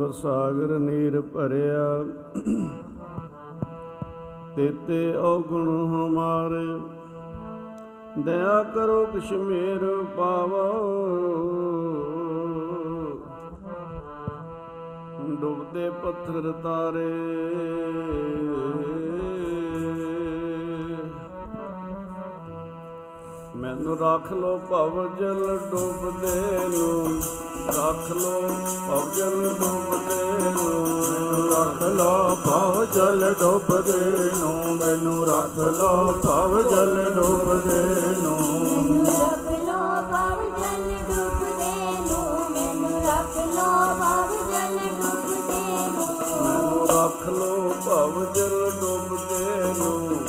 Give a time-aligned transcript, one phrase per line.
[0.00, 2.04] ਸਮੁੰਦਰ ਸਾਗਰ ਨੀਰ ਭਰਿਆ।
[4.56, 6.78] ਤੇਤੇ ਔਗੁਣ ਹਮਾਰੇ।
[8.22, 9.84] ਦਇਆ ਕਰੋ ਕਸ਼ਮੀਰ
[10.16, 10.64] ਪਾਵੋ।
[15.40, 17.12] ਡੁੱਬਦੇ ਪੱਥਰ ਤਾਰੇ।
[23.56, 27.20] ਮੈਨੂੰ ਰੱਖ ਲੋ ਭਵ ਜਲ ਡੁੱਬਦੇ ਨੂੰ।
[27.68, 28.42] ਰੱਖ ਲੋ
[28.88, 30.98] ਭਵ ਜਲ ਡੁੱਬਦੇ ਨੂੰ।
[31.56, 40.02] ਰੱਖ ਲੋ ਭਵ ਜਲ ਡੁੱਬਦੇ ਨੂੰ। ਮੈਨੂੰ ਰੱਖ ਲੋ ਭਵ ਜਲ ਡੁੱਬਦੇ ਨੂੰ। ਰੱਖ ਲੋ
[40.12, 48.70] ਭਵ ਜਲ ਡੁੱਬਦੇ ਨੂੰ। ਮੈਨੂੰ ਰੱਖ ਲੋ ਭਵ ਜਲ ਡੁੱਬਦੇ ਨੂੰ। ਰੱਖ ਲੋ ਭਵ ਜਲ
[48.80, 50.20] ਡੁੱਬਦੇ ਨੂੰ।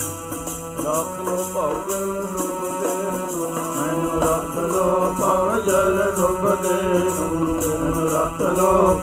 [0.86, 6.82] ਰੱਖ ਲੋ ਭਵ ਜਲ ਡੁੱਬਦੇ ਨੂੰ। ਮੈਨੂੰ ਰੱਖ ਲੋ ਭਵ ਜਲ ਡੁੱਬਦੇ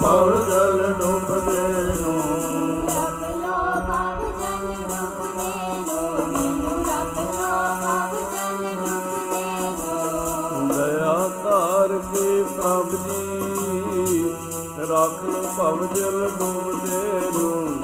[0.03, 1.62] ਭਵ ਜਲ ਡੁੱਬਦੇ
[2.00, 2.21] ਨੂੰ
[2.89, 3.56] ਰੱਖ ਲੋ
[3.89, 5.50] ਭਵ ਜਲ ਡੁੱਬਦੇ
[5.87, 7.50] ਨੂੰ। ਮੈਨੂੰ ਰੱਖ ਲੋ
[7.83, 14.35] ਭਵ ਜਲ ਡੁੱਬਦੇ ਨੂੰ ਦਇਆ ਧਾਰ ਕੇ ਪ੍ਰਭ ਜੀ,
[14.81, 17.03] ਰੱਖ ਲੋ ਭਵ ਜਲ ਡੁੱਬਦੇ
[17.35, 17.83] ਨੂੰ।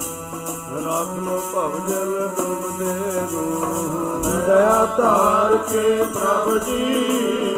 [0.86, 2.94] ਰੱਖ ਲੋ ਭਵ ਜਲ ਡੁੱਬਦੇ
[3.32, 6.82] ਨੂੰ। ਦਇਆ ਧਾਰ ਕੇ ਪ੍ਰਭ ਜੀ,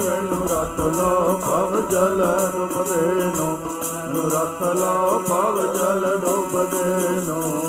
[0.05, 3.59] ਮੈਨੂੰ ਰੱਖ ਲੋ ਭਵ ਜਲ ਡੁੱਬਦੇ ਨੂੰ।
[4.17, 7.66] ਮੈਨੂੰ ਰੱਖ ਲੋ ਭਵ ਜਲ ਡੁੱਬਦੇ ਨੂੰ।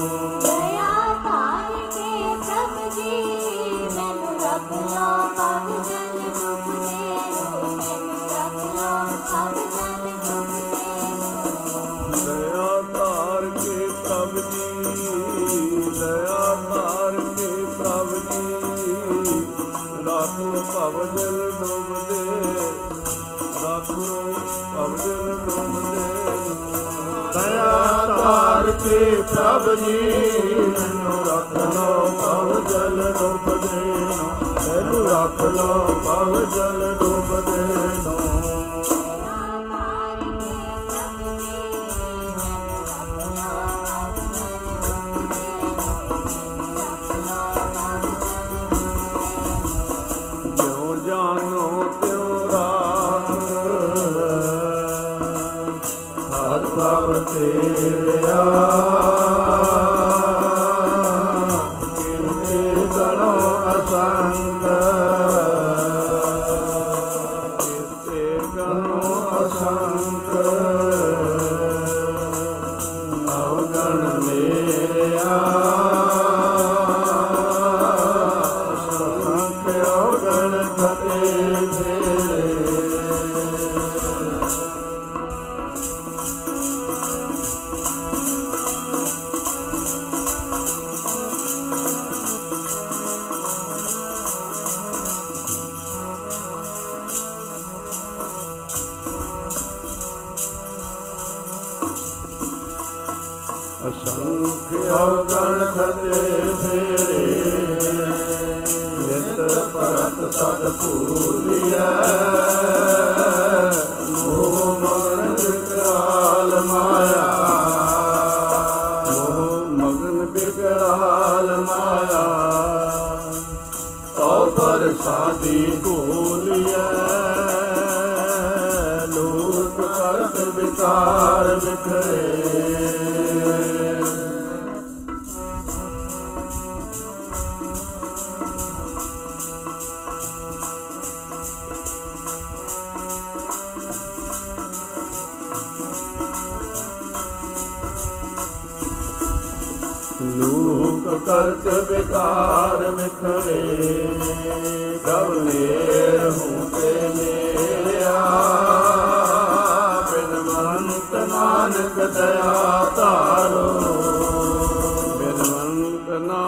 [28.90, 29.98] ਕੇ ਪ੍ਰਭ ਜੀ,
[30.56, 34.28] ਮੈਨੂੰ ਰੱਖ ਲੋ ਭਵ ਜਲ ਡੁੱਬਦੇ ਨੂੰ
[34.68, 36.87] ਮੈਨੂੰ ਰੱਖ ਲੋ ਭਵ ਜਲ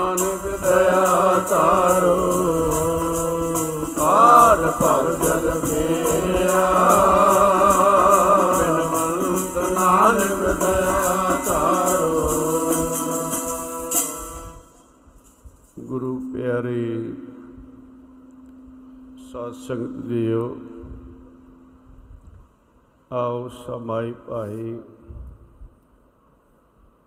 [0.10, 2.14] ਨਾਨਕ ਦਇਆ ਧਾਰੋ
[3.98, 6.62] ਕਾਲ ਭਵ ਜਲ ਮੇਰਿਆ
[8.58, 12.24] ਬਿਨ ਮੰਤ ਨਾਨਕ ਦਇਆ ਧਾਰੋ
[15.80, 17.14] ਗੁਰੂ ਪਿਆਰੇ,
[19.32, 20.56] ਸਾਧ ਸੰਗਤ ਜੀਓ
[23.12, 24.80] ਆਓ ਸਮਾਈ ਭਾਈ,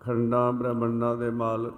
[0.01, 1.72] ਖੰਡਾ ਬ੍ਰਹਮੰਡਾਂ ਦੇ ਮਾਲਕ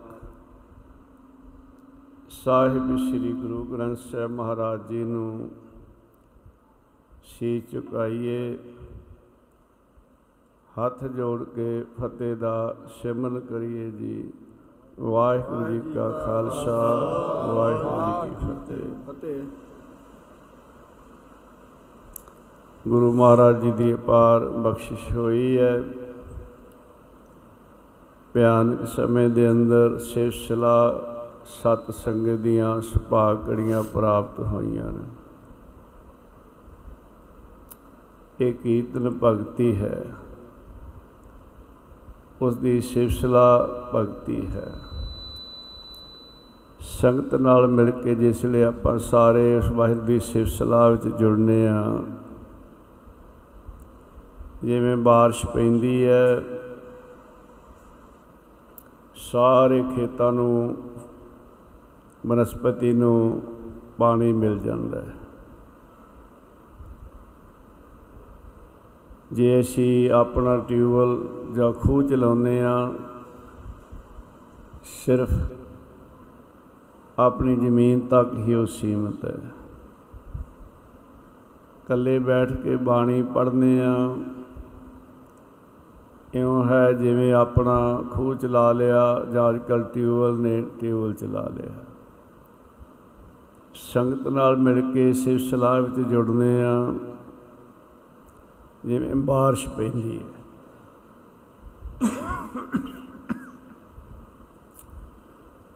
[2.46, 5.50] ਸਾਹਿਬ ਸ੍ਰੀ ਗੁਰੂ ਗ੍ਰੰਥ ਸਾਹਿਬ ਮਹਾਰਾਜ ਜੀ ਨੂੰ
[7.24, 8.58] ਸ਼ੀਸ਼ ਝੁਕਾਈਏ
[10.80, 14.34] ਹੱਥ ਜੋੜ ਕੇ ਫਤਿਹ ਦਾ ਸਿਮਰਨ ਕਰੀਏ ਜੀ।
[15.00, 16.78] ਵਾਹਿਗੁਰੂ ਜੀ ਕਾ ਖਾਲਸਾ
[17.54, 19.44] ਵਾਹਿਗੁਰੂ ਜੀ ਕੀ ਫਤਿਹ। ਫਤਿਹ।
[22.90, 25.84] ਗੁਰੂ ਮਹਾਰਾਜ ਜੀ ਦੀ ਅਪਾਰ ਬਖਸ਼ਿਸ਼ ਹੋਈ ਹੈ।
[28.34, 31.02] ਭਿਆਨਕ ਸਮੇਂ ਦੇ ਅੰਦਰ ਸਿਲਸਿਲਾ
[31.46, 35.04] ਸਤ ਸੰਗਤ ਦੀਆਂ ਸੁਭਾਗ ਘੜੀਆਂ ਪ੍ਰਾਪਤ ਹੋਈਆਂ ਨੇ।
[38.40, 40.06] ਇਹ ਕੀਰਤਨ ਭਗਤੀ ਹੈ।
[42.42, 44.74] ਉਸ ਦੀ ਸਿਲਸਿਲਾ ਭਗਤੀ ਹੈ।
[46.80, 52.04] ਸੰਗਤ ਨਾਲ ਮਿਲ ਕੇ ਜਿਸ ਲਈ ਆਪਾਂ ਸਾਰੇ ਉਸ ਵਾਹਿਗੁਰੂ ਦੀ ਸਿਲਸਿਲਾ ਵਿੱਚ ਜੁੜਨੇ ਆ,
[54.64, 56.44] ਜਿਵੇਂ ਬਾਰਿਸ਼ ਪੈਂਦੀ ਹੈ,
[59.16, 60.78] ਸਾਰੇ ਖੇਤਾਂ ਨੂੰ
[62.25, 63.41] ਬਨਸਪਤੀ ਨੂੰ
[63.98, 65.13] ਪਾਣੀ ਮਿਲ ਜਾਂਦਾ ਹੈ।
[69.34, 72.94] ਜੇ ਅਸੀਂ ਆਪਣਾ ਟਿਊਬਵੈਲ ਜਾਂ ਖੂਹ ਚਲਾਉਂਦੇ ਆ
[74.84, 75.29] ਸਿਰਫ
[77.20, 79.38] ਆਪਣੀ ਜ਼ਮੀਨ ਤੱਕ ਹੀ ਉਹ ਸੀਮਤ ਹੈ।
[81.84, 84.15] ਇਕੱਲੇ ਬੈਠ ਕੇ ਬਾਣੀ ਪੜ੍ਹਨੇ ਆ
[86.34, 91.85] ਇਉਂ ਹੈ ਜਿਵੇਂ ਆਪਣਾ ਖੂਹ ਚਲਾ ਲਿਆ ਜਾਂ ਅੱਜਕੱਲ ਟਿਊਬਵੈਲ ਨੇ ਟਿਊਬਵੈਲ ਚਲਾ ਲਿਆ।
[93.75, 96.94] ਸੰਗਤ ਨਾਲ ਮਿਲ ਕੇ ਸਿਲਸਿਲਾ ਵਿੱਚ ਜੁੜਨੇ ਆ।
[98.86, 100.25] ਜਿਵੇਂ ਬਾਰਿਸ਼ ਪੈਂਦੀ ਹੈ।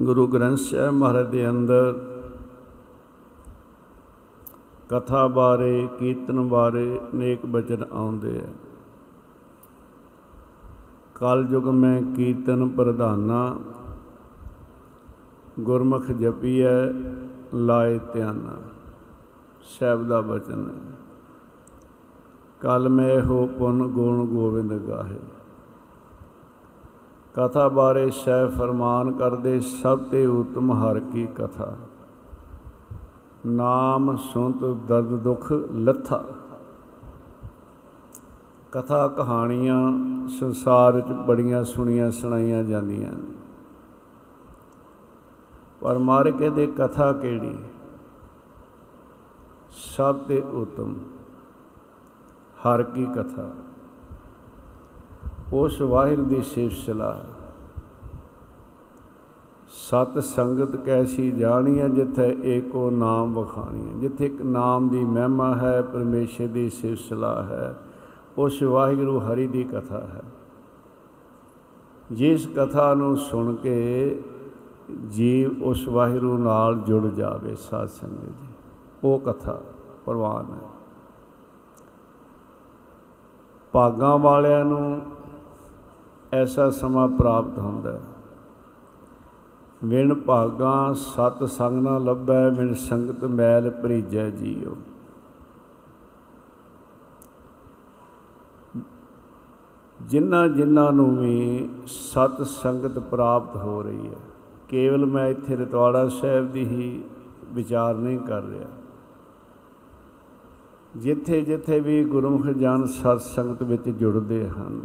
[0.03, 1.95] ਗੁਰੂ ਗ੍ਰੰਥ ਸਾਹਿਬ ਮਹਾਰਾਜ ਦੇ ਅੰਦਰ
[4.89, 8.49] ਕਥਾ ਬਾਰੇ, ਕੀਰਤਨ ਬਾਰੇ ਨੇਕ ਬਚਨ ਆਉਂਦੇ ਆ।
[11.15, 13.59] ਕਲ ਯੁਗ ਮੈਂ ਕੀਰਤਨ ਪ੍ਰਧਾਨਾ,
[15.59, 16.91] ਗੁਰਮੁਖ ਜਪੀਐ
[17.53, 18.61] ਲਾਏ ਧਿਆਨਾ
[19.61, 20.95] ਸ਼ਬਦ ਦਾ ਬਚਨ ਹੈ।
[22.59, 25.19] ਕਲ ਮੈਂ ਹੋ ਪੁਨ ਗੁਣ ਗੋਬਿੰਦ ਗਾਹੇ।
[27.33, 31.75] ਕਥਾ ਬਾਰੇ ਸਹਿ ਫਰਮਾਨ ਕਰਦੇ, ਸਭ ਤੇ ਉਤਮ ਹਰ ਕੀ ਕਥਾ।
[33.45, 36.23] ਨਾਮ ਸੁਨਤ ਦਰਦ ਦੁਖ ਲੱਥਾ।
[38.71, 39.91] ਕਥਾ ਕਹਾਣੀਆਂ
[40.27, 43.38] ਸੰਸਾਰ ਵਿੱਚ ਬੜੀਆਂ ਸੁਣੀਆਂ ਸੁਣਾਈਆਂ ਜਾਂਦੀਆਂ ਨੇ।
[45.81, 47.57] ਪਰ ਮਾਰ ਕੇ ਦੇ ਕਥਾ ਕਿਹੜੀ?
[49.71, 50.95] ਸਭ ਤੇ ਉਤਮ।
[52.59, 53.49] ਹਰ ਕੀ ਕਥਾ।
[55.53, 57.25] ਉਸ ਵਾਹਿਰ ਦੀ ਸਿਲਸਿਲਾ
[59.67, 66.47] ਸਤ ਸੰਗਤ ਕੈਸੀ ਜਾਣੀਐ ਜਿੱਥੇ ਏਕੋ ਨਾਮ ਵਖਾਣੀਐ। ਜਿੱਥੇ ਇੱਕ ਨਾਮ ਦੀ ਮਹਿਮਾ ਹੈ, ਪਰਮੇਸ਼ਰ
[66.47, 67.75] ਦੀ ਸਿਲਸਿਲਾ ਹੈ।
[68.37, 70.21] ਉਸ ਵਾਹਿਗੁਰੂ ਹਰੀ ਦੀ ਕਥਾ ਹੈ।
[72.11, 74.19] ਜਿਸ ਕਥਾ ਨੂੰ ਸੁਣ ਕੇ
[75.09, 78.47] ਜੀਵ ਉਸ ਵਾਹਿਗੁਰੂ ਨਾਲ ਜੁੜ ਜਾਵੇ ਸਾਧ ਸੰਗਤ ਜੀ।
[79.03, 79.61] ਉਹ ਕਥਾ
[80.05, 80.69] ਪ੍ਰਵਾਨ ਹੈ।
[83.71, 85.01] ਭਾਗਾਂ ਵਾਲਿਆਂ ਨੂੰ
[86.33, 88.01] ਐਸਾ ਸਮਾਂ ਪ੍ਰਾਪਤ ਹੁੰਦਾ ਹੈ।
[89.85, 94.75] ਵਿਣ ਭਾਗਾਂ ਸਤ ਸੰਗ ਨਾ ਲੱਭੈ ਵਿਣ ਸੰਗਤ ਮੈਲ ਭਰੀਜੈ ਜੀਉ।
[100.01, 104.28] ਜਿਨ੍ਹਾਂ ਜਿਨ੍ਹਾਂ ਨੂੰ ਵੀ ਸਤ ਸੰਗਤ ਪ੍ਰਾਪਤ ਹੋ ਰਹੀ ਹੈ
[104.69, 107.03] ਕੇਵਲ ਮੈਂ ਇੱਥੇ ਰਤਵਾੜਾ ਸਾਹਿਬ ਦੀ ਹੀ
[107.45, 108.67] ਵਿਚਾਰ ਨਹੀਂ ਕਰ ਰਿਹਾ।
[110.97, 114.81] ਜਿੱਥੇ ਜਿੱਥੇ ਵੀ ਗੁਰਮੁਖ ਜਨ ਸਤ ਸੰਗਤ ਵਿੱਚ ਜੁੜਦੇ ਹਨ,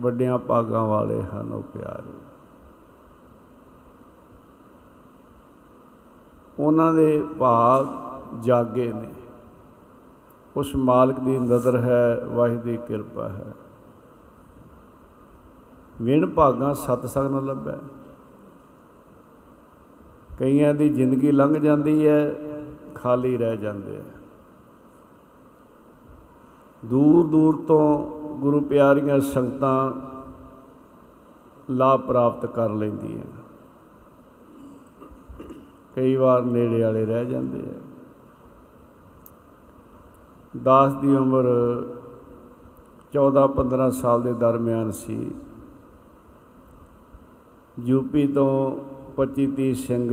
[0.00, 2.12] ਵੱਡਿਆਂ ਭਾਗਾਂ ਵਾਲੇ ਹਨ ਉਹ ਪਿਆਰੇ।
[6.58, 7.86] ਉਹਨਾਂ ਦੇ ਭਾਗ
[8.40, 9.14] ਜਾਗੇ ਨੇ।
[10.56, 13.54] ਉਸ ਮਾਲਕ ਦੀ ਨਜ਼ਰ ਹੈ, ਵਾਹਿਗੁਰੂ ਦੀ ਕਿਰਪਾ ਹੈ।
[16.02, 17.78] ਵਿਣ ਭਾਗਾਂ ਸਤ ਸੰਗ ਨਾਲ ਲੱਭੈ।
[20.38, 22.34] ਕਈਆਂ ਦੀ ਜ਼ਿੰਦਗੀ ਲੰਘ ਜਾਂਦੀ ਹੈ,
[22.94, 24.02] ਖਾਲੀ ਰਹਿ ਜਾਂਦੇ ਆ।
[26.84, 28.06] ਦੂਰ ਦੂਰ ਤੋਂ
[28.38, 29.92] ਗੁਰੂ ਪਿਆਰੀਆਂ ਸੰਗਤਾਂ
[31.70, 33.24] ਲਾਭ ਪ੍ਰਾਪਤ ਕਰ ਲੈਂਦੀਆਂ।
[35.96, 37.74] ਕਈ ਵਾਰ ਨੇੜੇ ਵਾਲੇ ਰਹਿ ਜਾਂਦੇ ਆ।
[40.62, 41.44] ਦਾਸ ਦੀ ਉਮਰ
[43.12, 45.30] 14-15 ਸਾਲ ਦੇ ਦਰਮਿਆਨ ਸੀ।
[47.78, 48.76] ਯੂਪੀ ਤੋਂ
[49.18, 50.10] 25-30 ਸਿੰਘ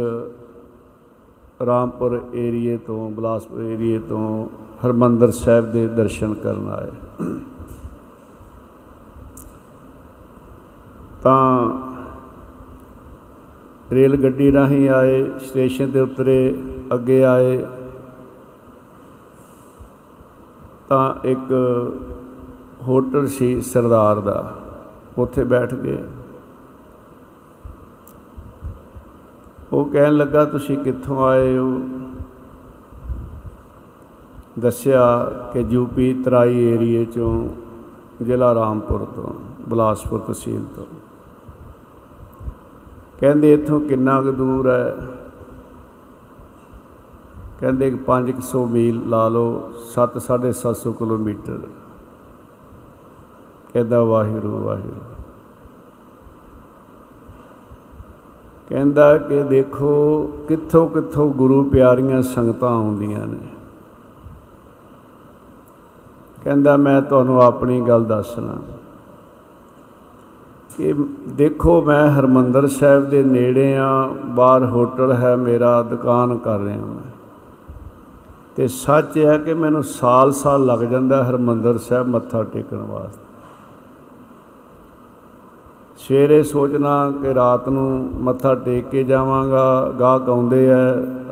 [1.66, 4.48] ਰਾਮਪੁਰ ਏਰੀਏ ਤੋਂ, ਬਲਾਸਪੁਰ ਏਰੀਏ ਤੋਂ
[4.86, 6.92] ਹਰਮੰਦਰ ਸਾਹਿਬ ਦੇ ਦਰਸ਼ਨ ਕਰਨ ਆਏ।
[11.24, 11.70] ਤਾਂ
[13.92, 16.38] ਰੇਲ ਗੱਡੀ ਰਾਹੀਂ ਆਏ, ਸਟੇਸ਼ਨ ਤੇ ਉਤਰੇ
[16.94, 17.66] ਅੱਗੇ ਆਏ।
[20.90, 21.52] ਤਾਂ ਇੱਕ
[22.88, 24.54] ਹੋਟਲ ਸੀ ਸਰਦਾਰ ਦਾ,
[25.18, 26.04] ਉੱਥੇ ਬੈਠ ਗਏ।
[29.74, 31.82] ਉਹ ਕਹਿਣ ਲੱਗਾ, ਤੁਸੀਂ ਕਿੱਥੋਂ ਆਏ ਹੋ?
[34.60, 37.50] ਦੱਸਿਆ ਕਿ ਯੂਪੀ ਤਰਾਈ ਏਰੀਏ ਚੋਂ
[38.24, 39.34] ਜ਼ਿਲ੍ਹਾ ਰਾਮਪੁਰ ਤੋਂ,
[39.70, 40.86] ਬਲਾਸਪੁਰ ਤਹਿਸੀਲ ਤੋਂ।
[43.20, 44.98] ਕਹਿੰਦੇ, ਇੱਥੋਂ ਕਿੰਨਾ ਕੁ ਦੂਰ ਹੈ?
[47.60, 51.60] ਕਹਿੰਦੇ ਕਿ 500 ਮੀਲ ਲਾ ਲਓ 7 750 ਕਿਲੋਮੀਟਰ।
[53.74, 55.15] ਕਹਿੰਦਾ, ਵਾਹਿਗੁਰੂ ਵਾਹਿਗੁਰੂ।
[58.70, 63.48] ਕਹਿੰਦਾ ਕਿ ਦੇਖੋ, ਕਿੱਥੋਂ ਕਿੱਥੋਂ ਗੁਰੂ ਪਿਆਰੀਆਂ ਸੰਗਤਾਂ ਆਉਂਦੀਆਂ ਨੇ।
[66.44, 68.56] ਕਹਿੰਦਾ, ਮੈਂ ਤੁਹਾਨੂੰ ਆਪਣੀ ਗੱਲ ਦੱਸਣਾ।
[70.78, 70.94] ਕਿ
[71.28, 77.12] ਦੇਖੋ, ਮੈਂ ਹਰਮੰਦਰ ਸਾਹਿਬ ਦੇ ਨੇੜੇ ਆ, ਬਾਹਰ ਹੋਟਲ ਹੈ ਮੇਰਾ, ਦੁਕਾਨ ਕਰ ਰਿਹਾ ਮੈਂ।
[78.56, 83.25] ਤੇ ਸੱਚ ਹੈ ਕਿ ਮੈਨੂੰ ਸਾਲ-ਸਾਲ ਲੱਗ ਜਾਂਦਾ ਹਰਮੰਦਰ ਸਾਹਿਬ ਮੱਥਾ ਟੇਕਣ ਵਾਸਤੇ।
[86.00, 87.90] ਸਵੇਰੇ ਸੋਚਣਾ ਕਿ ਰਾਤ ਨੂੰ
[88.24, 90.78] ਮੱਥਾ ਟੇਕ ਕੇ ਜਾਵਾਂਗਾ ਗਾਹਕ ਆਉਂਦੇ ਆ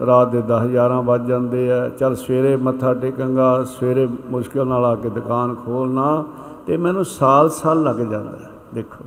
[0.05, 4.95] ਰਾਤ ਦੇ 10 11 ਵੱਜ ਜਾਂਦੇ ਆ ਚਲ ਸਵੇਰੇ ਮੱਥਾ ਟੇਕਾਂਗਾ ਸਵੇਰੇ ਮੁਸ਼ਕਿਲ ਨਾਲ ਆ
[4.95, 6.23] ਕੇ ਦੁਕਾਨ ਖੋਲਣਾ
[6.67, 9.03] ਤੇ ਮੈਨੂੰ ਸਾਲ ਸਾਲ ਲੱਗ ਜਾਂਦਾ ਹੈ, ਦੇਖੋ।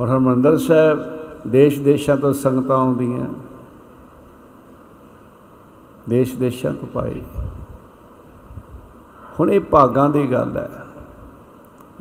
[0.00, 1.04] ਔਰ ਹਰਮੰਦਰ ਸਾਹਿਬ
[1.46, 3.26] ਦੇਸ਼ ਦੇਸ਼ਾਂ ਤੋਂ ਸੰਗਤਾਂ ਆਉਂਦੀਆਂ
[6.08, 7.22] ਦੇਸ਼ ਦੇਸ਼ਾਂ ਤੋਂ ਪਾਈ
[9.40, 10.68] ਹੁਣ ਇਹ ਭਾਗਾਂ ਦੀ ਗੱਲ ਹੈ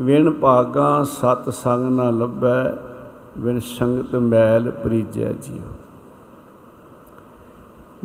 [0.01, 2.73] ਵਿਣ ਭਾਗਾਂ ਸਤ ਸੰਗ ਨਾ ਲੱਭੈ,
[3.37, 5.61] ਵਿਣ ਸੰਗਤ ਮੈਲ ਪ੍ਰੀਜੈ ਜੀਉ।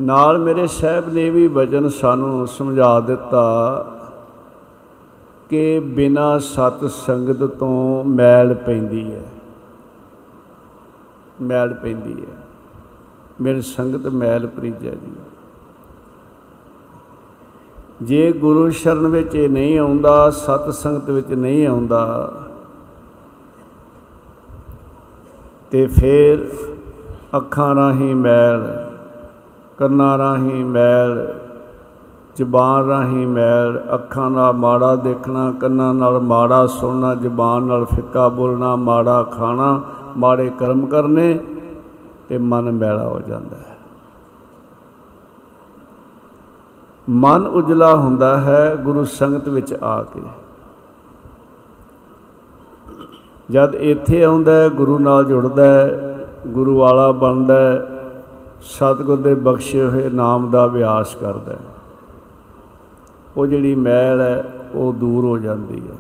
[0.01, 3.87] ਨਾਲ ਮੇਰੇ ਸਾਹਿਬ ਨੇ ਵੀ ਵਚਨ ਸਾਨੂੰ ਸਮਝਾ ਦਿੱਤਾ
[5.49, 9.23] ਕਿ ਬਿਨਾ ਸਤ ਸੰਗਤ ਤੋਂ ਮੈਲ ਪੈਂਦੀ ਹੈ।
[11.43, 12.37] ਮੈਲ ਪੈਂਦੀ ਹੈ।
[13.41, 15.13] ਮੇਰੇ ਸੰਗਤ ਮੈਲ ਪ੍ਰੀਜੈ ਜੀ
[18.03, 22.33] ਜੇ ਗੁਰੂ ਸ਼ਰਨ ਵਿੱਚ ਇਹ ਨਹੀਂ ਆਉਂਦਾ, ਸਤ ਸੰਗਤ ਵਿੱਚ ਨਹੀਂ ਆਉਂਦਾ,
[25.71, 26.47] ਤੇ ਫਿਰ
[27.37, 28.87] ਅੱਖਾਂ ਰਾਹੀਂ ਮੈਲ,
[29.79, 31.35] ਕੰਨਾਂ ਰਾਹੀਂ ਮੈਲ,
[32.37, 38.77] ਜ਼ਬਾਨ ਰਾਹੀਂ ਮੈਲ, ਅੱਖਾਂ ਨਾਲ ਮਾੜਾ ਦੇਖਣਾ, ਕੰਨਾਂ ਨਾਲ ਮਾੜਾ ਸੁਣਨਾ, ਜ਼ਬਾਨ ਨਾਲ ਫਿੱਕਾ ਬੋਲਣਾ,
[38.77, 39.81] ਮਾੜਾ ਖਾਣਾ,
[40.17, 41.41] ਮਾੜੇ ਕਰਮ ਕਰਨੇ,
[42.29, 43.70] ਤੇ ਮਨ ਮੈਲਾ ਹੋ ਜਾਂਦਾ ਹੈ।
[47.11, 50.21] ਮਨ ਉਜਲਾ ਹੁੰਦਾ ਹੈ ਗੁਰੂ ਸੰਗਤ ਵਿੱਚ ਆ ਕੇ।
[53.51, 57.87] ਜਦ ਇੱਥੇ ਆਉਂਦਾ ਹੈ, ਗੁਰੂ ਨਾਲ ਜੁੜਦਾ ਹੈ, ਗੁਰੂ ਵਾਲਾ ਬਣਦਾ ਹੈ,
[58.63, 61.59] ਸਤਿਗੁਰ ਦੇ ਬਖਸ਼ੇ ਹੋਏ ਨਾਮ ਦਾ ਅਭਿਆਸ ਕਰਦਾ ਹੈ।
[63.37, 64.45] ਉਹ ਜਿਹੜੀ ਮੈਲ ਹੈ,
[64.75, 65.97] ਉਹ ਦੂਰ ਹੋ ਜਾਂਦੀ ਹੈ।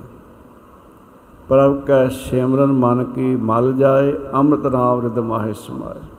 [1.49, 6.10] ਪ੍ਰਭ ਕੈ ਸਿਮਰਨ ਮਨ ਕੀ ਮਲ ਜਾਏ, ਅੰਮ੍ਰਿਤ ਨਾਮ ਰਿਦ ਮਾਹਿ ਸਮਾਏ।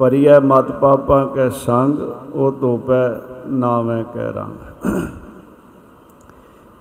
[0.00, 1.98] ਪਰਿਐ ਮਤ ਪਾਪਾਂ ਕੈ ਸੰਗ,
[2.32, 3.08] ਉਹ ਧੋਪੈ
[3.46, 4.86] ਨਾਵੇਂ ਕੈ ਰੰਗ।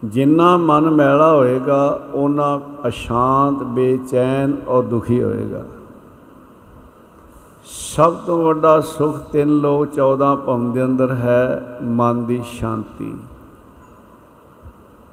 [0.05, 5.63] ਜਿੰਨਾ ਮਨ ਮੈਲਾ ਹੋਏਗਾ ਉਹਨਾਂ ਅਸ਼ਾਂਤ, ਬੇਚੈਨ ਔਰ ਦੁਖੀ ਹੋਏਗਾ।
[7.65, 13.13] ਸਭ ਤੋਂ ਵੱਡਾ ਸੁਖ ਤਿੰਨ ਲੋ 14 ਭਵਨ ਦੇ ਅੰਦਰ ਹੈ, ਮਨ ਦੀ ਸ਼ਾਂਤੀ।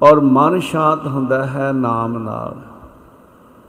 [0.03, 2.55] ਔਰ ਮਨ ਸ਼ਾਂਤ ਹੁੰਦਾ ਹੈ ਨਾਮ ਨਾਲ।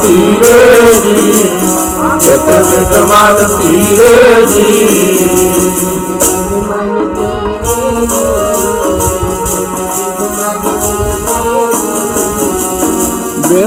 [0.00, 1.44] ਧੀਰੇ ਜੀ
[2.20, 3.46] ਕਿਤ ਬਿਤ ਮਨ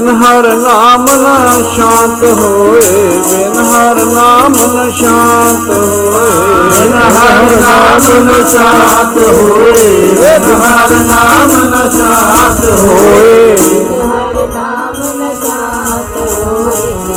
[0.02, 2.80] ਬਿਨ ਹਰ ਨਾਮ ਨਾ ਸ਼ਾਂਤ ਹੋਏ
[3.28, 9.72] ਬਿਨ ਹਰ ਨਾਮ ਨਾ ਸ਼ਾਂਤ ਹੋਏ। ਬਿਨ ਹਰ ਨਾਮ ਨ ਸ਼ਾਂਤ ਹੋਏ
[10.10, 13.56] ਬਿਨ ਹਰ ਨਾਮ ਨ ਸ਼ਾਂਤ ਹੋਏ।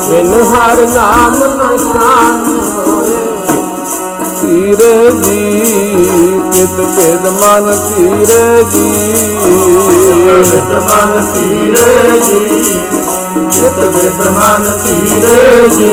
[0.09, 2.45] ਬਿਨ ਹਰ ਨਾਮ ਨ ਸ਼ਾਂਤ
[4.41, 9.13] ਧੀਰੇ ਜੀ ਕਿਤ ਬਿਦ ਮਨ ਧੀਰੇ ਜੀ।
[10.51, 12.79] ਬਿਤ ਮਨ ਧੀਰੇ ਜੀ।
[13.51, 15.91] ਕਿਤ ਬਿਤ ਮਨ ਧੀਰੇ ਜੀ।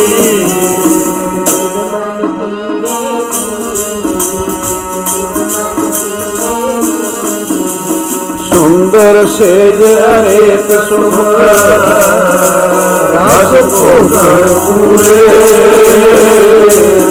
[8.51, 11.41] ਸੁੰਦਰ ਸੇਜ ਅਨੇਕ ਸੁਖ।
[13.15, 15.29] ਰਸ ਭੋਗਣ ਪੂਰੇ।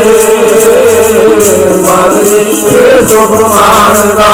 [1.77, 4.31] ਮਨ ਇਸ਼ੇ ਸੁਖ ਮਾਨਦਾ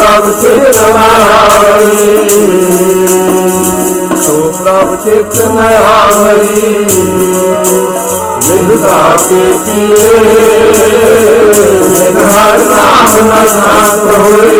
[0.00, 2.28] ਪ੍ਰਭ ਚਿਤ ਰਵਾਈ
[4.16, 6.86] ਸੋ ਪ੍ਰਭ ਚਿਤ ਨਆਵਰੀ
[8.46, 10.08] ਵਿਦਤਾ ਕੇ ਪੀਏ
[12.04, 14.58] ਨਿਧਾਰ ਨਾਮ ਨਾ ਸਾਥ ਹੋਏ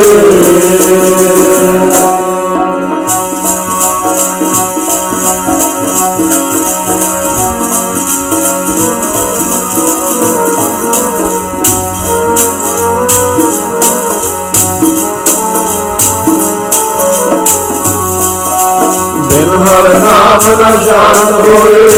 [20.59, 21.89] ਨਾ ਸ਼ਾਂਤ ਹੋਏ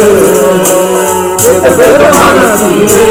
[1.38, 3.04] ਚਿਤ ਬਿਨ ਮਨ ਸੀਰੇ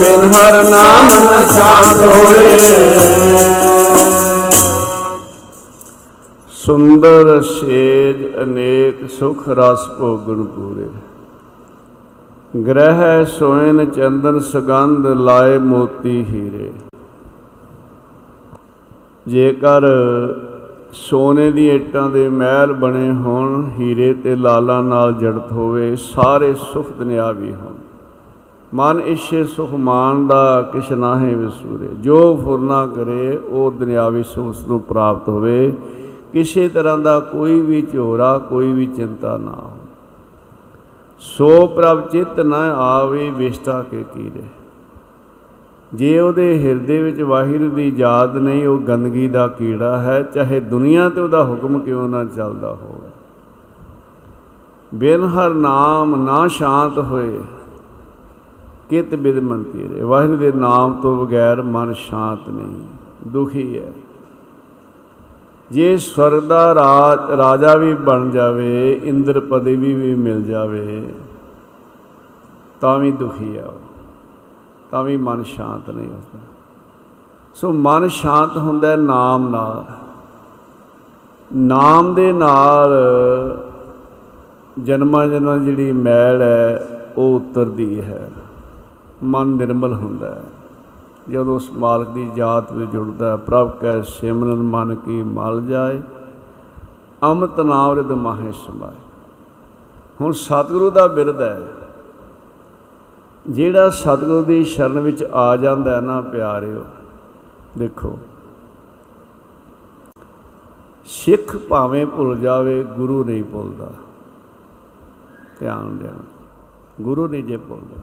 [0.00, 2.58] ਬਿਨ ਹਰ ਨਾਮ ਨਾ ਸ਼ਾਂਤ ਹੋਏ
[6.64, 10.88] ਸੁੰਦਰ ਸੇਜ ਅਨੇਕ ਸੁਖ ਰਸ ਭੋਗਣ ਪੂਰੇ।
[12.66, 16.70] ਗ੍ਰਹਿ ਸੋਇਨ ਚੰਦਨ ਸੁਗੰਧ ਲਾਏ ਮੋਤੀ ਹੀਰੇ।
[19.26, 19.82] ਜੇਕਰ
[20.94, 26.92] ਸੋਨੇ ਦੀ ਇੱਟਾਂ ਦੇ ਮਹਿਲ ਬਣੇ ਹੋਣ, ਹੀਰੇ ਤੇ ਲਾਲਾਂ ਨਾਲ ਜੜਤ ਹੋਵੇ, ਸਾਰੇ ਸੁਖ
[26.92, 27.74] ਦੁਨਿਆਵੀ ਹੋਣ।
[28.74, 34.66] ਮਨ ਇਸ਼ੇ ਸੁਖ ਮਾਨ ਦਾ ਕਿਛ ਨਾਹੇ ਵਿਸੂਰੇ। ਜੋ ਫੁਰਨਾ ਕਰੇ, ਉਹ ਦੁਨਿਆਵੀ ਸੁਖ ਉਸ
[34.68, 35.72] ਨੂੰ ਪ੍ਰਾਪਤ ਹੋਵੇ।
[36.32, 39.70] ਕਿਸੇ ਤਰ੍ਹਾਂ ਦਾ ਕੋਈ ਵੀ ਝੋਰਾ, ਕੋਈ ਵੀ ਚਿੰਤਾ ਨਾ ਹੋ
[41.18, 44.42] ਸੋ ਪ੍ਰਭ ਚਿਤ ਨ ਆਵੇ, ਵਿਸ਼ਟਾ ਕੇ ਕੀਰੇ।
[45.94, 51.08] ਜੇ ਉਹਦੇ ਹਿਰਦੇ ਵਿੱਚ ਵਾਹਿਗੁਰੂ ਦੀ ਯਾਦ ਨਹੀਂ, ਉਹ ਗੰਦਗੀ ਦਾ ਕੀੜਾ ਹੈ, ਚਾਹੇ ਦੁਨੀਆ
[51.08, 53.10] ਤੇ ਉਹਦਾ ਹੁਕਮ ਕਿਉਂ ਨਾ ਚੱਲਦਾ ਹੋਵੇ।
[54.92, 57.38] ਬਿਨ ਹਰ ਨਾਮ ਨਾ ਸ਼ਾਂਤ ਹੋਏ,
[58.90, 62.80] ਕਿਤ ਬਿਦ ਮੰਤੀ ਰੇ ਵਾਹਿਗੁਰੂ ਦੇ ਨਾਮ ਤੋਂ ਬਗੈਰ ਮਨ ਸ਼ਾਂਤ ਨਹੀਂ,
[63.28, 63.92] ਦੁਖੀ ਹੈ।
[65.70, 71.02] ਜੇ ਸਵਰਗ ਦਾ ਰਾਜ ਰਾਜਾ ਵੀ ਬਣ ਜਾਵੇ ਇੰਦਰ ਪਦਵੀ ਵੀ ਮਿਲ ਜਾਵੇ,
[72.80, 73.83] ਤਾਂ ਵੀ ਦੁਖੀ ਆ ਉਹ।
[74.90, 76.38] ਤਾਂ ਵੀ ਮਨ ਸ਼ਾਂਤ ਨਹੀਂ ਹੁੰਦਾ।
[77.54, 79.84] ਸੋ ਮਨ ਸ਼ਾਂਤ ਹੁੰਦਾ ਹੈ ਨਾਮ ਨਾਲ।
[81.54, 82.90] ਨਾਮ ਦੇ ਨਾਲ
[84.82, 88.30] ਜਨਮਾਂ ਜਨਮਾਂ ਦੀ ਜਿਹੜੀ ਮੈਲ ਹੈ, ਉਹ ਉਤਰਦੀ ਹੈ।
[89.24, 90.42] ਮਨ ਨਿਰਮਲ ਹੁੰਦਾ ਹੈ।
[91.30, 96.02] ਜਦੋਂ ਉਸ ਮਾਲਕ ਦੀ ਜਾਤ ਵਿੱਚ ਜੁੜਦਾ ਹੈ, ਪ੍ਰਭ ਕੈ ਸਿਮਰਨ ਮਨ ਕੀ ਮਲ ਜਾਏ,
[97.22, 98.94] ਅੰਮ੍ਰਿਤ ਨਾਮ ਰਿਦ ਮਾਹੇ ਸਮਾਏ।
[100.20, 101.68] ਹੁਣ ਸਤਿਗੁਰੂ ਦਾ ਬਿਰਦ ਹੈ।
[103.48, 106.84] ਜਿਹੜਾ ਸਤਿਗੁਰੂ ਦੀ ਸ਼ਰਨ ਵਿੱਚ ਆ ਜਾਂਦਾ ਹੈ ਨਾ ਪਿਆਰਿਓ,
[107.78, 108.18] ਦੇਖੋ।
[111.04, 113.90] ਸਿੱਖ ਭਾਵੇਂ ਭੁੱਲ ਜਾਵੇ, ਗੁਰੂ ਨਹੀਂ ਭੁੱਲਦਾ।
[115.58, 116.24] ਧਿਆਨ ਦੇਣਾ।
[117.00, 118.02] ਗੁਰੂ ਨਹੀਂ ਜੇ ਭੁੱਲਦਾ।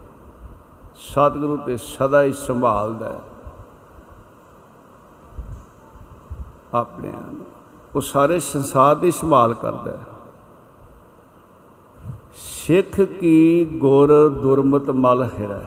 [0.96, 3.20] ਸਤਿਗੁਰੂ ਤੇ ਸਦਾ ਹੀ ਸੰਭਾਲਦਾ ਹੈ।
[6.74, 7.46] ਆਪਣੇ ਆਪ ਨੂੰ।
[7.96, 10.00] ਉਹ ਸਾਰੇ ਸੰਸਾਰ ਦੀ ਸੰਭਾਲ ਕਰਦਾ ਹੈ।
[12.36, 15.62] ਸਿੱਖ ਕੀ ਗੁਰ ਦੁਰਮਤ ਮਲ ਹਿਰੈ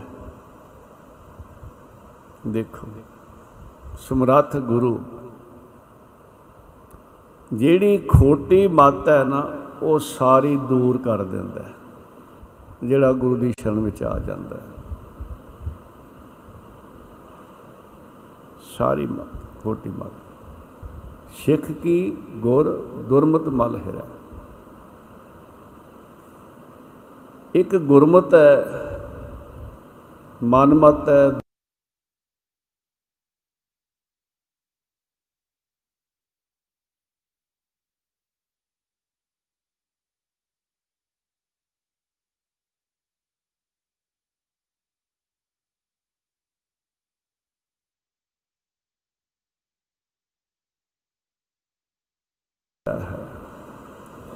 [2.46, 2.87] ਦੇਖੋ,
[4.00, 4.98] ਸਮਰੱਥ ਗੁਰੂ,
[7.50, 9.46] ਜਿਹੜੀ ਖੋਟੀ ਮੱਤ ਹੈ ਨਾ,
[9.83, 11.72] ਉਹ ਸਾਰੀ ਦੂਰ ਕਰ ਦਿੰਦਾ ਹੈ,
[12.85, 14.72] ਜਿਹੜਾ ਗੁਰੂ ਦੀ ਸ਼ਰਨ ਵਿੱਚ ਆ ਜਾਂਦਾ ਹੈ।
[18.77, 20.12] ਸਾਰੀ ਮੱਤ, ਖੋਟੀ ਮੱਤ।
[21.37, 22.70] ਸਿੱਖ ਕੀ ਗੁਰ
[23.09, 24.07] ਦੁਰਮਤ ਮਲ ਹਿਰੈ
[27.55, 28.55] ਇੱਕ ਗੁਰਮਤ ਹੈ
[30.43, 31.31] ਮਨਮਤ ਹੈ।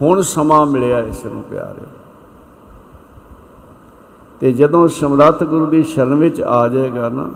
[0.02, 1.97] ਹੁਣ ਸਮਾਂ ਮਿਲਿਆ ਇਸ ਨੂੰ ਪਿਆਰੇ
[4.40, 7.28] ਤੇ ਜਦੋਂ ਸਮਰੱਥ ਗੁਰੂ ਦੀ ਸ਼ਰਨ ਵਿੱਚ ਆ ਜਾਏਗਾ ਨਾ,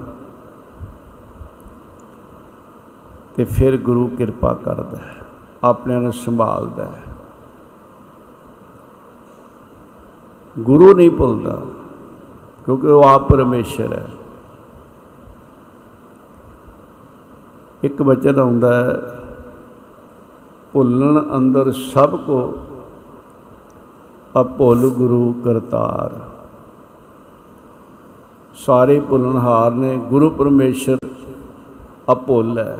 [3.37, 5.17] ਤੇ ਫਿਰ ਗੁਰੂ ਕਿਰਪਾ ਕਰਦਾ ਹੈ
[5.65, 7.03] ਆਪਣਿਆਂ ਨੂੰ ਸੰਭਾਲਦਾ ਹੈ।
[10.59, 11.61] ਗੁਰੂ ਨਹੀਂ ਭੁੱਲਦਾ,
[12.65, 14.09] ਕਿਉਂਕਿ ਉਹ ਆਪ ਪਰਮੇਸ਼ਰ ਹੈ।
[17.85, 19.01] ਇੱਕ ਬਚਨ ਆਉਂਦਾ ਹੈ,
[20.73, 22.53] ਭੁੱਲਣ ਅੰਦਰ ਸਭ ਕੋ
[24.41, 26.32] ਅਭੁੱਲ ਗੁਰੂ ਕਰਤਾਰ।
[28.57, 30.97] ਸਾਰੇ ਭੁੱਲਣਹਾਰ ਨੇ, ਗੁਰੂ ਪਰਮੇਸ਼ਰ
[32.13, 32.79] ਅਭੁੱਲ ਹੈ,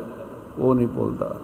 [0.59, 1.35] ਉਹ ਨਹੀਂ ਭੁੱਲਦਾ।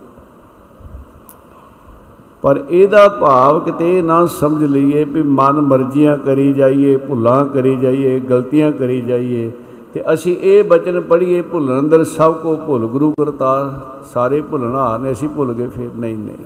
[2.44, 7.76] ਪਰ ਇਹਦਾ ਭਾਵ ਕਿਤੇ ਇਹ ਨਾ ਸਮਝ ਲਈਏ ਵੀ ਮਨ ਮਰਜ਼ੀਆਂ ਕਰੀ ਜਾਈਏ, ਭੁੱਲਾਂ ਕਰੀ
[7.76, 9.52] ਜਾਈਏ, ਗਲਤੀਆਂ ਕਰੀ ਜਾਈਏ,
[9.94, 13.72] ਤੇ ਅਸੀਂ ਇਹ ਬਚਨ ਪੜ੍ਹੀਏ, ਭੁੱਲਣ ਅੰਦਰ ਸਭ ਕੋ ਭੁੱਲ, ਗੁਰੂ ਕਰਤਾਰ
[14.14, 16.46] ਸਾਰੇ ਭੁੱਲਣਹਾਰ ਨੇ, ਅਸੀਂ ਭੁੱਲ ਗਏ ਫਿਰ ਨਹੀਂ ਨਹੀਂ।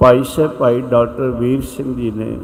[0.00, 2.36] ਭਾਈ ਸਾਹਿਬ, ਭਾਈ ਡਾਕਟਰ ਵੀਰ ਸਿੰਘ ਜੀ ਨੇ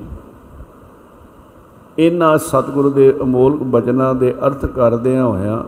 [1.99, 5.65] ਇਹਨਾਂ ਸਤਿਗੁਰੂ ਦੇ ਅਮੋਲਕ ਬਚਨਾਂ ਦੇ ਅਰਥ ਕਰਦਿਆਂ ਹੋਇਆਂ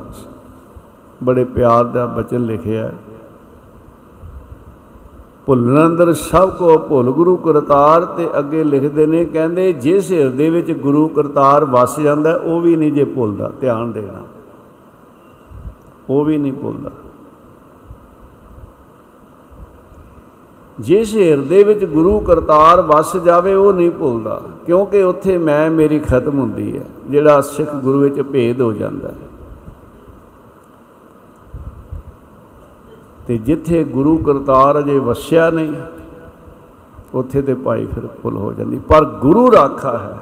[1.24, 2.94] ਬੜੇ ਪਿਆਰ ਦਾ ਬਚਨ ਲਿਖਿਆ ਹੈ।
[5.46, 10.72] ਭੁੱਲਣ ਅੰਦਰ ਸਭ ਕੋ ਭੁੱਲ ਗੁਰੂ ਕਰਤਾਰ ਤੇ ਅੱਗੇ ਲਿਖਦੇ ਨੇ, ਕਹਿੰਦੇ ਜਿਸ ਹਿਰਦੇ ਵਿੱਚ
[10.72, 14.22] ਗੁਰੂ ਕਰਤਾਰ ਵਸ ਜਾਂਦਾ, ਉਹ ਵੀ ਨਹੀਂ ਜੇ ਭੁੱਲਦਾ, ਧਿਆਨ ਦੇਣਾ।
[16.10, 16.90] ਉਹ ਵੀ ਨਹੀਂ ਭੁੱਲਦਾ।
[20.80, 26.38] ਜਿਸ ਹਿਰਦੇ ਵਿੱਚ ਗੁਰੂ ਕਰਤਾਰ ਵਸ ਜਾਵੇ, ਉਹ ਨਹੀਂ ਭੁੱਲਦਾ, ਕਿਉਂਕਿ ਉੱਥੇ ਮੈਂ, ਮੇਰੀ ਖਤਮ
[26.38, 29.14] ਹੁੰਦੀ ਹੈ, ਜਿਹੜਾ ਸਿੱਖ ਗੁਰੂ ਵਿੱਚ ਭੇਦ ਹੋ ਜਾਂਦਾ ਹੈ।
[33.26, 35.72] ਤੇ ਜਿੱਥੇ ਗੁਰੂ ਕਰਤਾਰ ਅਜੇ ਵਸਿਆ ਨਹੀਂ,
[37.14, 40.18] ਉੱਥੇ ਤੇ ਭਾਈ ਫਿਰ ਭੁੱਲ ਹੋ ਜਾਂਦੀ। ਪਰ ਗੁਰੂ ਰਾਖਾ ਹੈ।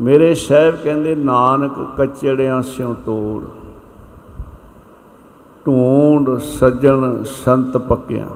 [0.00, 3.63] ਮੇਰੇ ਸਾਹਿਬ ਕਹਿੰਦੇ, ਨਾਨਕ ਕਚੜਿਆਂ ਸਿਉ ਤੋੜ।
[5.66, 8.26] ਢੂੰਡ ਸੱਜਣ ਸੰਤ ਪੱਕਿਆਂ,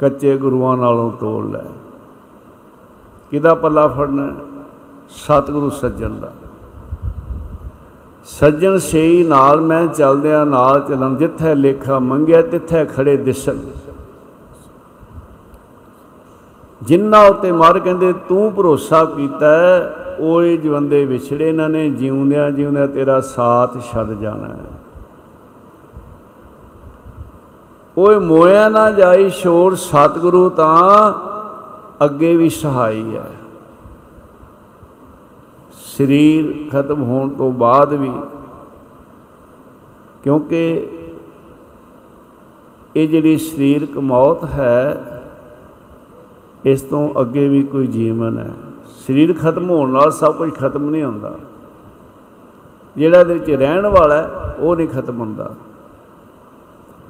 [0.00, 1.64] ਕੱਚੇ ਗੁਰੂਆਂ ਨਾਲੋਂ ਤੋੜ ਲੈ।
[3.30, 4.32] ਕਿਹਦਾ ਪੱਲਾ ਫੜਨਾ?
[5.10, 6.32] ਸਤਿਗੁਰੂ ਸੱਜਣ ਦਾ।
[8.26, 13.58] ਸੱਜਣ ਸੇਈ ਨਾਲ ਮੈਂ ਚੱਲਦਿਆਂ ਨਾਲ ਚੱਲਣ, ਜਿੱਥੇ ਲੇਖਾ ਮੰਗਿਆ ਤਿੱਥੇ ਖੜੇ ਦਿਸਣ।
[16.82, 19.46] ਜਿੰਨਾ ਉਤੇ ਮਾਰ ਕਹਿੰਦੇ, ਤੂੰ ਭਰੋਸਾ ਕੀਤਾ
[20.20, 24.83] ਓਏ ਜਵੰਦੇ ਵਿਛੜੇ ਇਹਨਾਂ ਨੇ ਜਿਉਂਦਿਆਂ ਜਿਉਂਦਿਆਂ ਤੇਰਾ ਸਾਥ ਛੱਡ ਜਾਣਾ ਹੈ।
[27.98, 31.12] ਓਏ ਮੋਇਆ ਨਾ ਜਾਈ ਸ਼ੋਰ ਸਤਿਗੁਰੂ ਤਾਂ
[32.04, 33.30] ਅੱਗੇ ਵੀ ਸਹਾਈ ਹੈ
[35.74, 38.12] ਸਰੀਰ ਖਤਮ ਹੋਣ ਤੋਂ ਬਾਅਦ ਵੀ
[40.22, 40.88] ਕਿਉਂਕਿ
[42.96, 45.22] ਇਹ ਜਿਹੜੀ ਸਰੀਰਕ ਮੌਤ ਹੈ,
[46.64, 48.50] ਇਸ ਤੋਂ ਅੱਗੇ ਵੀ ਕੋਈ ਜੀਵਨ ਹੈ।
[49.06, 51.34] ਸਰੀਰ ਖਤਮ ਹੋਣ ਨਾਲ ਸਭ ਕੁਝ ਖਤਮ ਨਹੀਂ ਹੁੰਦਾ।
[52.96, 55.50] ਜਿਹੜਾ ਇਹਦੇ ਵਿੱਚ ਰਹਿਣ ਵਾਲਾ ਹੈ, ਉਹ ਨਹੀਂ ਖਤਮ ਹੁੰਦਾ।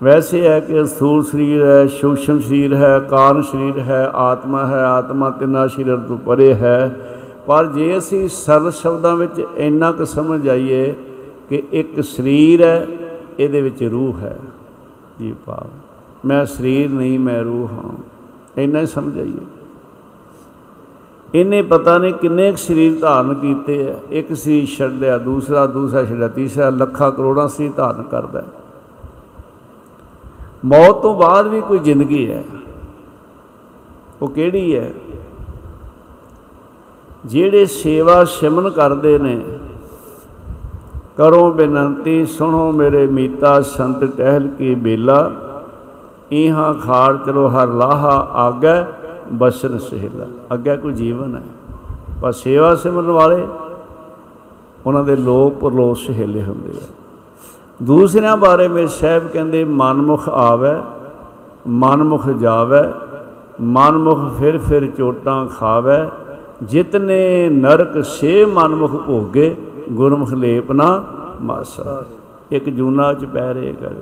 [0.03, 5.31] ਵੈਸੇ ਹੈ ਕਿ ਸਥੂਲ ਸਰੀਰ ਹੈ ਸੂਖਸ਼ਮ ਸਰੀਰ ਹੈ, ਕਾਰਨ ਸਰੀਰ ਹੈ, ਆਤਮਾ ਹੈ, ਆਤਮਾ
[5.31, 6.97] ਤਿੰਨਾਂ ਸਰੀਰ ਤੋਂ ਪਰੇ ਹੈ।
[7.47, 10.95] ਪਰ ਜੇ ਅਸੀਂ ਸਰਲ ਸ਼ਬਦਾਂ ਵਿੱਚ ਇੰਨਾ ਕੁ ਸਮਝ ਆਈਏ
[11.49, 12.87] ਕਿ ਇੱਕ ਸਰੀਰ ਹੈ,
[13.39, 14.39] ਇਹਦੇ ਵਿੱਚ ਰੂਹ ਹੈ।
[15.19, 15.67] ਜੀ ਭਾਵ
[16.25, 17.93] ਮੈਂ ਸਰੀਰ ਨਹੀਂ, ਮੈਂ ਰੂਹ ਹਾਂ।
[18.59, 19.47] ਇੰਨਾ ਹੀ ਸਮਝ ਆਈਏ
[21.35, 26.29] ਇਹਨੇ ਪਤਾ ਨਹੀਂ ਕਿੰਨੇ ਕੁ ਸਰੀਰ ਧਾਰਨ ਕੀਤੇ ਆ। ਇੱਕ ਸਰੀਰ ਛੱਡਿਆ, ਦੂਸਰਾ ਦੂਸਰਾ ਛੱਡਿਆ,
[26.29, 28.47] ਤੀਸਰਾ, ਲੱਖਾਂ ਕਰੋੜਾਂ ਸਰੀਰ ਧਾਰਨ ਕਰਦਾ। ਹੈ
[30.65, 32.45] ਮੌਤ ਤੋਂ ਬਾਅਦ ਵੀ ਕੋਈ ਜ਼ਿੰਦਗੀ ਹੈ।
[34.23, 34.93] ਉਹ ਕਿਹੜੀ ਹੈ?
[37.27, 39.45] ਜਿਹੜੇ ਸੇਵਾ ਸਿਮਨ ਕਰਦੇ ਨੇ,
[41.17, 45.31] ਕਰੋ ਬੇਨੰਤੀ, ਸੁਣੋ ਮੇਰੇ ਮੀਤਾ ਸੰਤ ਟਹਿਲ ਕੀ ਬੇਲਾ
[46.33, 48.93] ਇਹਾਂ ਖਾੜ ਚਲੋ ਹਰ ਲਾਹਾ, ਆਗੇ
[49.33, 51.43] ਬਸਨ ਸਹਿਲਾ। ਅੱਗੇ ਕੋਈ ਜੀਵਨ ਹੈ।
[52.23, 53.49] ਪਰ ਸੇਵਾ ਸਿਮਰਨ ਵਾਲੇ,
[54.87, 57.04] ਉਹਨਾਂ ਦੇ ਲੋਕ ਪਰਲੋਕ ਸਹੇਲੇ ਹੁੰਦੇ ਆ।
[57.83, 60.83] ਦੂਸਰਿਆਂ ਬਾਰੇ ਮੇਰੇ ਸਾਹਿਬ ਕਹਿੰਦੇ, ਮਨਮੁਖ ਆਵੇ,
[61.69, 62.93] ਮਨਮੁਖ ਜਾਵੇ,
[63.61, 66.09] ਮਨਮੁਖ ਫਿਰ ਫਿਰ ਚੋਟਾਂ ਖਾਵੇ।
[66.63, 69.57] ਜਿਤਨੇ ਨਰਕ ਸੇ ਮਨਮੁਖ ਭੋਗੇ,
[69.93, 71.05] ਗੁਰਮੁਖ ਲੇਪ ਨਾ
[71.41, 72.05] ਮਾਸਾ।
[72.53, 73.93] ਇੱਕ ਜੂਨਾ ਚ ਪੈ ਰਹੇ ਕਰ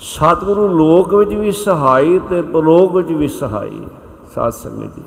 [0.00, 3.80] ਸਤਿਗੁਰੂ ਲੋਕ ਵਿੱਚ ਵੀ ਸਹਾਈ ਤੇ ਪਰਲੋਕ ਵਿੱਚ ਵੀ ਸਹਾਈ
[4.34, 5.02] ਸਾਧ ਸੰਗਤ ਜੀ।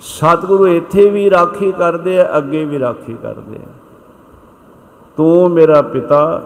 [0.00, 3.79] ਸਤਿਗੁਰੂ ਇੱਥੇ ਵੀ ਰਾਖੀ ਕਰਦੇ ਆ, ਅੱਗੇ ਵੀ ਰਾਖੀ ਕਰਦੇ ਆ।
[5.16, 6.42] ਤੂੰ ਮੇਰਾ ਪਿਤਾ,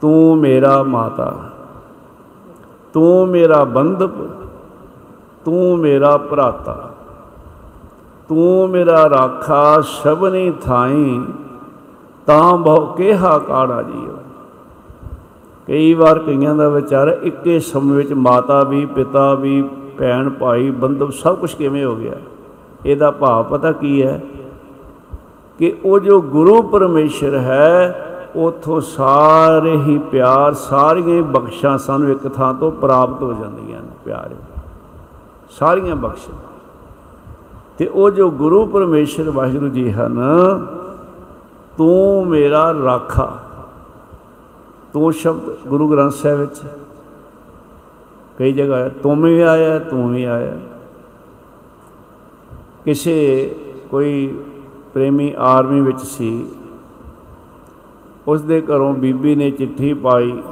[0.00, 1.34] ਤੂੰ ਮੇਰਾ ਮਾਤਾ।
[2.92, 4.10] ਤੂੰ ਮੇਰਾ ਬੰਧਪ
[5.44, 6.90] ਤੂੰ ਮੇਰਾ ਭਰਾਤਾ।
[8.28, 11.20] ਤੂੰ ਮੇਰਾ ਰਾਖਾ ਸ਼ਬਨੀ ਥਾਈ,
[12.26, 14.18] ਤਾਂ ਬਹੁ ਕਿਹਾ ਕਾੜਾ ਜੀਓ।
[15.66, 19.62] ਕਈ ਵਾਰ ਕਈਆਂ ਦਾ ਵਿਚਾਰ ਇੱਕੇ ਸਮੇਂ ਵਿੱਚ ਮਾਤਾ ਵੀ, ਪਿਤਾ ਵੀ,
[19.98, 22.14] ਭੈਣ ਭਾਈ ਬੰਧਪ ਸਭ ਕੁਝ ਕਿਵੇਂ ਹੋ ਗਿਆ?
[22.86, 24.20] ਇਹਦਾ ਭਾਵ ਪਤਾ ਕੀ ਹੈ?
[25.58, 28.02] ਕਿ ਉਹ ਜੋ ਗੁਰੂ ਪਰਮੇਸ਼ਰ ਹੈ,
[28.36, 34.34] ਉਥੋਂ ਸਾਰੇ ਹੀ ਪਿਆਰ, ਸਾਰੀਆਂ ਬਖਸ਼ਾਂ ਸਾਨੂੰ ਇੱਕ ਥਾਂ ਤੋਂ ਪ੍ਰਾਪਤ ਹੋ ਜਾਂਦੀਆਂ ਨੇ, ਪਿਆਰੇ
[35.50, 36.34] ਸਾਰੀਆਂ ਬਖਸ਼ਾਂ।
[37.78, 40.20] ਤੇ ਉਹ ਜੋ ਗੁਰੂ ਪਰਮੇਸ਼ਰ ਵਾਹਿਗੁਰੂ ਜੀ ਹਨ,
[41.78, 43.38] ਤੂੰ ਮੇਰਾ ਰਾਖਾ।
[44.92, 46.60] ਤੂੰ ਸ਼ਬਦ ਗੁਰੂ ਗ੍ਰੰਥ ਸਾਹਿਬ ਵਿੱਚ
[48.38, 50.56] ਕਈ ਜਗ੍ਹਾ ਤੂੰ ਵੀ ਆਇਆ, ਤੂੰ ਵੀ ਆਇਆ।
[52.84, 53.54] ਕਿਸੇ
[53.90, 54.38] ਕੋਈ
[54.96, 56.46] ਪ੍ਰੇਮੀ ਆਰਮੀ ਵਿੱਚ ਸੀ।
[58.28, 60.42] ਉਸ ਦੇ ਘਰੋਂ ਬੀਬੀ ਨੇ ਚਿੱਠੀ ਪਾਈ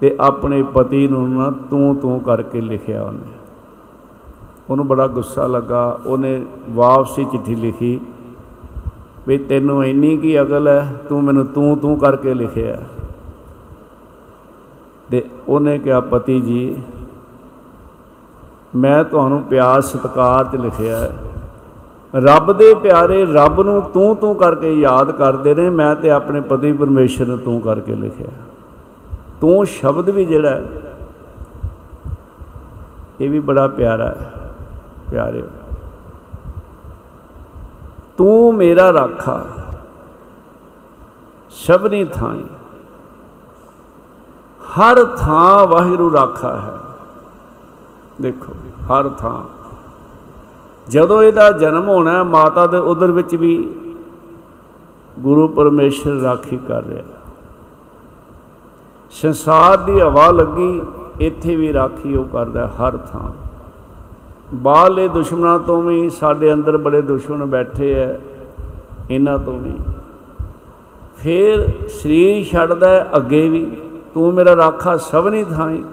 [0.00, 3.32] ਤੇ ਆਪਣੇ ਪਤੀ ਨੂੰ ਨਾ ਤੂੰ ਤੂੰ ਕਰਕੇ ਲਿਖਿਆ ਉਹਨੇ।
[4.70, 8.00] ਉਹਨੂੰ ਬੜਾ ਗੁੱਸਾ ਲੱਗਾ। ਉਹਨੇ ਵਾਪਸੀ ਚਿੱਠੀ ਲਿਖੀ
[9.28, 11.00] ਵੀ ਤੈਨੂੰ ਇੰਨੀ ਕੀ ਅਕਲ ਹੈ?
[11.08, 12.82] ਤੂੰ ਮੈਨੂੰ ਤੂੰ ਤੂੰ ਕਰਕੇ ਲਿਖਿਆ।
[15.10, 16.82] ਤੇ ਉਹਨੇ ਕਿਹਾ, ਪਤੀ ਜੀ,
[18.76, 21.18] ਮੈਂ ਤੁਹਾਨੂੰ ਪਿਆਰ ਸਤਿਕਾਰ ਚ ਲਿਖਿਆ ਹੈ।
[22.14, 26.72] ਰੱਬ ਦੇ ਪਿਆਰੇ ਰੱਬ ਨੂੰ ਤੂੰ ਤੂੰ ਕਰਕੇ ਯਾਦ ਕਰਦੇ ਨੇ ਮੈਂ ਤੇ ਆਪਣੇ ਪਤੀ
[26.72, 28.28] ਪਰਮੇਸ਼ਰ ਨੂੰ ਤੂੰ ਕਰਕੇ ਲਿਖਿਆ।
[29.40, 30.62] ਤੂੰ ਸ਼ਬਦ ਵੀ ਜਿਹੜਾ ਹੈ,
[33.20, 34.30] ਇਹ ਵੀ ਬੜਾ ਪਿਆਰਾ ਹੈ
[35.10, 35.46] ਪਿਆਰਿਓ
[38.16, 39.44] ਤੂੰ ਮੇਰਾ ਰਾਖਾ
[41.50, 42.34] ਸ਼ਬਨੀ ਥਾਂ
[44.60, 46.72] ਹਰ ਥਾਂ ਵਾਹਿਗੁਰੂ ਰਾਖਾ ਹੈ।
[48.20, 48.54] ਦੇਖੋ
[48.86, 49.42] ਹਰ ਥਾਂ।
[50.88, 53.74] ਜਦੋਂ ਇਹਦਾ ਜਨਮ ਹੋਣਾ ਹੈ, ਮਾਤਾ ਦੇ ਉਦਰ ਵਿੱਚ ਵੀ
[55.18, 57.02] ਗੁਰੂ ਪਰਮੇਸ਼ਰ ਰਾਖੀ ਕਰ ਰਿਹਾ
[59.10, 60.82] ਸੰਸਾਰ ਦੀ ਹਵਾ ਲੱਗੀ
[61.20, 63.30] ਇੱਥੇ ਵੀ ਰਾਖੀ ਉਹ ਕਰਦਾ ਹੈ ਹਰ ਥਾਂ।
[64.54, 68.14] ਬਾਹਰਲੇ ਦੁਸ਼ਮਣਾਂ ਤੋਂ ਵੀ ਸਾਡੇ ਅੰਦਰ ਬੜੇ ਦੁਸ਼ਮਣ ਬੈਠੇ ਐ
[69.10, 69.72] ਇਹਨਾਂ ਤੋਂ ਵੀ।
[71.16, 73.76] ਫਿਰ ਸਰੀਰ ਛੱਡਦਾ ਹੈ ਅੱਗੇ ਵੀ।
[74.14, 75.84] ਤੂੰ ਮੇਰਾ ਰਾਖਾ ਸਭ ਨਹੀਂ ਥਾਈ।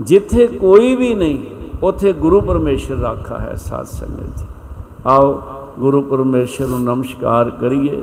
[0.00, 1.38] ਜਿੱਥੇ ਕੋਈ ਵੀ ਨਹੀਂ
[1.82, 4.46] ਉੱਥੇ ਗੁਰੂ ਪਰਮੇਸ਼ਰ ਰਾਖਾ ਹੈ ਸਾਧ ਸੰਗਤ ਜੀ
[5.06, 5.32] ਆਓ
[5.78, 8.02] ਗੁਰੂ ਪਰਮੇਸ਼ਰ ਨੂੰ ਨਮਸਕਾਰ ਕਰੀਏ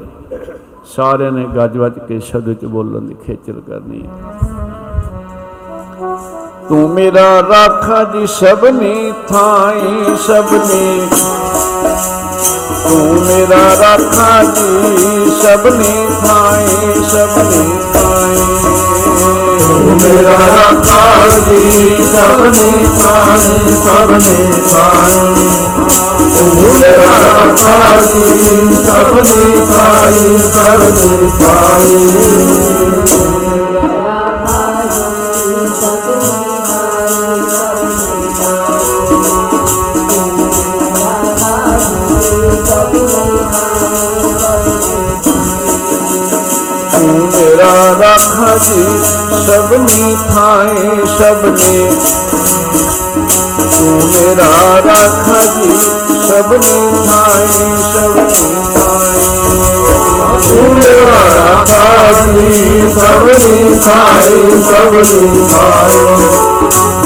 [0.95, 4.53] ਸਾਰਿਆਂ ਨੇ ਗੱਜ ਵੱਜ ਕੇ ਸ਼ਬਦ ਚ ਬੋਲਣ ਦੀ ਖੇਚਲ ਕਰਨੀ ਹੈ
[6.69, 11.07] ਤੂੰ ਮੇਰਾ ਰਾਖਾ ਜੀ ਸਭਨੀ ਥਾਈ ਸਭਨੀ
[12.83, 18.64] ਤੂੰ ਮੇਰਾ ਰਾਖਾ ਜੀ ਸਭਨੀ ਥਾਈ ਸਭਨੀ ਥਾਈ ਤੂੰ
[19.67, 20.38] ਮੇਰਾ
[20.86, 25.19] ਕਾਜੀ ਸਭ ਨੇ ਪਾਏ ਸਭ ਨੇ ਪਾਏ
[26.80, 31.95] ਮੇਰਾ ਕਾਜੀ ਸਭ ਨੇ ਪਾਏ ਸਭ ਨੇ ਪਾਏ
[47.06, 49.05] ਮੇਰਾ ਰਾਖਾ ਜੀ।
[49.45, 51.89] ਸਭਨੀ ਥਾਈ ਸਭਨੀ
[53.71, 54.47] ਤੂੰ ਮੇਰਾ
[54.86, 55.77] ਰਾਖਾ ਜੀ
[56.21, 57.47] ਸਭਨੀ ਥਾਈ
[57.84, 59.23] ਸਭਨੀ ਥਾਈ
[60.39, 66.03] ਤੂੰ ਮੇਰਾ ਰਾਖਾ ਜੀ ਸਭਨੀ ਥਾਈ ਸਭਨੀ ਥਾਈ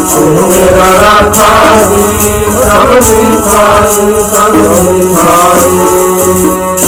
[0.09, 6.78] ਤੂੰ ਮੇਰਾ ਰਾਖਾ ਜੀ ਸਭਨੀ ਥਾਈ ਸਭਨੀ ਥਾਈ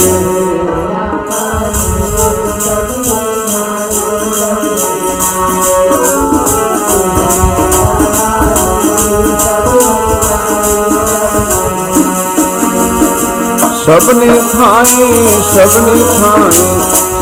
[13.82, 15.06] ਸਭਨੇ ਖਾਏ
[15.54, 16.60] ਸਭਨੇ ਖਾਏ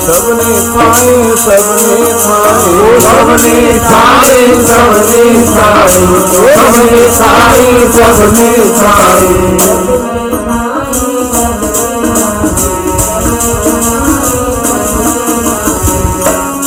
[0.06, 5.22] ਸਭਨੇ ਖਾਏ ਸਭਨੇ ਖਾਏ। ਓ ਸਭਨੇ ਖਾਏ ਸਭਨੇ
[5.54, 9.28] ਖਾਏ ਸਭਨੇ ਖਾਏ ਸਭਨੇ ਖਾਏ।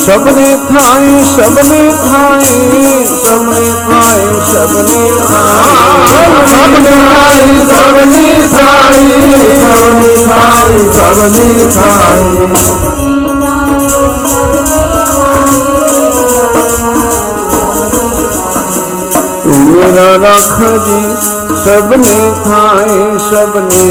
[0.06, 3.63] ਸਭਨੇ ਖਾਏ ਸਭਨੇ ਖਾਏ ਸਭਨੇ
[4.54, 5.02] सबने
[6.10, 9.06] सबने खाई सबने खाई
[9.62, 13.34] सबने खाई सबने खाई
[19.64, 21.00] मेरा रख जी
[21.64, 22.98] सबने खाए
[23.28, 23.84] सबने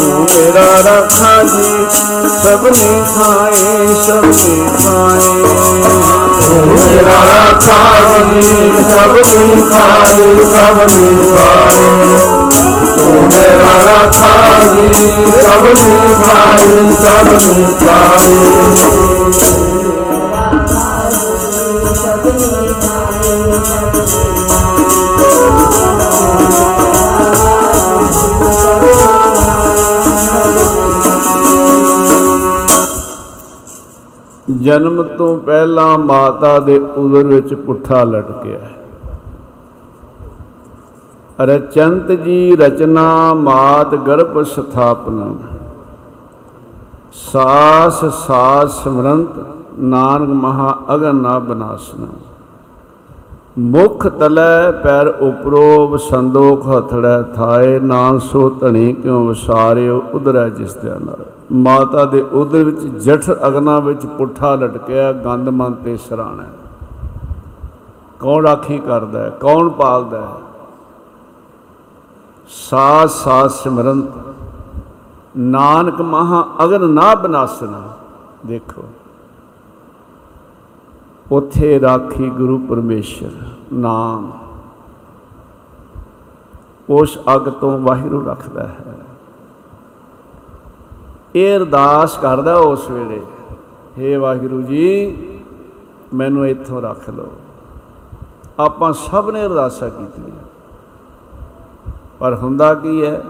[0.00, 1.86] ਮੇਰਾ ਰੱਖਾ ਜੀ,
[2.34, 5.42] ਸਭਨੀ ਥਾਈ ਸਭਨੀ ਥਾਈ
[6.66, 7.80] ਮੇਰਾ ਰਾਖਾ
[8.32, 11.80] ਜੀ, ਸਭਨੀ ਥਾਈ ਸਭਨੀ ਥਾਈ
[12.96, 14.88] ਤੂੰ ਮੇਰਾ ਰਾਖਾ ਜੀ,
[15.42, 18.97] ਸਭਨੀ ਥਾਈ ਸਭਨੀ ਥਾਈ
[34.68, 38.74] ਜਨਮ ਤੋਂ ਪਹਿਲਾਂ ਮਾਤਾ ਦੇ ਉਦਰ ਵਿੱਚ ਪੁੱਠਾ ਲਟਕਿਆ। ਹੈ
[41.40, 45.26] ਰਚੰਤ ਜੀ ਰਚਨਾ, ਮਾਤ ਗਰਭ ਸਥਾਪਨਾ।
[47.12, 49.28] ਸਾਸ ਸਾਸ ਸਿਮਰੰਤ,
[49.78, 52.06] ਨਾਨਕ ਮਹਾ ਅਗਨ ਨਾ ਬਨਾਸਨਾ।
[53.58, 60.88] ਮੁਖ ਤਲੈ ਪੈਰ ਉਪਰੋ ਵਸੰਦੋਖ ਹਥੜੈ ਥਾਏ ਨਾਨ ਸੋ ਧਣੀ ਕਿਉ ਵਸਾਰਿਓ ਉਦਰੈ ਜਿਸ ਦੇ
[60.88, 66.44] ਨਾਲ। ਮਾਤਾ ਦੇ ਉਦਰ ਵਿੱਚ ਜਠ ਅਗਨਾ ਵਿੱਚ ਪੁੱਠਾ ਲਟਕਿਆ, ਗੰਦ ਮਨ ਤੇ ਸਰਾਣਾ।
[68.20, 69.30] ਕੌਣ ਰਾਖੀ ਕਰਦਾ ਹੈ?
[69.30, 70.34] ਕੌਣ ਪਾਲਦਾ ਹੈ?
[72.48, 74.10] ਸਾਥ ਸਾਥ ਸਿਮਰੰਤ,
[75.36, 77.82] ਨਾਨਕ ਮਹਾ ਅਗਨ ਨਾ ਬਨਾਸਨਾ,
[78.46, 78.84] ਦੇਖੋ।
[81.32, 83.30] ਉਥੇ ਰਾਖੀ ਗੁਰੂ ਪਰਮੇਸ਼ਰ
[83.72, 84.32] ਨਾਮ।
[86.90, 88.87] ਉਸ ਅਗ ਤੋਂ ਵਾਹਿਗੁਰੂ ਰੱਖਦਾ ਹੈ।
[91.38, 93.20] ਇਹ ਅਰਦਾਸ ਕਰਦਾ ਉਸ ਵੇਲੇ
[93.98, 95.16] हे ਵਾਹਿਗੁਰੂ ਜੀ
[96.14, 97.30] ਮੈਨੂੰ ਇੱਥੋਂ ਰੱਖ ਲਓ
[98.60, 100.36] ਆਪਾਂ ਸਭ ਨੇ ਅਰਦਾਸਾਂ ਕੀਤੀਆਂ
[102.20, 103.20] ਪਰ ਹੁੰਦਾ ਕੀ ਹੈ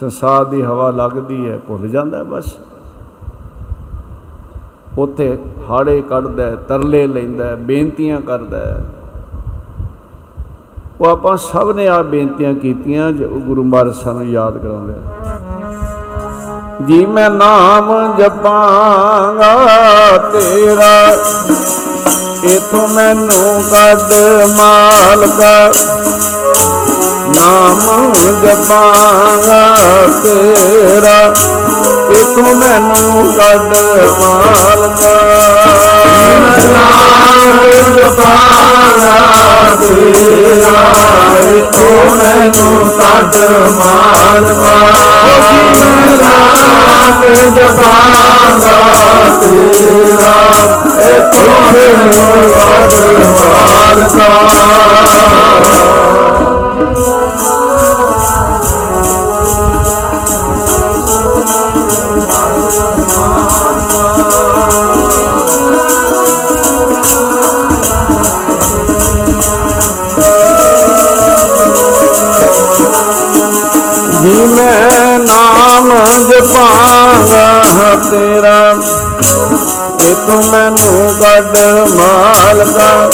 [0.00, 2.56] ਸੰਸਾਰ ਦੀ ਹਵਾ ਲੱਗਦੀ ਹੈ ਭੁੱਲ ਜਾਂਦਾ ਬਸ
[4.98, 5.38] ਉੱਥੇ
[5.70, 8.84] ਹਾੜੇ ਕੱਢਦਾ ਹੈ, ਤਰਲੇ ਲੈਂਦਾ ਹੈ, ਬੇਨਤੀਆਂ ਕਰਦਾ ਹੈ।
[11.00, 15.47] ਉਹ ਆਪਾਂ ਸਭ ਨੇ ਆ ਬੇਨਤੀਆਂ ਕੀਤੀਆਂ ਜੋ ਗੁਰੂ ਮਹਾਰਾਜ ਸਾਨੂੰ ਯਾਦ ਕਰਾਉਂਦੇ ਆ।
[16.86, 19.56] ਜੀ ਮੈਂ ਨਾਮ ਜਪਾਂਗਾ
[20.32, 21.16] ਤੇਰਾ
[22.44, 24.12] ਇਥੋਂ ਮੈਨੂੰ ਕੱਢ
[24.56, 25.72] ਮਾਲਕਾ।
[27.34, 28.12] ਨਾਮ
[28.42, 29.66] ਜਪਾਂਗਾ
[30.22, 31.34] ਤੇਰਾ
[32.10, 33.74] ਇਥੋਂ ਮੈਨੂੰ ਕੱਢ
[34.20, 35.12] ਮਾਲਕਾ
[36.64, 39.14] ਨਾਮ ਜਪਾਂਗਾ
[39.80, 40.76] ਤੇਰਾ
[41.48, 43.36] ਇਥੋਂ ਮੈਨੂੰ ਕੱਢ
[43.74, 44.76] ਮਾਲਕਾ
[47.48, 48.78] ਜਪਾਂਗਾ
[49.40, 50.34] ਤੇਰਾ
[51.08, 52.92] ਇਥੋਂ ਮੈਨੂੰ ਕੱਢ
[53.32, 54.28] ਮਾਲਕਾ
[76.58, 78.74] ਜਪਾਂਗਾ ਤੇਰਾ।
[80.00, 81.58] ਇਹ ਤੂੰ ਮੈਨੂੰ ਕੱਢ
[81.94, 83.10] ਮਾਲਕਾ।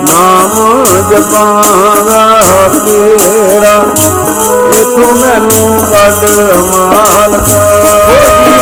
[0.00, 2.42] ਨਾਮ ਜਪਾਂਗਾ
[2.86, 3.82] ਤੇਰਾ।
[4.74, 6.28] ਇਹ ਤੂੰ ਮੈਨੂੰ ਕੱਢ
[6.74, 8.35] ਮਾਲਕਾ।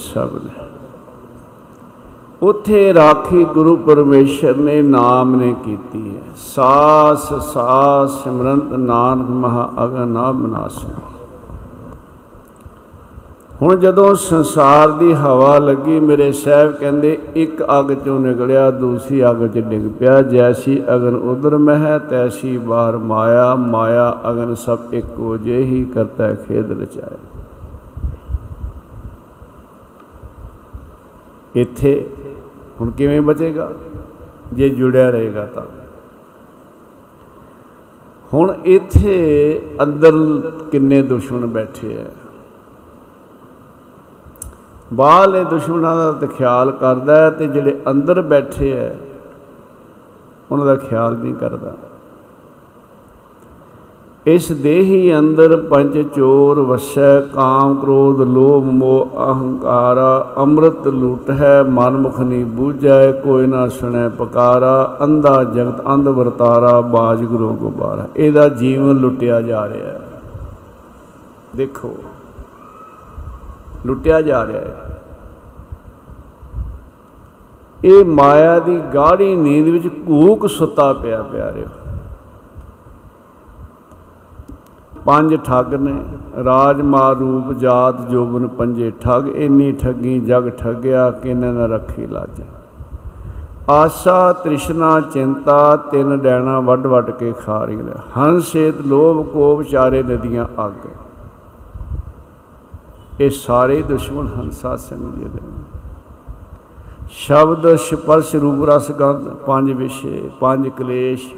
[0.00, 0.64] ਕੀਤੀ ਹੈ ਸਭ ਨੇ
[2.42, 10.32] ਉਥੇ ਰਾਖੀ ਗੁਰੂ ਪਰਮੇਸ਼ਰ ਨੇ ਨਾਮ ਨੇ ਕੀਤੀ ਹੈ। ਸਾਸ ਸਾਸ, ਸਿਮਰੰਤ, ਨਾਨਕ, ਮਹਾ ਅਗਨਾ
[10.32, 10.86] ਬਨਾਸ
[13.62, 19.46] ਹੁਣ ਜਦੋਂ ਸੰਸਾਰ ਦੀ ਹਵਾ ਲੱਗੀ, ਮੇਰੇ ਸਾਹਿਬ ਕਹਿੰਦੇ, ਇੱਕ ਅੱਗ ਚੋਂ ਨਿਕਲਿਆ, ਦੂਸਰੀ ਅੱਗ
[19.46, 25.84] 'ਚ ਡਿੱਗ ਪਿਆ। ਜੈਸੀ ਅਗਨ ਉਦਰ ਮਹਿ, ਤੈਸੀ ਬਾਹਰ ਮਾਇਆ ਮਾਇਆ ਅਗਨ ਸਭ ਇੱਕੋ ਜਿਹੀ
[25.84, 27.29] ਕਰਤਾ ਹੈ ਖੇਦ ਰਚਾਇਆ।
[31.54, 32.10] ਇੱਥੇ
[32.80, 33.72] ਹੁਣ ਕਿਵੇਂ ਬਚੇਗਾ?
[34.52, 35.62] ਜੇ ਜੁੜਿਆ ਰਹੇਗਾ ਤਾਂ।
[38.34, 40.12] ਹੁਣ ਇੱਥੇ ਅੰਦਰ
[40.70, 42.04] ਕਿੰਨੇ ਦੁਸ਼ਮਣ ਬੈਠੇ ਆ
[44.92, 48.94] ਬਾਹਰਲੇ ਦੁਸ਼ਮਣਾਂ ਦਾ ਤਾਂ ਖਿਆਲ ਕਰਦਾ ਹੈ ਤੇ ਜਿਹੜੇ ਅੰਦਰ ਬੈਠੇ ਆ
[50.50, 51.76] ਉਹਨਾਂ ਦਾ ਖਿਆਲ ਨਹੀਂ ਕਰਦਾ।
[54.26, 59.96] ਇਸ ਦੇਹੀ ਅੰਦਰ ਪੰਜ ਚੋਰ ਵਸੈ, ਕਾਮ ਕ੍ਰੋਧ, ਲੋਭ, ਮੋਹ, ਅਹੰਕਾਰ,
[60.36, 66.80] ਅੰਮ੍ਰਿਤ ਲੁੱਟ ਹੈ ਮਨ ਮੁਖ ਨਹੀਂ ਬੂਝੈ, ਕੋਈ ਨਾ ਸੁਣੈ ਪਕਾਰਾ, ਅੰਧਾ ਜਗਤ ਅੰਧ ਵਰਤਾਰਾ,
[66.80, 70.00] ਬਾਜ ਗੁਰੂ ਗੋਬਾਰਾ ਇਹਦਾ ਜੀਵਨ ਲੁੱਟਿਆ ਜਾ ਰਿਹਾ ਹੈ।
[71.56, 71.96] ਦੇਖੋ,
[73.86, 75.02] ਲੁੱਟਿਆ ਜਾ ਰਿਹਾ ਹੈ।
[77.84, 81.64] ਇਹ ਮਾਇਆ ਦੀ ਗਾੜੀ ਨੀਂਦ ਵਿੱਚ ਘੂਕ ਸੁੱਤਾ ਪਿਆ ਪਿਆਰਿਓ।
[85.10, 86.04] ਪੰਜ ਠੱਗ ਨੇ,
[86.44, 92.42] ਰਾਜ ਮਾਰ ਰੂਪ ਜਾਤ ਜੋਬਨ ਪੰਜੇ ਠੱਗ, ਇੰਨੀ ਠੱਗੀ ਜਗ ਠੱਗਿਆ ਕਿਨੇ ਨਾ ਰੱਖੀ ਲਾਜ।
[93.68, 100.02] ਆਸਾ, ਤ੍ਰਿਸ਼ਨਾ, ਚਿੰਤਾ, ਤਿੰਨ ਡੈਣਾ ਵੱਡ ਵੱਡ ਕੇ ਖਾ ਰਹੀ ਨੇ। ਹੰਸੇਤ ਲੋਭ ਕੋਪ ਚਾਰੇ
[100.02, 100.86] ਨਦੀਆਂ ਅੱਗ।
[103.20, 105.62] ਇਹ ਸਾਰੇ ਦੁਸ਼ਮਣ ਹੰਸਾ ਸਿੰਘ ਜੀ ਦੇ ਨੇ।
[107.10, 111.34] ਸ਼ਬਦ, ਸਪਰਸ਼, ਰੂਪ, ਰਸ, ਗੰਧ, ਪੰਜ ਵਿਸ਼ੇ, ਪੰਜ ਕਲੇਸ਼।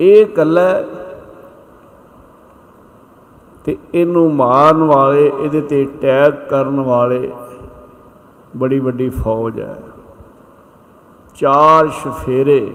[0.00, 0.62] ਇਹ ਕੱਲਾ
[3.64, 7.32] ਤੇ ਇਹਨੂੰ ਮਾਰਨ ਵਾਲੇ, ਇਹਦੇ ਤੇ ਅਟੈਕ ਕਰਨ ਵਾਲੇ
[8.56, 9.76] ਬੜੀ ਵੱਡੀ ਫੌਜ ਹੈ।
[11.34, 12.72] ਚਾਰ ਸ਼ਫੇਰੇ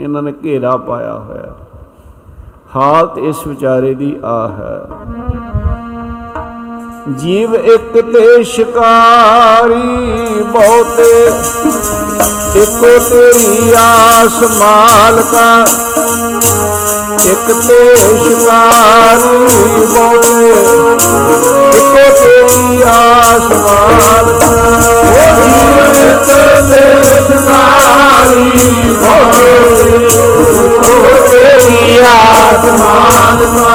[0.00, 1.54] ਇਹਨਾਂ ਨੇ ਘੇਰਾ ਪਾਇਆ ਹੋਇਆ।
[2.76, 4.88] ਹਾਲਤ ਇਸ ਵਿਚਾਰੇ ਦੀ ਆ ਹੈ।
[7.16, 9.82] ਜੀਵ ਇੱਕ ਤੇ ਸ਼ਿਕਾਰੀ
[10.42, 11.26] ਬਹੁਤੇ
[12.62, 15.64] ਇੱਕੋ ਤੇਰੀ ਆਸ ਮਾਲਕਾ
[17.22, 19.46] ਇੱਕ ਤੇ ਸ਼ਿਕਾਰੀ
[19.86, 20.48] ਬਹੁਤੇ
[21.70, 24.50] ਇੱਕੋ ਤੇਰੀ ਆਸ ਮਾਲਕਾ
[25.00, 26.30] ਉਹ ਜੀਵ ਇੱਕ
[26.70, 26.80] ਤੇ
[27.26, 28.50] ਸ਼ਿਕਾਰੀ
[28.94, 29.50] ਬਹੁਤੇ
[30.64, 33.68] ਇੱਕੋ ਤੇਰੀ ਆਸ ਉਹ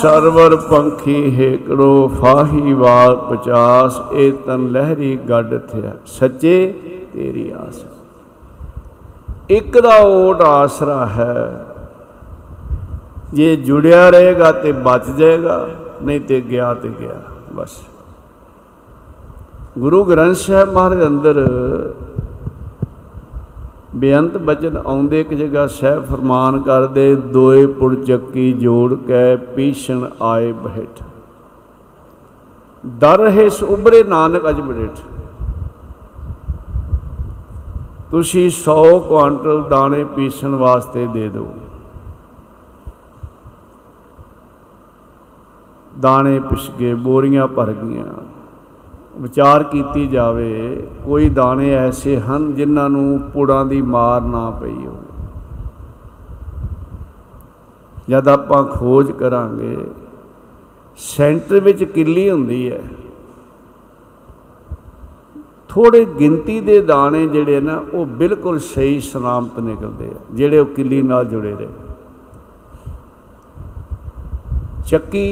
[0.02, 6.74] ਸਰਵਰ ਪੰਖੀ ਹੇਕੜੋ ਫਾਹੀ ਵਾਲ ਪਚਾਸ, ਇਹ ਤਨ ਲਹਿਰੀ ਗੱਡ ਥਿਆ। ਸੱਚੇ
[7.12, 7.84] ਤੇਰੀ ਆਸ।
[9.50, 11.66] ਇੱਕ ਦਾ ਓਟ ਆਸਰਾ ਹੈ।
[13.34, 15.68] ਜੇ ਜੁੜਿਆ ਰਹੇਗਾ ਤੇ ਬਚ ਜਾਏਗਾ,
[16.02, 17.22] ਨਹੀਂ ਤੇ ਗਿਆ ਤੇ ਗਿਆ।
[17.54, 17.70] ਬਸ।
[19.78, 21.46] ਗੁਰੂ ਗ੍ਰੰਥ ਸਾਹਿਬ ਮਹਾਰਾਜ ਅੰਦਰ
[23.94, 30.52] ਬੇਅੰਤ ਬਚਨ ਆਉਂਦੇ ਇੱਕ ਜਗ੍ਹਾ ਸਹਿਬ ਫਰਮਾਨ ਕਰਦੇ, ਦੋਏ ਪੁੜ ਚੱਕੀ ਜੋੜ ਕੇ ਪੀਛਣ ਆਏ
[30.52, 31.02] ਬਹਿਠ।
[32.84, 35.00] ਦਰ ਹੈ ਉਬਰੇ ਨਾਨਕ ਅਜ ਬੜੇਠ
[38.10, 41.46] ਤੁਸੀਂ 100 ਕੁਆਂਟਲ ਦਾਣੇ ਪੀਸਣ ਵਾਸਤੇ ਦੇ ਦਿਓ।
[46.00, 48.04] ਦਾਣੇ ਪਿਸ ਗਏ ਬੋਰੀਆਂ ਭਰ ਗਈਆਂ।
[49.22, 55.10] ਵਿਚਾਰ ਕੀਤੀ ਜਾਵੇ, ਕੋਈ ਦਾਣੇ ਐਸੇ ਹਨ ਜਿਨ੍ਹਾਂ ਨੂੰ ਪੁੜਾਂ ਦੀ ਮਾਰ ਨਾ ਪਈ ਹੋਵੇ।
[58.08, 59.76] ਜਦ ਆਪਾਂ ਖੋਜ ਕਰਾਂਗੇ,
[60.98, 62.82] ਸੈਂਟਰ ਵਿੱਚ ਕਿੱਲੀ ਹੁੰਦੀ ਹੈ।
[65.68, 71.02] ਥੋੜੇ ਗਿਣਤੀ ਦੇ ਦਾਣੇ ਜਿਹੜੇ ਨਾ, ਉਹ ਬਿਲਕੁਲ ਸਹੀ ਸਲਾਮਤ ਨਿਕਲਦੇ ਆ, ਜਿਹੜੇ ਉਹ ਕਿੱਲੀ
[71.02, 71.68] ਨਾਲ ਜੁੜੇ ਰਹੇ।
[74.86, 75.26] ਚੱਕੀ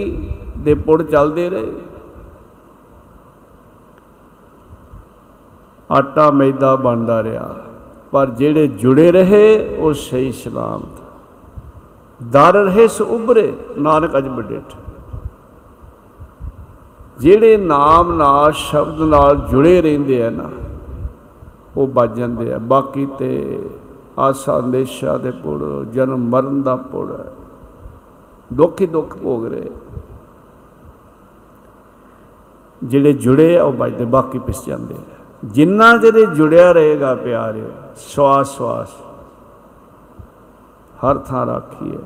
[0.58, 1.72] ਦੇ ਪੁੜ ਚੱਲਦੇ ਰਹੇ
[5.90, 7.54] ਆਟਾ ਮੈਦਾ ਬਣਦਾ ਰਿਹਾ।
[8.10, 10.98] ਪਰ ਜਿਹੜੇ ਜੁੜੇ ਰਹੇ, ਉਹ ਸਹੀ ਸਲਾਮਤ।
[12.20, 14.74] ਦਰ ਰਹੇ ਸੋ ਉਬਰੇ ਨਾਨਕ ਅਜ ਬਡੇਠ
[17.18, 20.48] ਜਿਹੜੇ ਨਾਮ ਨਾਲ ਸ਼ਬਦ ਨਾਲ ਜੁੜੇ ਰਹਿੰਦੇ ਆ ਨਾ,
[21.76, 23.30] ਉਹ ਬਚ ਜਾਂਦੇ ਆ। ਬਾਕੀ ਤੇ
[24.18, 27.32] ਆਸਾ ਅੰਦੇਸ਼ਾ ਦੇ ਪੁੜ ਜਨਮ ਮਰਨ ਦਾ ਪੁੜ ਹੈ
[28.52, 29.70] ਦੁੱਖ ਹੀ ਦੁੱਖ ਭੋਗ ਰਹੇ।
[32.84, 38.56] ਜਿਹੜੇ ਜੁੜੇ ਆ, ਉਹ ਬਚਦੇ ਬਾਕੀ ਪਿਸ ਜਾਂਦੇ ਆ। ਜਿੰਨਾ ਜਿਹੜੇ ਜੁੜਿਆ ਰਹੇਗਾ ਪਿਆਰਿਓ, ਸਵਾਸ
[38.56, 38.88] ਸਵਾਸ,
[41.04, 42.02] ਹਰ ਥਾਂ ਰਾਖੀ ਹੈ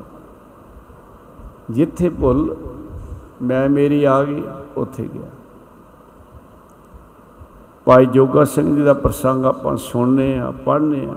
[1.70, 2.56] ਜਿੱਥੇ ਭੁੱਲ
[3.42, 4.42] ਮੈਂ ਮੇਰੀ ਆ ਗਈ,
[4.76, 5.30] ਉੱਥੇ ਗਿਆ।
[7.86, 11.14] ਭਾਈ ਜੋਗਾ ਸਿੰਘ ਜੀ ਦਾ ਪ੍ਰਸੰਗ ਆਪਾਂ ਸੁਣਨੇ ਆ, ਪੜ੍ਹਨੇ ਆ।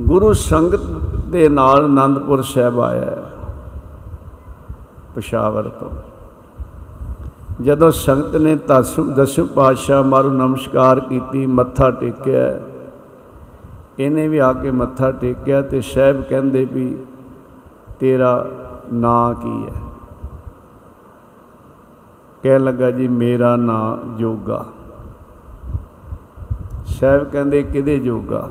[0.00, 0.86] ਗੁਰੂ ਸੰਗਤ
[1.26, 3.16] ਦੇ ਨਾਲ ਆਨੰਦਪੁਰ ਸਾਹਿਬ ਆਇਆ
[5.14, 5.90] ਪਸ਼ਾਵਰ ਤੋਂ।
[7.60, 12.60] ਜਦੋਂ ਸੰਗਤ ਨੇ ਦਸਮ ਦਸਮ ਪਾਤਸ਼ਾਹ ਮਾਰੂ ਨਮਸਕਾਰ ਕੀਤੀ, ਮੱਥਾ ਟੇਕਿਆ,
[13.98, 16.96] ਇਹਨੇ ਵੀ ਆ ਕੇ ਮੱਥਾ ਟੇਕਿਆ ਤੇ ਸਾਹਿਬ ਕਹਿੰਦੇ ਵੀ
[18.00, 18.50] ਤੇਰਾ
[18.92, 19.82] ਨਾਂ ਕੀ ਹੈ?
[22.42, 24.66] ਕਹਿਣ ਲੱਗਾ ਜੀ, ਮੇਰਾ ਨਾਂ ਜੋਗਾ।
[26.86, 28.50] ਸਾਹਿਬ ਕਹਿੰਦੇ, ਕਿਹਦੇ ਜੋਗਾ?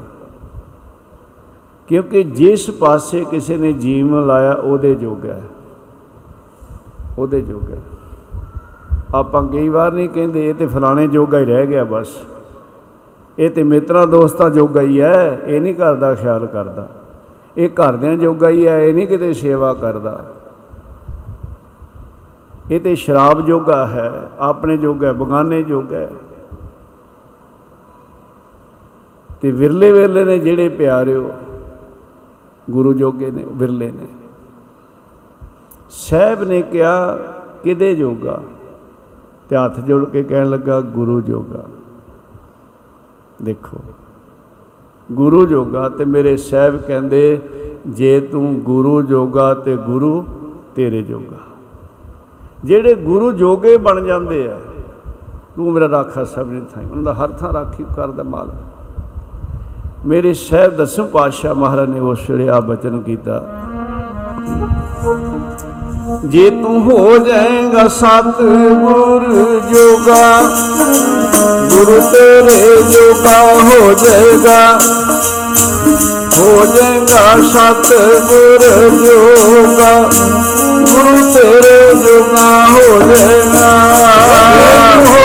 [1.88, 5.44] ਕਿਉਂਕਿ ਜਿਸ ਪਾਸੇ ਕਿਸੇ ਨੇ ਜੀਵਨ ਲਾਇਆ, ਉਹਦੇ ਜੋਗਾ ਹੈ।
[7.18, 7.82] ਉਹਦੇ ਜੋਗਾ ਹੈ।
[9.16, 12.08] ਆਪਾਂ ਕਈ ਵਾਰ ਨਹੀਂ ਕਹਿੰਦੇ ਇਹ ਤੇ ਫਲਾਣੇ ਜੋਗਾ ਹੀ ਰਹਿ ਗਿਆ ਬਸ।
[13.40, 16.90] ਇਹ ਤੇ ਮਿੱਤਰਾਂ ਦੋਸਤਾਂ ਜੋਗਾ ਹੀ ਹੈ ਇਹ ਨਹੀਂ ਕਰਦਾ ਖਿਆਲ ਕਰਦਾ।
[17.58, 20.26] ਇਹ ਘਰਦਿਆਂ ਜੋਗਾ ਹੀ ਹੈ ਇਹ ਨਹੀਂ ਕਿਤੇ ਸੇਵਾ ਕਰਦਾ।
[22.72, 26.10] ਇਹ ਤੇ ਸ਼ਰਾਬ ਜੋਗਾ ਹੈ ਆਪਣੇ ਜੋਗਾ ਹੈ, ਬਗਾਨੇ ਜੋਗਾ ਹੈ।
[29.42, 31.32] ਤੇ ਵਿਰਲੇ ਵਿਰਲੇ ਨੇ ਜਿਹੜੇ ਪਿਆਰਿਓ
[32.70, 34.08] ਗੁਰੂ ਜੋਗੇ ਨੇ ਵਿਰਲੇ ਨੇ।
[35.90, 37.18] ਸਾਹਿਬ ਨੇ ਕਿਹਾ
[37.64, 38.42] ਕਿਹਦੇ ਜੋਗਾ?
[39.52, 41.64] ਤੇ ਹੱਥ ਜੋੜ ਕੇ ਕਹਿਣ ਲੱਗਾ, ਗੁਰੂ ਜੋਗਾ,
[43.44, 43.78] ਦੇਖੋ,
[45.12, 47.42] ਗੁਰੂ ਜੋਗਾ ਤੇ ਮੇਰੇ ਸਾਹਿਬ ਕਹਿੰਦੇ,
[47.88, 50.24] ਜੇ ਤੂੰ ਗੁਰੂ ਜੋਗਾ ਤੇ ਗੁਰੂ
[50.76, 51.38] ਤੇਰੇ ਜੋਗਾ।
[52.64, 54.60] ਜਿਹੜੇ ਗੁਰੂ ਜੋਗੇ ਬਣ ਜਾਂਦੇ ਆ,
[55.56, 60.78] ਤੂੰ ਮੇਰਾ ਰਾਖਾ ਸਭ ਨੇ ਥਾਈ। ਉਹਨਾਂ ਦਾ ਹਰ ਥਾਂ ਰਾਖੀ ਕਰਦਾ ਮਾਲਕ। ਮੇਰੇ ਸਾਹਿਬ
[60.78, 63.42] ਦਸਮ ਪਾਤਸ਼ਾਹ ਮਹਾਰਾਜ ਨੇ ਉਸ ਵੇਲੇ ਆ ਬਚਨ ਕੀਤਾ।
[66.20, 68.42] ਜੇ ਤੂੰ ਹੋ ਜਾਏਗਾ ਸਤ
[68.82, 69.26] ਗੁਰ
[69.72, 70.42] ਜੋਗਾ,
[71.70, 74.80] ਗੁਰੂ ਤੇਰੇ ਜੋਗਾ ਹੋ ਜਾਏਗਾ।
[76.38, 79.94] ਹੋ ਜਾਏਗਾ ਸਤ ਗੁਰ ਜੋਗਾ,
[80.92, 83.72] ਗੁਰੂ ਤੇਰੇ ਜੋਗਾ ਹੋ ਜਾਏਗਾ।
[85.08, 85.24] ਹੋ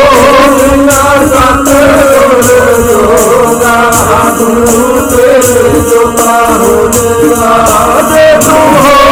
[0.58, 1.68] ਜਾਏਗਾ ਸਤ
[2.04, 2.42] ਗੁਰ
[2.82, 3.76] ਜੋਗਾ,
[4.38, 7.54] ਗੁਰੂ ਤੇਰੇ ਜੋਗਾ ਹੋ ਜਾਏਗਾ।
[8.14, 9.05] ਜੇ ਤੂੰ ਹੋ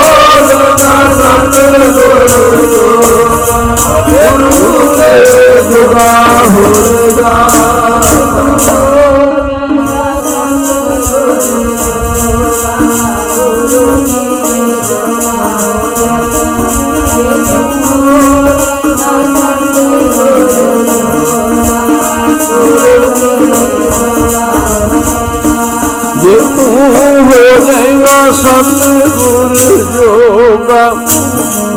[27.66, 29.03] ਜਾਏਗਾ ਸਤ
[29.44, 30.88] ਗੁਰ ਜੋਗਾ,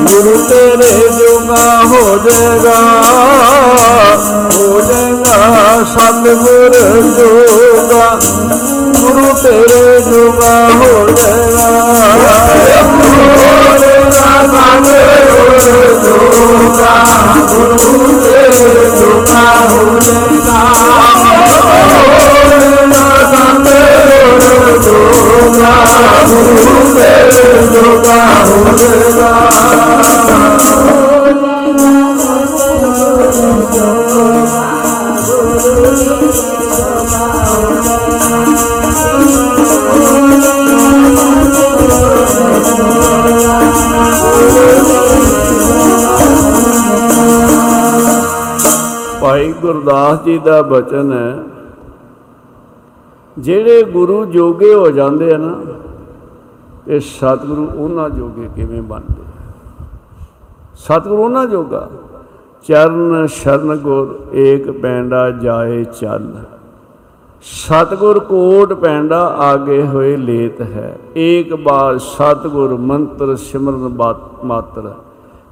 [0.02, 2.76] ਗੁਰੂ ਤੇਰੇ ਜੋਗਾ ਹੋ ਜਾਏਗਾ
[3.78, 4.18] ਜੇ
[4.54, 6.78] ਹੋ ਜਾਏਗਾ ਸਤਿਗੁਰ
[7.18, 8.08] ਜੋਗਾ,
[9.00, 11.68] ਗੁਰੂ ਤੇਰੇ ਜੋਗਾ ਹੋ ਜਾਏਗਾ।
[15.28, 16.96] ਹੋ
[17.48, 20.64] ਗੁਰੂ ਤੇਰੇ ਜੋਗਾ ਹੋ ਜਾਏਗਾ
[26.28, 26.67] ਗੁਰੂ
[26.98, 29.78] ਤੇਰੇ ਜੋਗਾ ਹੋ
[49.22, 51.36] ਭਾਈ ਗੁਰਦਾਸ ਜੀ ਦਾ ਬਚਨ ਹੈ,
[53.38, 55.54] ਜਿਹੜੇ ਗੁਰੂ ਜੋਗੇ ਹੋ ਜਾਂਦੇ ਆ ਨਾ
[56.88, 59.24] ਇਹ ਸਤਿਗੁਰੂ ਉਹਨਾਂ ਜੋਗੇ ਕਿਵੇਂ ਬਣਦੇ?
[60.76, 61.90] ਸਤਿਗੁਰੂ ਉਹਨਾਂ ਜੋਗਾ।
[62.68, 66.34] ਚਰਨ ਸ਼ਰਨ ਗੁਰ ਏਕ ਪੈਂਡਾ ਜਾਏ ਚੱਲ।
[67.42, 74.94] ਸਤਿਗੁਰ ਕੋਟ ਪੈਂਡਾ ਆਗੇ ਹੋਏ ਲੇਤ ਹੈ। ਏਕ ਬਾਰ ਸਤਿਗੁਰ ਮੰਤਰ ਸਿਮਰਨ ਬਾਤ ਮਾਤਰ।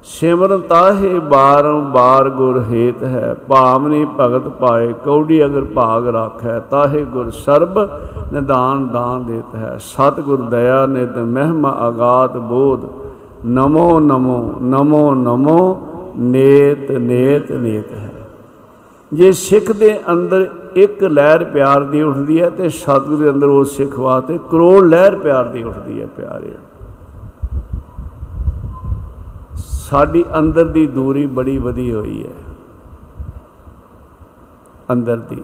[0.06, 7.30] ਸਿਮਰਨ ਤਾਹੇ ਬਾਰੰਬਾਰ ਗੁਰ ਹੇਤ ਹੈ, ਭਾਵਨੀ ਭਗਤ ਪਾਏ ਕੌੜੀ ਅਗਰ ਭਾਗ ਰਾਖੈ, ਤਾਹੇ ਗੁਰ
[7.30, 7.78] ਸਰਬ
[8.32, 12.86] ਨਿਦਾਨ ਦਾਨ ਦੇਤ ਹੈ। ਸਤਿਗੁਰ ਦਇਆ ਨਿਤ ਮਹਿਮਾ ਆਗਾਤ ਬੋਧ,
[13.46, 15.58] ਨਮੋ ਨਮੋ ਨਮੋ ਨਮੋ
[16.16, 18.12] ਨੇਤ ਨੇਤ ਨੇਤ ਹੈ।
[19.12, 20.46] ਜੇ ਸਿੱਖ ਦੇ ਅੰਦਰ
[20.76, 25.16] ਇੱਕ ਲਹਿਰ ਪਿਆਰ ਦੀ ਉੱਠਦੀ ਹੈ ਤੇ ਸਤਿਗੁਰ ਦੇ ਅੰਦਰ ਉਸ ਸਿੱਖ ਵਾਸਤੇ ਕਰੋੜ ਲਹਿਰ
[25.16, 26.52] ਪਿਆਰ ਦੀ ਉੱਠਦੀ ਹੈ ਪਿਆਰੇ
[29.90, 32.32] ਸਾਡੀ ਅੰਦਰ ਦੀ ਦੂਰੀ ਬੜੀ ਵਧੀ ਹੋਈ ਹੈ।
[34.92, 35.42] ਅੰਦਰ ਦੀ।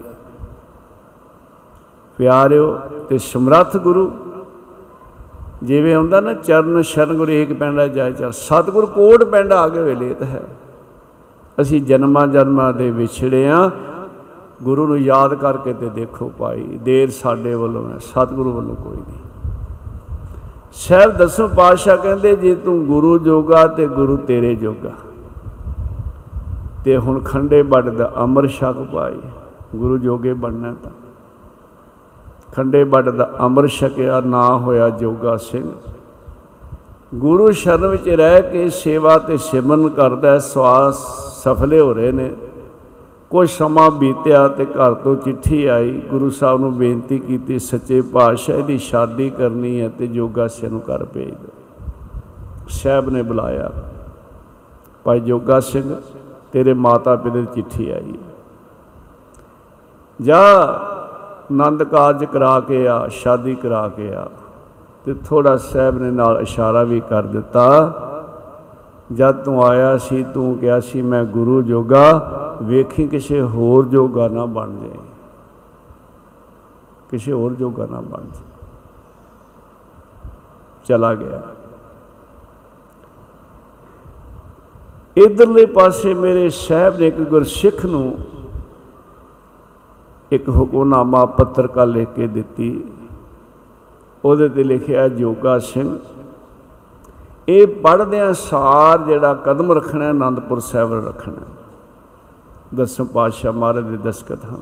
[2.17, 2.77] ਪਿਆਰਿਓ
[3.09, 4.11] ਤੇ ਸਮਰੱਥ ਗੁਰੂ।
[5.63, 10.13] ਜਿਵੇਂ ਹੁੰਦਾ ਨਾ, ਚਰਨ ਸ਼ਰਨ ਗੁਰੂ ਏਕ ਪੈਂਡਾ ਜਾਇ ਚਲ ਸਤਿਗੁਰ ਕੋਟ ਪੈਂਡਾ ਆਗੇ ਵੇਲੇ
[10.13, 10.43] ਤਾਂ ਹੈ।
[11.61, 13.71] ਅਸੀਂ ਜਨਮਾਂ ਜਨਮਾਂ ਦੇ ਵਿਛੜੇ ਆ।
[14.63, 19.22] ਗੁਰੂ ਨੂੰ ਯਾਦ ਕਰਕੇ ਤੇ ਦੇਖੋ ਭਾਈ, ਦੇਰ ਸਾਡੇ ਵੱਲੋਂ ਹੈ, ਸਤਿਗੁਰੂ ਵੱਲੋਂ ਕੋਈ ਨਹੀਂ।
[20.73, 24.91] ਸ਼ਹਿਰ ਦਸੋਂ ਪਾਤਸ਼ਾਹ ਕਹਿੰਦੇ, ਜੇ ਤੂੰ ਗੁਰੂ ਜੋਗਾ ਤੇ ਗੁਰੂ ਤੇਰੇ ਜੋਗਾ।
[26.85, 29.19] ਤੇ ਹੁਣ ਖੰਡੇ ਬੱਡ ਦਾ ਅਮਰ ਛਕ ਪਾਈ
[29.75, 30.91] ਗੁਰੂ ਜੋਗੇ ਬਣਨਾ ਤਾਂ।
[32.55, 35.71] ਖੰਡੇ ਬੱਡ ਦਾ ਅਮਰ ਛਕਿਆ, ਨਾ ਹੋਇਆ ਜੋਗਾ ਸਿੰਘ।
[37.15, 40.95] ਗੁਰੂ ਸ਼ਰਨ ਵਿੱਚ ਰਹਿ ਕੇ ਸੇਵਾ ਤੇ ਸਿਮਰਨ ਕਰਦਾ, ਸਵਾਸ
[41.43, 42.31] ਸਫਲੇ ਹੋ ਰਹੇ ਨੇ।
[43.33, 48.61] ਕੁਝ ਸਮਾਂ ਬੀਤਿਆ ਤੇ ਘਰ ਤੋਂ ਚਿੱਠੀ ਆਈ। ਗੁਰੂ ਸਾਹਿਬ ਨੂੰ ਬੇਨਤੀ ਕੀਤੀ, ਸੱਚੇ ਪਾਤਸ਼ਾਹ
[48.61, 52.19] ਦੀ ਸ਼ਾਦੀ ਕਰਨੀ ਹੈ ਤੇ ਜੋਗਾ ਸਿੰਘ ਨੂੰ ਘਰ ਭੇਜ ਦਿਓ।
[52.69, 53.71] ਸਾਹਿਬ ਨੇ ਬੁਲਾਇਆ,
[55.05, 55.95] ਭਾਈ ਜੋਗਾ ਸਿੰਘ
[56.51, 58.31] ਤੇਰੇ ਮਾਤਾ ਪਿਤਾ ਦੀ ਚਿੱਠੀ ਆਈ ਹੈ।
[60.19, 60.41] ਜਾ,
[61.51, 64.27] ਆਨੰਦ ਕਾਰਜ ਕਰਾ ਕੇ ਆ, ਸ਼ਾਦੀ ਕਰਾ ਕੇ ਆ।
[65.05, 67.65] ਤੇ ਥੋੜਾ ਸਾਹਿਬ ਨੇ ਨਾਲ ਇਸ਼ਾਰਾ ਵੀ ਕਰ ਦਿੱਤਾ,
[69.13, 74.45] ਜਦ ਤੂੰ ਆਇਆ ਸੀ, ਤੂੰ ਕਿਹਾ ਸੀ, ਮੈਂ ਗੁਰੂ ਜੋਗਾ ਵੇਖੀ ਕਿਸੇ ਹੋਰ ਜੋਗਾ ਨਾ
[74.45, 74.97] ਬਣ ਜਾਏ।
[77.11, 78.41] ਕਿਸੇ ਹੋਰ ਜੋਗਾ ਨਾ ਬਣ ਜਾ
[80.85, 81.41] ਚਲਾ ਗਿਆ।
[85.17, 88.17] ਇਧਰਲੇ ਪਾਸੇ ਮੇਰੇ ਸਾਹਿਬ ਨੇ ਇੱਕ ਗੁਰਸਿੱਖ ਨੂੰ
[90.31, 92.83] ਇੱਕ ਹੁਕਮਨਾਮਾ ਪੱਤਰਕਾ ਲਿਖ ਕੇ ਦਿੱਤੀ।
[94.25, 95.99] ਉਹਦੇ ਤੇ ਲਿਖਿਆ ਜੋਗਾ ਸਿੰਘ
[97.47, 101.52] ਇਹ ਪੜਦਿਆਂ ਸਾਰ ਜਿਹੜਾ ਕਦਮ ਰੱਖਣਾ ਹੈ, ਆਨੰਦਪੁਰ ਸਾਹਿਬ ਰੱਖਣਾ
[102.75, 104.61] ਦਸਮ ਪਾਤਸ਼ਾਹ ਮਹਾਰਾਜ ਦੇ ਦਸਖਤ ਹਨ।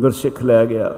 [0.00, 0.94] ਗੁਰਸਿੱਖ ਲੈ ਗਿਆ।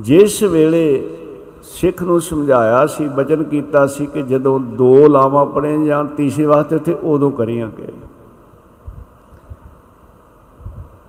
[0.00, 1.16] ਜਿਸ ਵੇਲੇ
[1.62, 6.78] ਸਿੱਖ ਨੂੰ ਸਮਝਾਇਆ ਸੀ, ਬਚਨ ਕੀਤਾ ਸੀ ਕਿ ਜਦੋਂ ਦੋ ਲਾਵਾਂ ਪੜੇ ਜਾਂ ਤੀਸਰੇ ਵਾਸਤੇ
[6.78, 7.92] ਤੇ ਉਦੋਂ ਕਰੀਆਂਗੇ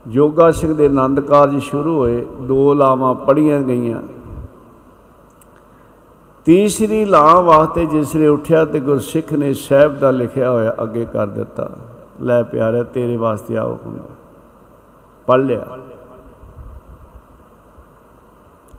[0.09, 4.01] ਯੋਗਾ ਸਿੰਘ ਦੇ ਆਨੰਦ ਕਾਰਜ ਸ਼ੁਰੂ ਹੋਏ, ਦੋ ਲਾਵਾਂ ਪੜੀਆਂ ਗਈਆਂ।
[6.45, 11.27] ਤੀਸਰੀ ਲਾਂ ਵਾਸਤੇ ਜਿਸ ਨੇ ਉੱਠਿਆ ਤੇ ਗੁਰਸਿੱਖ ਨੇ ਸਾਹਿਬ ਦਾ ਲਿਖਿਆ ਹੋਇਆ ਅੱਗੇ ਕਰ
[11.27, 11.69] ਦਿੱਤਾ।
[12.21, 13.97] ਲੈ ਪਿਆਰਿਆ ਤੇਰੇ ਵਾਸਤੇ ਆਓ ਹੁਣ।
[15.25, 15.67] ਪੜ ਲਿਆ।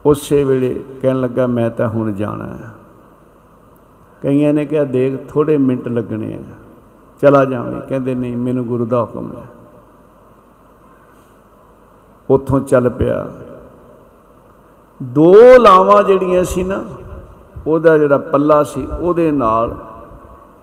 [0.07, 2.71] ਉਸੇ ਵੇਲੇ ਕਹਿਣ ਲੱਗਾ, ਮੈਂ ਤਾਂ ਹੁਣ ਜਾਣਾ ਹੈ।
[4.23, 6.41] ਕਈਆਂ ਨੇ ਕਿਹਾ, ਦੇਖ ਥੋੜੇ ਮਿੰਟ ਲੱਗਣੇ ਆ।
[7.23, 9.47] ਚਲਾ ਜਾਵੇਂ। ਕਹਿੰਦੇ, ਨਹੀਂ, ਮੈਨੂੰ ਗੁਰੂ ਦਾ ਹੁਕਮ ਹੈ।
[12.31, 13.33] ਉੱਥੋਂ ਚੱਲ ਪਿਆ।
[15.03, 16.85] ਦੋ ਲਾਵਾਂ ਜਿਹੜੀਆਂ ਸੀ ਨਾ
[17.67, 19.77] ਉਹਦਾ ਜਿਹੜਾ ਪੱਲਾ ਸੀ ਉਹਦੇ ਨਾਲ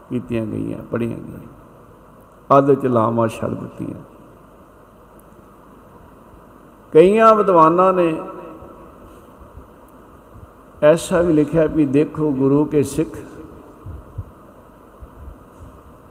[0.10, 4.02] ਕੀਤੀਆਂ ਗਈਆਂ ਪੜੀਆਂ ਗਈਆਂ। ਅੱਧ ਚ ਲਾਵਾਂ ਛੱਡ ਦਿੱਤੀਆਂ।
[6.94, 8.22] ਕਈਆਂ ਵਿਦਵਾਨਾਂ ਨੇ
[10.84, 13.18] ਐਸਾ ਵੀ ਲਿਖਿਆ ਵੀ ਦੇਖੋ ਗੁਰੂ ਕੇ ਸਿੱਖ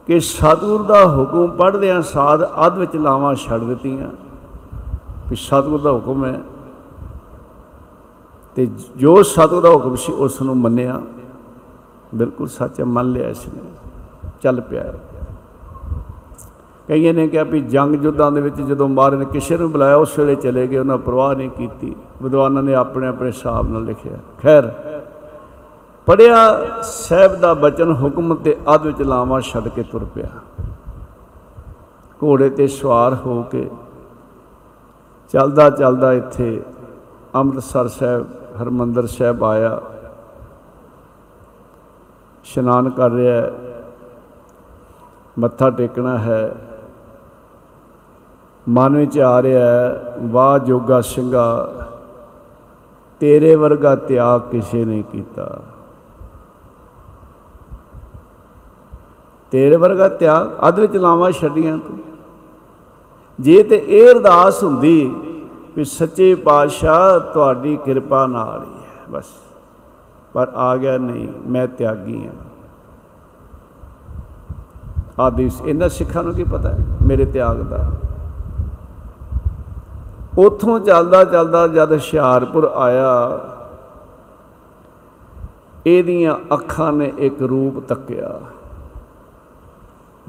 [0.07, 4.07] ਕਿ ਸਤਿਗੁਰ ਦਾ ਹੁਕਮ ਪੜ੍ਹਦਿਆਂ ਸਾਧ ਅੱਧ ਵਿੱਚ ਲਾਵਾਂ ਛੱਡ ਦਿੱਤੀਆਂ।
[5.29, 6.41] ਵੀ ਸਤਿਗੁਰ ਦਾ ਹੁਕਮ ਹੈ
[8.55, 11.01] ਤੇ ਜੋ ਸਤਿਗੁਰ ਦਾ ਹੁਕਮ ਸੀ ਉਸ ਨੂੰ ਮੰਨਿਆ।
[12.15, 13.61] ਬਿਲਕੁਲ ਸੱਚ ਮੰਨ ਲਿਆ ਇਸ ਨੇ।
[14.41, 14.93] ਚੱਲ ਪਿਆ।
[16.87, 20.19] ਕਈਆਂ ਨੇ ਕਿਹਾ ਵੀ ਜੰਗ ਜੁੱਧਾਂ ਦੇ ਵਿੱਚ ਜਦੋਂ ਮਹਾਰਾਜ ਨੇ ਕਿਸੇ ਨੂੰ ਬੁਲਾਇਆ, ਉਸ
[20.19, 24.67] ਵੇਲੇ ਚਲੇ ਗਏ, ਉਹਨਾਂ ਪਰਵਾਹ ਨਹੀਂ ਕੀਤੀ। ਵਿਦਵਾਨਾਂ ਨੇ ਆਪਣੇ ਆਪਣੇ ਹਿਸਾਬ ਨਾਲ ਲਿਖਿਆ, ਖੈਰ
[26.07, 26.37] ਪੜਿਆ
[26.83, 30.29] ਸਾਹਿਬ ਦਾ ਬਚਨ ਹੁਕਮ ਤੇ ਅੱਧ ਵਿੱਚ ਲਾਵਾਂ ਛੱਡ ਕੇ ਤੁਰ ਪਿਆ।
[32.23, 33.69] ਘੋੜੇ ਤੇ ਸਵਾਰ ਹੋ ਕੇ
[35.33, 36.61] ਚੱਲਦਾ ਚੱਲਦਾ ਇੱਥੇ
[37.35, 38.27] ਅੰਮ੍ਰਿਤਸਰ ਸਾਹਿਬ
[38.59, 39.79] ਹਰਮੰਦਰ ਸਾਹਿਬ ਆਇਆ,
[42.45, 43.51] ਇਸ਼ਨਾਨ ਕਰ ਰਿਹਾ ਹੈ,
[45.39, 46.55] ਮੱਥਾ ਟੇਕਣਾ ਹੈ,
[48.69, 51.71] ਮਨ ਵਿੱਚ ਆ ਰਿਹਾ ਹੈ, ਵਾਹ ਜੋਗਾ ਸਿੰਘਾ,
[53.21, 55.61] ਤੇਰੇ ਵਰਗਾ ਤਿਆਗ ਕਿਸੇ ਨੇ ਕੀਤਾ।
[59.51, 61.97] ਤੇਰੇ ਵਰਗਾ ਤਿਆਗ ਅੱਧ ਵਿੱਚ ਲਾਵਾਂ ਛੱਡੀਆਂ ਤੂੰ।
[63.39, 65.15] ਜੇ ਤੇ ਇਹ ਅਰਦਾਸ ਹੁੰਦੀ
[65.79, 69.25] ਵੀ ਸੱਚੇ ਪਾਤਸ਼ਾਹ ਤੁਹਾਡੀ ਕਿਰਪਾ ਨਾਲ ਹੀ ਹੈ, ਬਸ।
[70.33, 72.33] ਪਰ ਆ ਗਿਆ, ਨਹੀਂ, ਮੈਂ ਤਿਆਗੀ ਹਾਂ।
[75.19, 76.77] ਆਦਿ, ਇਹਨਾਂ ਸਿੱਖਾਂ ਨੂੰ ਕੀ ਪਤਾ ਹੈ?
[77.07, 77.91] ਮੇਰੇ ਤਿਆਗ ਦਾ।
[80.37, 83.39] ਉਥੋਂ ਚੱਲਦਾ ਚੱਲਦਾ ਜਦ ਹੁਸ਼ਿਆਰਪੁਰ ਆਇਆ,
[85.85, 88.39] ਇਹਦੀਆਂ ਅੱਖਾਂ ਨੇ ਇੱਕ ਰੂਪ ਤੱਕਿਆ।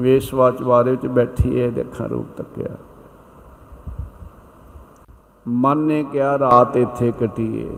[0.00, 2.76] ਵੇਸ਼ਵਾਚ ਬਾਰੇ ਵਿੱਚ ਬੈਠੀ ਹੈ ਇਹਦੇ ਅੱਖਾਂ ਰੂਪ ਤੱਕਿਆ।
[5.48, 7.70] ਮਨ ਨੇ ਕਿਹਾ ਰਾਤ ਇੱਥੇ ਕਟੀਏ।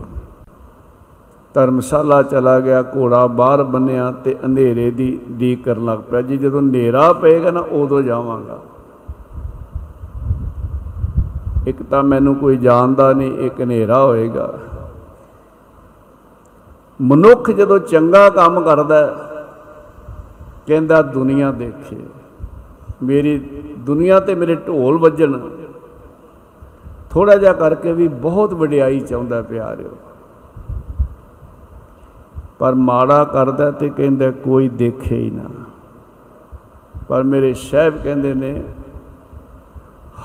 [1.53, 6.61] ਧਰਮਸ਼ਾਲਾ ਚਲਾ ਗਿਆ ਘੋੜਾ ਬਾਹਰ ਬੰਨਿਆ ਤੇ ਅੰਧੇਰੇ ਦੀ ਡੀ ਕਰਨ ਲੱਗ ਪਿਆ। ਜੀ ਜਦੋਂ
[6.61, 8.59] ਹਨੇਰਾ ਪਏਗਾ ਨਾ ਉਦੋਂ ਜਾਵਾਂਗਾ।
[11.67, 14.53] ਇੱਕ ਤਾਂ ਮੈਨੂੰ ਕੋਈ ਜਾਣਦਾ ਨਹੀਂ ਇੱਕ ਹਨੇਰਾ ਹੋਏਗਾ।
[17.01, 19.13] ਮਨੁੱਖ ਜਦੋਂ ਚੰਗਾ ਕੰਮ ਕਰਦਾ ਹੈ,
[20.67, 21.97] ਕਹਿੰਦਾ ਦੁਨੀਆ ਦੇਖੇ।
[23.03, 23.37] ਮੇਰੀ
[23.77, 25.39] ਦੁਨੀਆ ਤੇ ਮੇਰੇ ਢੋਲ ਵੱਜਣ।
[27.13, 29.89] ਥੋੜਾ ਜਿਹਾ ਕਰਕੇ ਵੀ ਬਹੁਤ ਵਡਿਆਈ ਚਾਹੁੰਦਾ ਪਿਆਰਿਓ।
[32.59, 35.65] ਪਰ ਮਾੜਾ ਕਰਦਾ ਤੇ ਕਹਿੰਦਾ ਕੋਈ ਦੇਖੇ ਹੀ ਨਾ।
[37.07, 38.63] ਪਰ ਮੇਰੇ ਸਾਹਿਬ ਕਹਿੰਦੇ ਨੇ,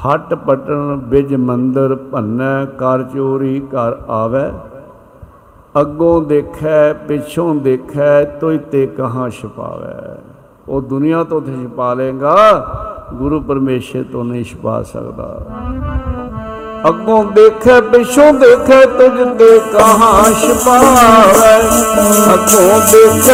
[0.07, 4.53] ਹੱਟ ਪਟਣ ਬਿਜ ਮੰਦਰ ਭੰਨੈ ਕਰ ਚੋਰੀ ਘਰ ਆਵੇ।
[5.81, 10.23] ਅੱਗੋਂ ਦੇਖੈ, ਪਿਛੋਂ ਦੇਖੈ ਤੋਇ ਤੇ ਕਹਾਂ ਛਪਾਵੇ।
[10.69, 12.67] ਉਹ ਦੁਨੀਆ ਤੋਂ ਤੇ ਛਪਾ ਲੇਗਾ
[13.15, 15.47] ਗੁਰੂ ਪਰਮੇਸ਼ਰ ਤੋਂ ਨਹੀਂ ਛਪਾ ਸਕਦਾ।
[16.87, 18.69] अगो देख पिछो देख
[18.99, 20.11] तुंहिंजे कापा
[22.93, 23.27] देख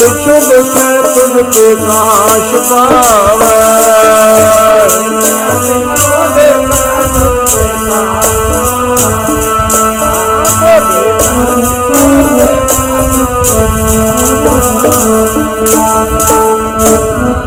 [0.00, 0.78] पिछो वेख
[1.16, 1.68] तुंहिंजे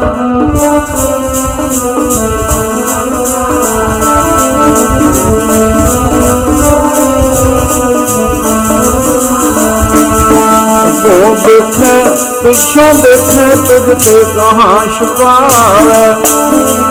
[0.05, 0.72] Thank you.
[11.35, 11.93] ਦੇਖੈ,
[12.43, 16.03] ਪਿੱਛੋਂ ਦੇਖੇ, ਤੁਝ ਤੇ ਕਹਾਂ ਛੁਪਾਵੇ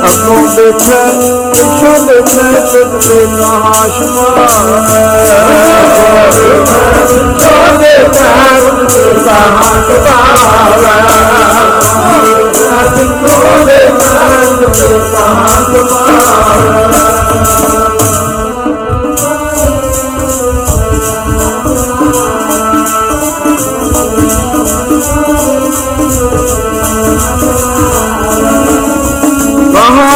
[0.09, 1.03] ਅੱਗੋਂ ਦੇਖੇ,
[1.51, 4.81] ਪਿੱਛੋਂ ਦੇਖੇ, ਤੁਝ ਤੇ ਕਹਾਂ ਛੁਪਾਵੇ
[7.03, 8.31] ਪਿੱਛੋਂ ਦੇਖੇ
[8.61, 10.83] ਤੁਝ ਤੇ ਕਹਾਂ ਛੁਪਾਵੇ
[12.91, 14.25] ਪਿੱਛੋਂ ਦੇਖੇ
[14.59, 16.83] ਤੁਝ ਤੇ ਕਹਾਂ ਛੁਪਾਵੇ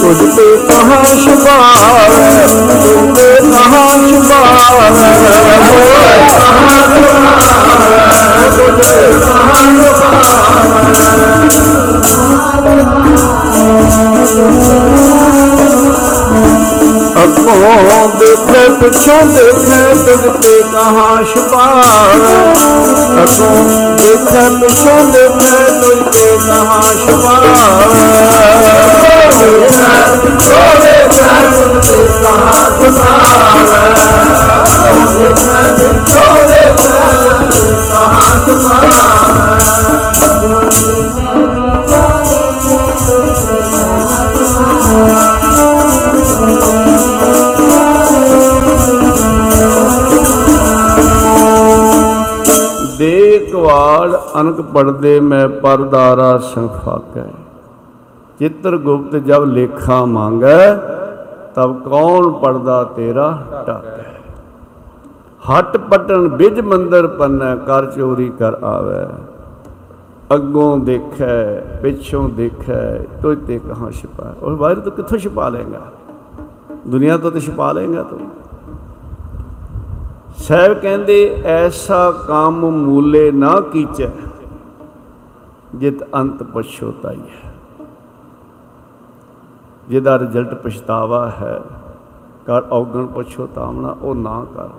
[0.00, 2.46] तुझ पे कहाँ छुपावे
[2.84, 4.96] तुझे कहाँ छुपावे
[17.21, 17.55] اکو
[18.19, 21.65] ديک پڇو تنهنجي تاش پا
[23.21, 23.49] اکو
[23.97, 27.35] ڏيکوند تنهنجي تاش پاش پا
[54.39, 57.25] ਅਨਕ ਪੜਦੇ ਮੈਂ ਪਰਦਾਰਾ ਸੰਖਾਕੈ
[58.39, 60.75] ਚਿੱਤਰ ਗੁਪਤ ਜਬ ਲੇਖਾ ਮੰਗੈ,
[61.55, 63.29] ਤਬ ਕੌਣ ਪੜਦਾ ਤੇਰਾ
[63.67, 64.09] ਟਾਕੈ।
[65.43, 69.07] ਹਟ ਪਟਣ ਬਿਜ ਮੰਦਰ ਪੰਨੈ, ਕਰ ਚੋਰੀ ਕਰ ਆਵੈ।
[70.35, 72.81] ਅੱਗੋਂ ਦੇਖੈ, ਪਿੱਛੋਂ ਦੇਖੈ
[73.21, 75.81] ਤੁਝ ਤੇ ਕਹਾਂ ਛਿਪਾ ਉਹ ਬਾਹਰ ਤੋਂ ਕਿੱਥੋਂ ਛਿਪਾ ਲੇਗਾ
[76.87, 78.19] ਦੁਨੀਆ ਤੋਂ ਤੇ ਛਿਪਾ ਲੇਗਾ ਤੂੰ?
[80.37, 84.09] ਸਾਹਿਬ ਕਹਿੰਦੇ, ਐਸਾ ਕੰਮ ਮੂਲੇ ਨਾ ਕੀਚੈ,
[85.75, 87.53] ਜਿਤ ਅੰਤ ਪਛੋਤਾਈ ਹੈ।
[89.89, 91.61] ਜਿਹਦਾ ਰਿਜ਼ਲਟ ਪਛਤਾਵਾ ਹੈ
[92.45, 94.69] ਕਰ ਔਗਣ ਪਛੋਤਾਵਣਾ ਉਹ ਨਾ ਕਰ।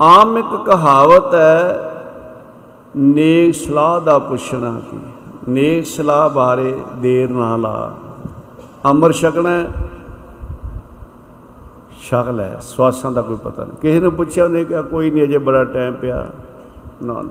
[0.00, 1.80] ਆਮ ਇੱਕ ਕਹਾਵਤ ਹੈ
[2.96, 4.98] ਨੇਕ ਸਲਾਹ ਦਾ ਪੁੱਛਣਾ ਕੀ?
[5.48, 7.94] ਨੇਕ ਸਲਾਹ ਬਾਰੇ ਦੇਰ ਨਾ ਲਾ।
[8.90, 9.64] ਅਮਰ ਛਕਣਾ
[12.12, 15.24] ਹੈ, ਛਕ ਲੈ ਸਵਾਸਾਂ ਦਾ ਕੋਈ ਪਤਾ ਨਹੀਂ। ਕਿਸੇ ਨੂੰ ਪੁੱਛਿਆ ਉਹਨੇ ਕਿਹਾ ਕੋਈ ਨਹੀਂ
[15.24, 16.26] ਅਜੇ ਬੜਾ ਟਾਈਮ ਪਿਆ।
[17.04, 17.30] ਨਾ ਨਾ।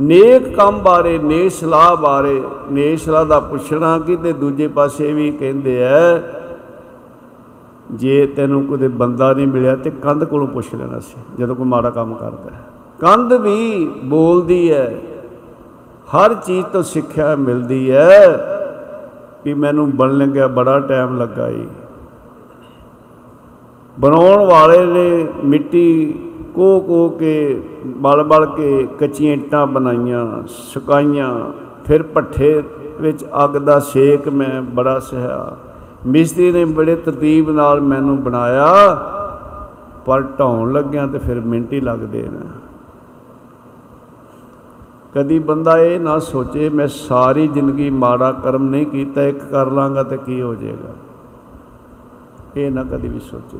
[0.00, 5.30] ਨੇਕ ਕੰਮ ਬਾਰੇ ਨੇਕ ਸਲਾਹ ਬਾਰੇ ਨੇਕ ਸਲਾਹ ਦਾ ਪੁੱਛਣਾ ਕਿ ਤੇ ਦੂਜੇ ਪਾਸੇ ਵੀ
[5.30, 6.18] ਕਹਿੰਦੇ ਐ
[7.90, 11.90] ਜੇ ਤੈਨੂੰ ਕੋਈ ਬੰਦਾ ਨਹੀਂ ਮਿਲਿਆ ਤੇ ਕੰਧ ਕੋਲੋਂ ਪੁੱਛ ਲੈਣਾ ਸੀ ਜਦੋਂ ਕੋਈ ਮਾੜਾ
[11.90, 12.60] ਕੰਮ ਕਰਦਾ ਹੈ।
[13.00, 14.98] ਕੰਧ ਵੀ ਬੋਲਦੀ ਹੈ
[16.16, 18.36] ਹਰ ਚੀਜ਼ ਤੋਂ ਸਿੱਖਿਆ ਮਿਲਦੀ ਹੈ
[19.44, 21.66] ਕਿ ਮੈਨੂੰ ਬਣਨ ਲੱਗਿਆ ਬੜਾ ਟਾਈਮ ਲੱਗਾ ਈ।
[24.00, 26.20] ਬਣਾਉਣ ਵਾਲੇ ਨੇ ਮਿੱਟੀ
[26.54, 31.52] ਕੋ ਕੋ ਕੇ, ਬਲ ਬਲ ਕੇ ਕੱਚੀਆਂ ਇੱਟਾਂ ਬਣਾਈਆਂ, ਸੁਕਾਈਆਂ,
[31.86, 32.62] ਫਿਰ ਭੱਠੇ
[33.00, 35.56] ਵਿੱਚ ਅੱਗ ਦਾ ਸੇਕ ਮੈਂ ਬੜਾ ਸਹਿਆ।
[36.06, 38.94] ਮਿਸਤਰੀ ਨੇ ਬੜੇ ਤਰਤੀਬ ਨਾਲ ਮੈਨੂੰ ਬਣਾਇਆ,
[40.06, 42.46] ਪਰ ਢਾਉਣ ਲੱਗਿਆ ਤੇ ਫਿਰ ਮਿੰਟ ਹੀ ਲੱਗਦੇ ਨੇ।
[45.14, 50.02] ਕਦੀ ਬੰਦਾ ਇਹ ਨਾ ਸੋਚੇ, ਮੈਂ ਸਾਰੀ ਜ਼ਿੰਦਗੀ ਮਾੜਾ ਕਰਮ ਨਹੀਂ ਕੀਤਾ, ਇੱਕ ਕਰ ਲਾਂਗਾ
[50.02, 50.94] ਤੇ ਕੀ ਹੋ ਜਾਏਗਾ?
[52.56, 53.58] ਇਹ ਨਾ ਕਦੀ ਵੀ ਸੋਚੇ।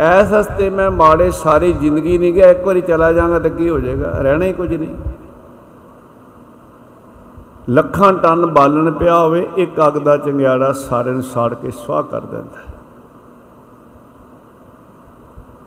[0.00, 3.80] ਐਸ ਹਸਤੇ ਮੈਂ ਮਾੜੇ ਸਾਰੀ ਜ਼ਿੰਦਗੀ ਨਹੀਂ ਗਿਆ, ਇੱਕ ਵਾਰੀ ਚਲਾ ਜਾਵਾਂਗਾ ਤਾਂ ਕੀ ਹੋ
[3.80, 4.10] ਜਾਏਗਾ?
[4.10, 4.96] ਰਹਿਣਾ ਹੀ ਕੁਝ ਨਹੀਂ।
[7.70, 12.20] ਲੱਖਾਂ ਟਨ ਬਾਲਣ ਪਿਆ ਹੋਵੇ, ਇੱਕ ਅੱਗ ਦਾ ਚੰਗਿਆੜਾ ਸਾਰੇ ਨੂੰ ਸਾੜ ਕੇ ਸਵਾਹ ਕਰ
[12.20, 12.74] ਦਿੰਦਾ। ਹੈ।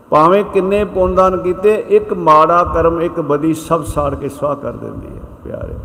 [0.10, 5.08] ਭਾਵੇਂ ਕਿੰਨੇ ਪੁੰਨਦਾਨ ਕੀਤੇ, ਇੱਕ ਮਾੜਾ ਕਰਮ, ਇੱਕ ਬਦੀ ਸਭ ਸਾੜ ਕੇ ਸਵਾਹ ਕਰ ਦਿੰਦੀ
[5.08, 5.76] ਹੈ, ਪਿਆਰੇ।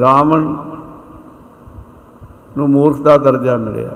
[0.00, 0.40] ਰਾਵਣ
[2.56, 3.90] ਨੂੰ ਮੂਰਖ ਦਾ ਦਰਜਾ ਮਿਲਿਆ।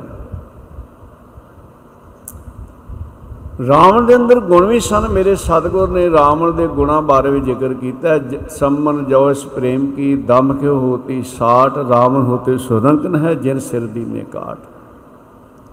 [3.69, 7.75] ਰਾਵਣ ਦੇ ਅੰਦਰ ਗੁਣ ਵੀ ਸਨ। ਮੇਰੇ ਸਤਿਗੁਰ ਨੇ ਰਾਵਣ ਦੇ ਗੁਣਾਂ ਬਾਰੇ ਵੀ ਜ਼ਿਕਰ
[7.75, 13.17] ਕੀਤਾ ਹੈ। ਜ- ਸੰਮਨ ਜੋ ਇਸ ਪ੍ਰੇਮ ਕੀ, ਦਮ ਕਿਉ ਹੋਤੀ ਸਾਠ ਰਾਵਣ ਹੋਤੇ ਸੁਰੰਕਨ
[13.17, 14.59] ਹੈ, ਜਿਨ ਸਿਰ ਦੀ ਨੇ ਕਾਟ।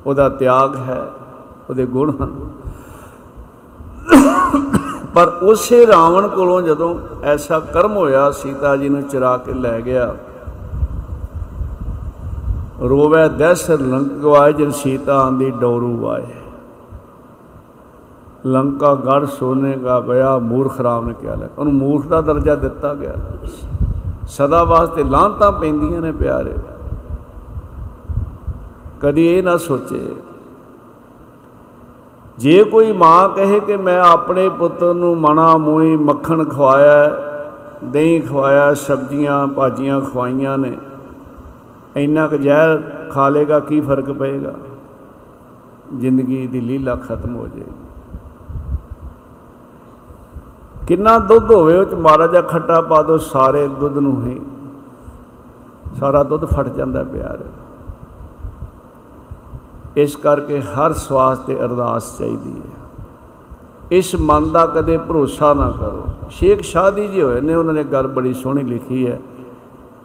[0.06, 1.12] ਉਹਦਾ ਤਿਆਗ ਹੈ,
[1.70, 2.50] ਉਹਦੇ ਗੁਣ ਹਨ।
[5.16, 10.16] ਪਰ ਉਸੇ ਰਾਵਣ ਕੋਲੋਂ ਜਦੋਂ ਐਸਾ ਕਰਮ ਹੋਇਆ, ਸੀਤਾ ਜੀ ਨੂੰ ਚਰਾ ਕੇ ਲੈ ਗਿਆ।
[12.82, 16.28] ਰੋਵੇ ਦਸ ਲੰਕ ਗਵਾਏ, ਜਨ ਸੀਤਾ ਆਂਦੀ ਡੋਰੂ ਆਏ।
[18.46, 22.94] ਲੰਕਾ ਗੜ ਸੋਨੇ ਦਾ ਬਿਆ ਮੂਰਖ ਰਾਮ ਨੇ ਕਿਹਾ ਲੈ, ਉਹਨੂੰ ਮੂਰਖ ਦਾ ਦਰਜਾ ਦਿੱਤਾ
[22.94, 23.14] ਗਿਆ।
[24.28, 26.54] ਸਦਾ ਵਾਸਤੇ ਲਾਂਤਾਂ ਪੈਂਦੀਆਂ ਨੇ ਪਿਆਰੇ।
[29.02, 30.16] ਕਦੀ ਇਹ ਨਾ ਸੋਚੇ।
[32.38, 37.12] ਜੇ ਕੋਈ ਮਾਂ ਕਹੇ ਕਿ ਮੈਂ ਆਪਣੇ ਪੁੱਤਰ ਨੂੰ ਮਣਾ ਮੂਈ ਮੱਖਣ ਖਵਾਇਆ,
[37.84, 40.78] ਦਹੀਂ ਖਵਾਇਆ, ਸਬਜ਼ੀਆਂ ਭਾਜੀਆਂ ਖਵਾਈਆਂ ਨੇ,
[41.96, 44.54] ਇੰਨਾ ਕੁ ਜ਼ਹਿਰ ਖਾ ਲੇਗਾ, ਕੀ ਫ਼ਰਕ ਪਏਗਾ?
[45.98, 47.89] ਜ਼ਿੰਦਗੀ ਦੀ ਲੀਲਾ ਖਤਮ ਹੋ ਜਾਏਗੀ।
[50.90, 54.42] ਕਿੰਨਾ ਦੁੱਧ ਹੋਵੇ, ਉਹ ਚ ਮਾੜਾ ਜਿਹਾ ਖੱਟਾ ਪਾ ਦੋ, ਸਾਰੇ ਦੁੱਧ ਨੂੰ ਹੀ।
[56.00, 57.40] ਸਾਰਾ ਦੁੱਧ ਫਟ ਜਾਂਦਾ ਪਿਆਰ।
[59.98, 62.96] ਇਸ ਕਰਕੇ ਹਰ ਸਵਾਸ ਤੇ ਅਰਦਾਸ ਚਾਹੀਦੀ ਹੈ।
[63.92, 68.08] ਇਸ ਮਨ ਦਾ ਕਦੇ ਭਰੋਸਾ ਨਾ ਕਰੋ। ਸ਼ੇਖ ਸ਼ਾਦੀ ਜੀ ਹੋਏ ਨੇ, ਉਹਨਾਂ ਨੇ ਗੱਲ
[68.08, 69.20] ਬੜੀ ਸੋਹਣੀ ਲਿਖੀ ਹੈ।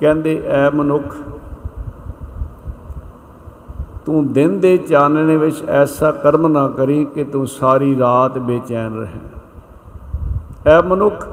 [0.01, 1.17] ਕਹਿੰਦੇ, ਐ ਮਨੁੱਖ,
[4.07, 9.34] ਤੂੰ ਦਿਨ ਦੇ ਚਾਨਣੇ ਵਿੱਚ ਐਸਾ ਕਰਮ ਨਾ ਕਰੀ ਕਿ ਤੂੰ ਸਾਰੀ ਰਾਤ ਬੇਚੈਨ ਰਹੇ।
[10.67, 11.27] ਐ ਮਨੁੱਖ,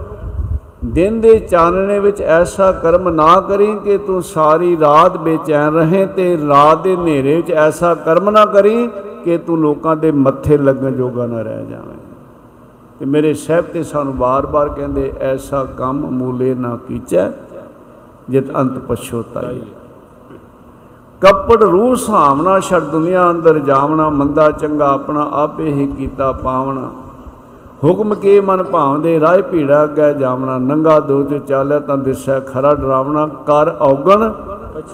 [0.86, 6.38] ਦਿਨ ਦੇ ਚਾਨਣੇ ਵਿੱਚ ਐਸਾ ਕਰਮ ਨਾ ਕਰੀ ਕਿ ਤੂੰ ਸਾਰੀ ਰਾਤ ਬੇਚੈਨ ਰਹੇ ਤੇ
[6.48, 8.90] ਰਾਤ ਦੇ ਹਨੇਰੇ ਵਿੱਚ ਐਸਾ ਕਰਮ ਨਾ ਕਰੀ
[9.24, 11.98] ਕਿ ਤੂੰ ਲੋਕਾਂ ਦੇ ਮੱਥੇ ਲੱਗਣ ਜੋਗਾ ਨਾ ਰਹਿ ਜਾਵੇਂ।
[13.00, 17.30] ਤੇ ਮੇਰੇ ਸਾਹਿਬ ਤੇ ਸਾਨੂੰ ਬਾਰ-ਬਾਰ ਕਹਿੰਦੇ, ਐਸਾ ਕੰਮ ਮੂਲੇ ਨਾ ਕੀਚੈ,
[18.30, 19.62] ਜਿਤ ਅੰਤ ਪਛੋਤਾਈ
[21.22, 26.92] ਕੱਪੜ ਰੂਹ ਸਾਹਮਣਾ ਛੜ ਦੁਨੀਆ ਅੰਦਰ ਜਾਵਣਾ, ਮੰਦਾ ਚੰਗਾ ਆਪਣਾ ਆਪੇ ਹੀ ਕੀਤਾ ਪਾਵਣਾ।
[27.84, 32.76] ਹੁਕਮ ਕੇ ਮਨ ਭਾਵਦੇ ਰਾਹ ਭੀੜਾ ਅੱਗੇ ਜਾਵਣਾ, ਨੰਗਾ ਦੋ ਤੇ ਚਾਲਿਆ ਤਾਂ ਦਿਸੈ ਖਰਾ
[32.76, 34.30] ਡਰਾਵਣਾ। ਕਰ ਔਗਣ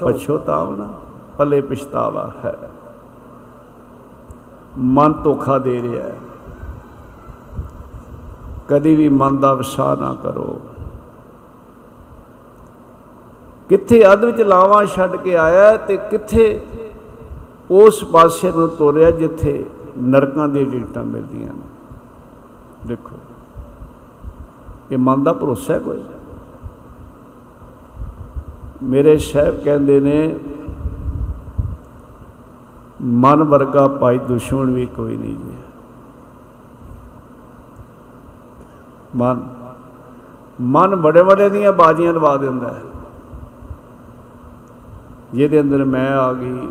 [0.05, 0.93] ਪਛੋਤਾਵਣਾ
[1.37, 2.57] ਭਲੇ ਪਛਤਾਵਾ ਹੈ।
[4.77, 6.15] ਮਨ ਧੋਖਾ ਦੇ ਰਿਹਾ ਹੈ।
[8.67, 10.59] ਕਦੀ ਵੀ ਮਨ ਦਾ ਵਿਸ਼ਾ ਨਾ ਕਰੋ।
[13.69, 16.61] ਕਿੱਥੇ ਅੱਧ ਵਿੱਚ ਲਾਵਾਂ ਛੱਡ ਕੇ ਆਇਆ ਤੇ ਕਿੱਥੇ
[17.71, 19.65] ਉਸ ਪਾਸੇ ਨੂੰ ਤੋਰਿਆ ਜਿੱਥੇ
[20.03, 21.76] ਨਰਕਾਂ ਦੀਆਂ ਟਿਕਟਾਂ ਮਿਲਦੀਆਂ ਨੇ।
[22.87, 23.15] ਦੇਖੋ,
[24.91, 26.03] ਇਹ ਮਨ ਦਾ ਭਰੋਸਾ ਹੈ ਕੋਈ?
[28.83, 30.39] ਮੇਰੇ ਸਾਹਿਬ ਕਹਿੰਦੇ ਨੇ,
[33.01, 35.57] ਮਨ ਵਰਗਾ ਭਾਈ ਦੁਸ਼ਮਣ ਵੀ ਕੋਈ ਨਹੀਂ ਜੀ।
[39.15, 39.47] ਮਨ
[40.61, 42.81] ਮਨ ਬੜੇ ਬੜੇ ਦੀਆਂ ਬਾਜ਼ੀਆਂ ਲਵਾ ਦਿੰਦਾ ਹੈ।
[45.33, 46.67] ਜਿਹਦੇ ਅੰਦਰ ਮੈਂ ਆ ਗਈ,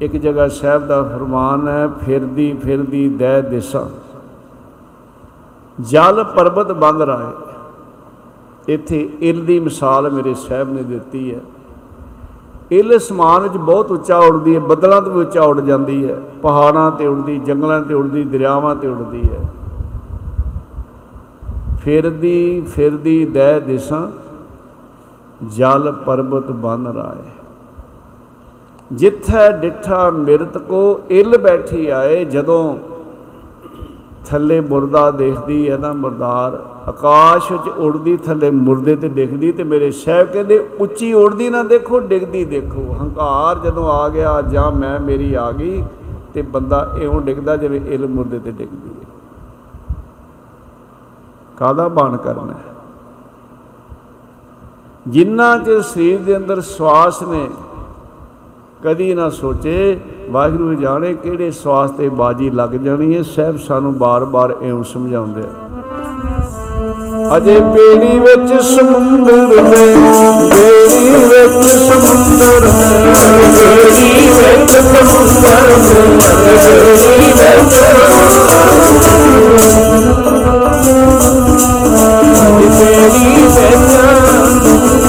[0.00, 3.88] ਇੱਕ ਜਗ੍ਹਾ ਸਾਹਿਬ ਦਾ ਫਰਮਾਨ ਹੈ, ਫਿਰਦੀ ਫਿਰਦੀ ਦੈ ਦਿਸ਼ਾ।
[5.80, 11.40] ਜਲ ਪਰਬਤ ਬੰਦ ਰਾਏ। ਇੱਥੇ ਇਲ ਦੀ ਮਿਸਾਲ ਮੇਰੇ ਸਾਹਿਬ ਨੇ ਦਿੱਤੀ ਹੈ।
[12.72, 16.90] ਇਲ ਅਸਮਾਨ ਵਿੱਚ ਬਹੁਤ ਉੱਚਾ ਉੱਡਦੀ ਹੈ, ਬੱਦਲਾਂ ਤੋਂ ਵੀ ਉੱਚਾ ਉੱਡ ਜਾਂਦੀ ਹੈ, ਪਹਾੜਾਂ
[16.90, 19.52] ਤੇ ਉੱਡਦੀ, ਜੰਗਲਾਂ ਤੇ ਉੱਡਦੀ, ਦਰਿਆਵਾਂ ਤੇ ਉੱਡਦੀ ਹੈ।
[21.84, 24.10] ਫਿਰਦੀ ਫਿਰਦੀ ਦੈ ਦਿਸ਼ਾ,
[25.46, 27.30] ਜਲ ਪਰਬਤ ਬਨ ਰਾਏ।
[28.92, 32.76] ਜਿੱਥੈ ਡਿਠਾ ਮਿਰਤ ਕੋ ਇਲ ਬੈਠੀ ਆਏ, ਜਦੋਂ
[34.26, 39.90] ਥੱਲੇ ਮੁਰਦਾ ਦੇਖਦੀ ਹੈ ਨਾ ਮਰਦਾਰ ਆਕਾਸ਼ ਵਿੱਚ ਉੜਦੀ ਥੱਲੇ ਮੁਰਦੇ ਤੇ ਦਿਖਦੀ ਤੇ ਮੇਰੇ
[39.90, 45.34] ਸਾਹਿਬ ਕਹਿੰਦੇ, ਉੱਚੀ ਉੜਦੀ ਨਾ ਦੇਖੋ, ਡਿੱਗਦੀ ਦੇਖੋ। ਹੰਕਾਰ ਜਦੋਂ ਆ ਗਿਆ, ਜਾਂ ਮੈਂ ਮੇਰੀ
[45.34, 45.84] ਆ ਗਈ
[46.34, 49.06] ਤੇ ਬੰਦਾ ਇਉਂ ਡਿੱਗਦਾ ਜਿਵੇਂ ਇਲ ਮੁਰਦੇ ਤੇ ਡਿੱਗਦੀ ਹੈ।
[51.58, 52.74] ਕਾਦਾ ਬਾਣ ਕਰਨਾ ਹੈ?
[55.08, 57.50] ਜਿੰਨਾ ਕਿ ਸਰੀਰ ਦੇ ਅੰਦਰ ਸਵਾਸ ਨੇ,
[58.82, 60.00] ਕਦੀ ਨਾ ਸੋਚੇ
[60.30, 65.42] ਵਾਹਿਗੁਰੂ ਜਾਣੇ ਕਿਹੜੇ ਸਵਾਸ ਤੇ ਬਾਜੀ ਲੱਗ ਜਾਣੀ ਹੈ ਸਹਿਬ ਸਾਨੂੰ ਬਾਰ-ਬਾਰ ਇਉਂ ਸਮਝਾਉਂਦੇ
[67.36, 69.86] ਅਜੇ ਬੇੜੀ ਵਿੱਚ ਸਮੁੰਦਰ ਨੇ
[70.50, 79.00] ਬੇੜੀ ਵਿੱਚ ਸਮੁੰਦਰ ਨੇ ਬੇੜੀ ਵਿੱਚ ਸਮੁੰਦਰ ਨੇ ਬੇੜੀ ਵਿੱਚ ਬੇੜੀ ਵਿੱਚ ਬੇੜੀ ਵਿੱਚ ਸਮੁੰਦਰ
[79.00, 79.32] ਦੇ
[82.42, 85.01] ਅਜੇ ਬੇੜੀ ਵਿੱਚ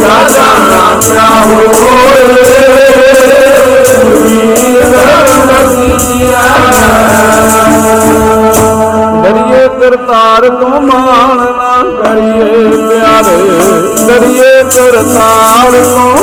[0.01, 1.67] ਰਾਜਾ ਨਾਚਾ ਹੋਏ।
[9.23, 13.37] ਦਰਿਏ ਕਰਤਾਰ ਤੋਂ ਮਾਣ ਨਾ ਕਰੀਏ ਪਿਆਰੇ।
[14.07, 16.15] ਦਰਿਏ ਕਰਤਾਰ ਤੋਂ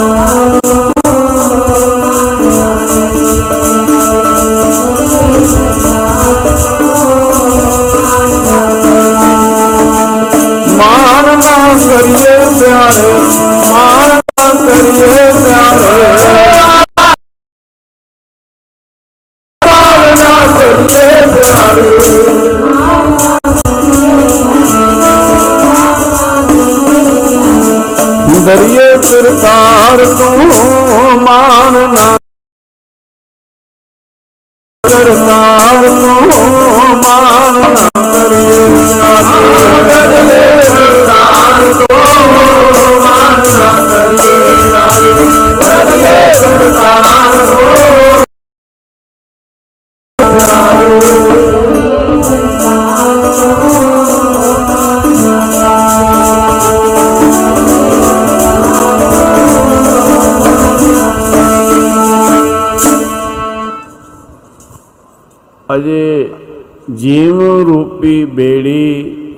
[67.99, 69.35] ਰੂਪੀ ਬੇੜੀ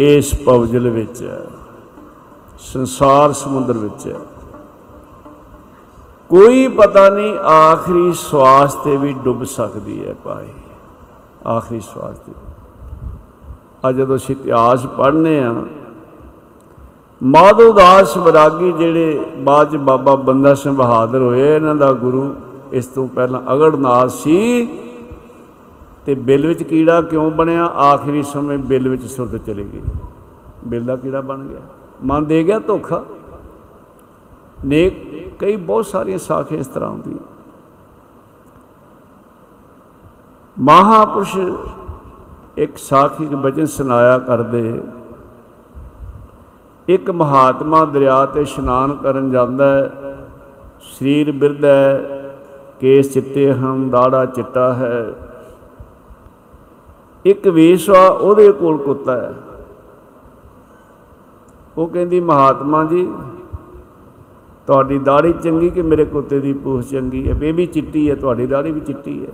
[0.00, 1.46] ਇਸ ਪਵਜਲ ਵਿੱਚ ਹੈ।
[2.58, 4.20] ਸੰਸਾਰ ਸਮੁੰਦਰ ਵਿੱਚ ਹੈ।
[6.28, 10.48] ਕੋਈ ਪਤਾ ਨਹੀਂ ਆਖਰੀ ਸਵਾਸ ਤੇ ਵੀ ਡੁੱਬ ਸਕਦੀ ਹੈ ਭਾਈ।
[11.46, 12.32] ਆਖਰੀ ਸਵਾਸ ਤੇ।
[13.88, 15.54] ਅੱਜ ਜਦੋਂ ਅਸੀਂ ਇਤਿਹਾਸ ਪੜ੍ਹਨੇ ਆ,
[17.22, 22.34] ਮਾਧੋ ਦਾਸ ਬਰਾਗੀ ਜਿਹੜੇ ਬਾਅਦ ਚ ਬਾਬਾ ਬੰਦਾ ਸਿੰਘ ਬਹਾਦਰ ਹੋਏ, ਇਹਨਾਂ ਦਾ ਗੁਰੂ
[22.72, 24.68] ਇਸ ਤੋਂ ਪਹਿਲਾਂ ਅਗੜਨਾਥ ਸੀ
[26.06, 27.64] ਤੇ ਬਿੱਲ ਵਿੱਚ ਕੀੜਾ ਕਿਉਂ ਬਣਿਆ?
[27.64, 29.82] ਆਖਰੀ ਸਮੇਂ ਬਿੱਲ ਵਿੱਚ ਸੁਰਤ ਚਲੀ ਗਈ।
[30.66, 31.60] ਬਿੱਲ ਦਾ ਕੀੜਾ ਬਣ ਗਿਆ।
[32.04, 33.04] ਮਨ ਦੇ ਗਿਆ ਧੋਖਾ।
[34.64, 37.18] ਨੇਕ ਕਈ ਬਹੁਤ ਸਾਰੀਆਂ ਸਾਖੀਆਂ ਇਸ ਤਰ੍ਹਾਂ ਹੁੰਦੀਆਂ।
[40.60, 41.38] ਮਹਾਪੁਰਸ਼
[42.56, 44.80] ਇੱਕ ਸਾਖੀ ਦੇ ਬਚਨ ਸੁਣਾਇਆ ਕਰਦੇ।
[46.88, 49.90] ਇੱਕ ਮਹਾਤਮਾ ਦਰਿਆ ਤੇ ਇਸ਼ਨਾਨ ਕਰਨ ਜਾਂਦਾ ਹੈ।
[50.80, 52.02] ਸਰੀਰ ਬਿਰਧ ਹੈ।
[52.80, 55.14] ਕੇਸ ਚਿੱਟੇ ਹਨ, ਦਾੜਾ ਚਿੱਟਾ ਹੈ।
[57.26, 59.34] ਇੱਕ ਵੇਸ਼ਵਾ ਉਹਦੇ ਕੋਲ ਕੁੱਤਾ ਹੈ।
[61.78, 63.14] ਉਹ ਕਹਿੰਦੀ, ਮਹਾਤਮਾ ਜੀ,
[64.66, 67.34] ਤੁਹਾਡੀ ਦਾੜੀ ਚੰਗੀ ਕਿ ਮੇਰੇ ਕੁੱਤੇ ਦੀ ਪੂਛ ਚੰਗੀ ਹੈ?
[67.34, 69.32] ਬੇਬੀ ਚਿੱਟੀ ਹੈ, ਤੁਹਾਡੀ ਦਾੜੀ ਵੀ ਚਿੱਟੀ ਹੈ।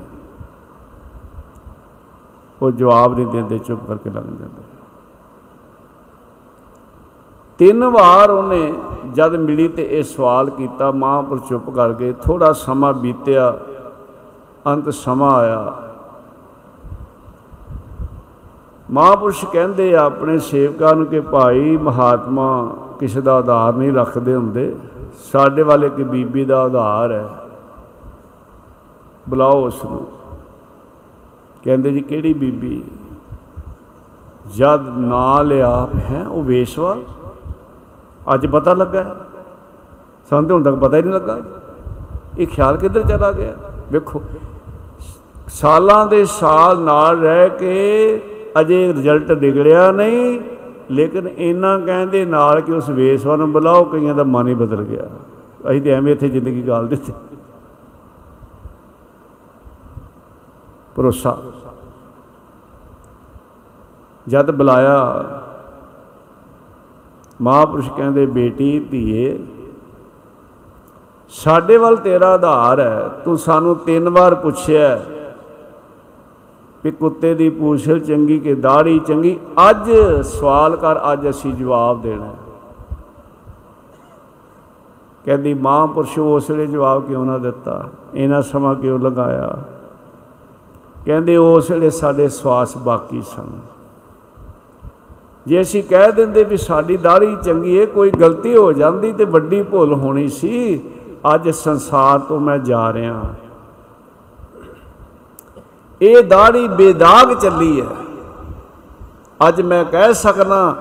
[2.63, 4.63] ਉਹ ਜਵਾਬ ਨਹੀਂ ਦਿੰਦੇ, ਚੁੱਪ ਕਰਕੇ ਲੰਘ ਜਾਂਦੇ।
[7.59, 8.75] ਤਿੰਨ ਵਾਰ ਉਹਨੇ
[9.13, 13.59] ਜਦ ਮਿਲੀ ਤੇ ਇਹ ਸਵਾਲ ਕੀਤਾ ਮਹਾਂਪੁਰ ਚੁੱਪ ਕਰ ਗਏ ਥੋੜਾ ਸਮਾਂ ਬੀਤਿਆ,
[14.67, 15.82] ਅੰਤ ਸਮਾਂ ਆਇਆ।
[18.93, 24.77] ਮਹਾਂਪੁਰਸ਼ ਕਹਿੰਦੇ ਆ, ਆਪਣੇ ਸੇਵਕਾਂ ਨੂੰ ਕਿ ਭਾਈ ਮਹਾਤਮਾ ਕਿਸੇ ਦਾ ਆਧਾਰ ਨਹੀਂ ਰੱਖਦੇ ਹੁੰਦੇ।
[25.33, 27.29] ਸਾਡੇ ਵਾਲੇ ਕਿ ਬੀਬੀ ਦਾ ਆਧਾਰ ਹੈ।
[29.29, 30.07] ਬੁਲਾਓ ਉਸ ਨੂੰ
[31.65, 32.85] ਕਹਿੰਦੇ ਜੀ, ਕਿਹੜੀ ਬੀਬੀ?
[34.57, 36.97] ਜਦ ਨਾਂ ਲਿਆ ਹੈ, ਉਹ ਵੇਸ਼ਵਾ।
[38.35, 39.15] ਅੱਜ ਪਤਾ ਲੱਗਾ ਹੈ।
[40.31, 41.41] ਸਾਨੂੰ ਤਾਂ ਹੁਣ ਤੱਕ ਪਤਾ ਹੀ ਨਹੀਂ ਲੱਗਾ।
[42.39, 43.55] ਇਹ ਖਿਆਲ ਕਿੱਧਰ ਚਲਾ ਗਿਆ?
[43.93, 44.23] ਵੇਖੋ,
[45.49, 48.23] ਸਾਲਾਂ ਦੇ ਸਾਲ ਨਾਲ ਰਹਿ ਕੇ
[48.61, 50.41] ਅਜੇ ਰਿਜ਼ਲਟ ਨਿਕਲਿਆ ਨਹੀਂ,
[50.91, 55.09] ਲੇਕਿਨ ਇੰਨਾ ਕਹਿੰਦੇ ਨਾਲ ਕਿ ਉਸ ਵੇਸਵਾ ਨੂੰ ਬੁਲਾਓ, ਕਈਆਂ ਦਾ ਮਨ ਹੀ ਬਦਲ ਗਿਆ।
[55.71, 57.13] ਅਸੀਂ ਤੇ ਐਵੇਂ ਇੱਥੇ ਜ਼ਿੰਦਗੀ ਗਾਲ ਦਿੱਤੀ।
[60.97, 61.39] ਭਰੋਸਾ।
[64.29, 65.25] ਜਦ ਬੁਲਾਇਆ,
[67.43, 69.39] ਮਹਾਂਪੁਰਸ਼ ਕਹਿੰਦੇ, ਬੇਟੀ, ਧੀਏ,
[71.31, 74.97] ਸਾਡੇ ਵੱਲ ਤੇਰਾ ਆਧਾਰ ਹੈ। ਤੂੰ ਸਾਨੂੰ ਤਿੰਨ ਵਾਰ ਪੁੱਛਿਆ
[76.85, 79.39] ਵੀ ਕੁੱਤੇ ਦੀ ਪੂਛ ਚੰਗੀ ਕਿ ਦਾੜੀ ਚੰਗੀ,
[79.71, 79.91] ਅੱਜ
[80.25, 82.35] ਸਵਾਲ ਕਰ, ਅੱਜ ਅਸੀਂ ਜਵਾਬ ਦੇਣਾ ਹੈ।
[85.25, 87.89] ਕਹਿੰਦੀ, ਮਹਾਂਪੁਰਸ਼ ਉਸ ਵੇਲੇ ਜਵਾਬ ਕਿਉਂ ਨਾ ਦਿੱਤਾ?
[88.15, 89.59] ਇਹਨਾਂ ਸਮਾਂ ਕਿਉਂ ਲਗਾਇਆ
[91.07, 93.51] ਕਹਿੰਦੇ ਉਸ ਵੇਲੇ ਸਾਡੇ ਸਵਾਸ ਬਾਕੀ ਸਨ।
[95.47, 99.63] ਜੇ ਅਸੀਂ ਕਹਿ ਦਿੰਦੇ ਵੀ ਸਾਡੀ ਦਾੜੀ ਚੰਗੀ ਹੈ ਕੋਈ ਗਲਤੀ ਹੋ ਜਾਂਦੀ ਤੇ ਵੱਡੀ
[99.63, 100.81] ਭੁੱਲ ਹੋਣੀ ਸੀ,
[101.35, 103.23] ਅੱਜ ਸੰਸਾਰ ਤੋਂ ਮੈਂ ਜਾ ਰਿਹਾ।
[106.03, 107.87] ਇਹ ਦਾੜੀ ਬੇਦਾਗ ਚੱਲੀ ਹੈ।
[109.41, 110.75] ਅੱਜ ਮੈਂ ਕਹਿ ਸਕਦਾ,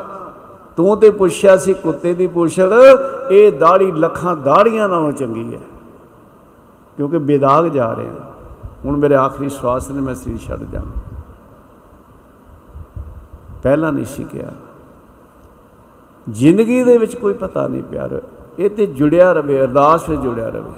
[0.77, 2.71] ਤੂੰ ਤੇ ਪੁੱਛਿਆ ਸੀ ਕੁੱਤੇ ਦੀ ਪੁੱਛੜ,
[3.31, 5.59] ਇਹ ਦਾੜੀ ਲੱਖਾਂ ਦਾੜੀਆਂ ਨਾਲੋਂ ਚੰਗੀ ਹੈ,
[6.97, 8.29] ਕਿਉਂਕਿ ਬੇਦਾਗ ਜਾ ਰਹੇ ਹਾਂ।
[8.85, 10.99] ਹੁਣ ਮੇਰੇ ਆਖਰੀ ਸਵਾਸ ਨੇ ਮੈਂ ਸਰੀਰ ਛੱਡ ਜਾਣਾ
[13.63, 14.51] ਪਹਿਲਾਂ ਨਹੀਂ ਸੀ ਕਿਹਾ।
[16.27, 18.21] ਜ਼ਿੰਦਗੀ ਦੇ ਵਿੱਚ ਕੋਈ ਪਤਾ ਨਹੀਂ ਪਿਆਰ,
[18.59, 20.71] ਇਹ ਤੇ ਜੁੜਿਆ ਰਵੇ, ਅਰਦਾਸ ਵਿੱਚ ਜੁੜਿਆ ਰਵੇ।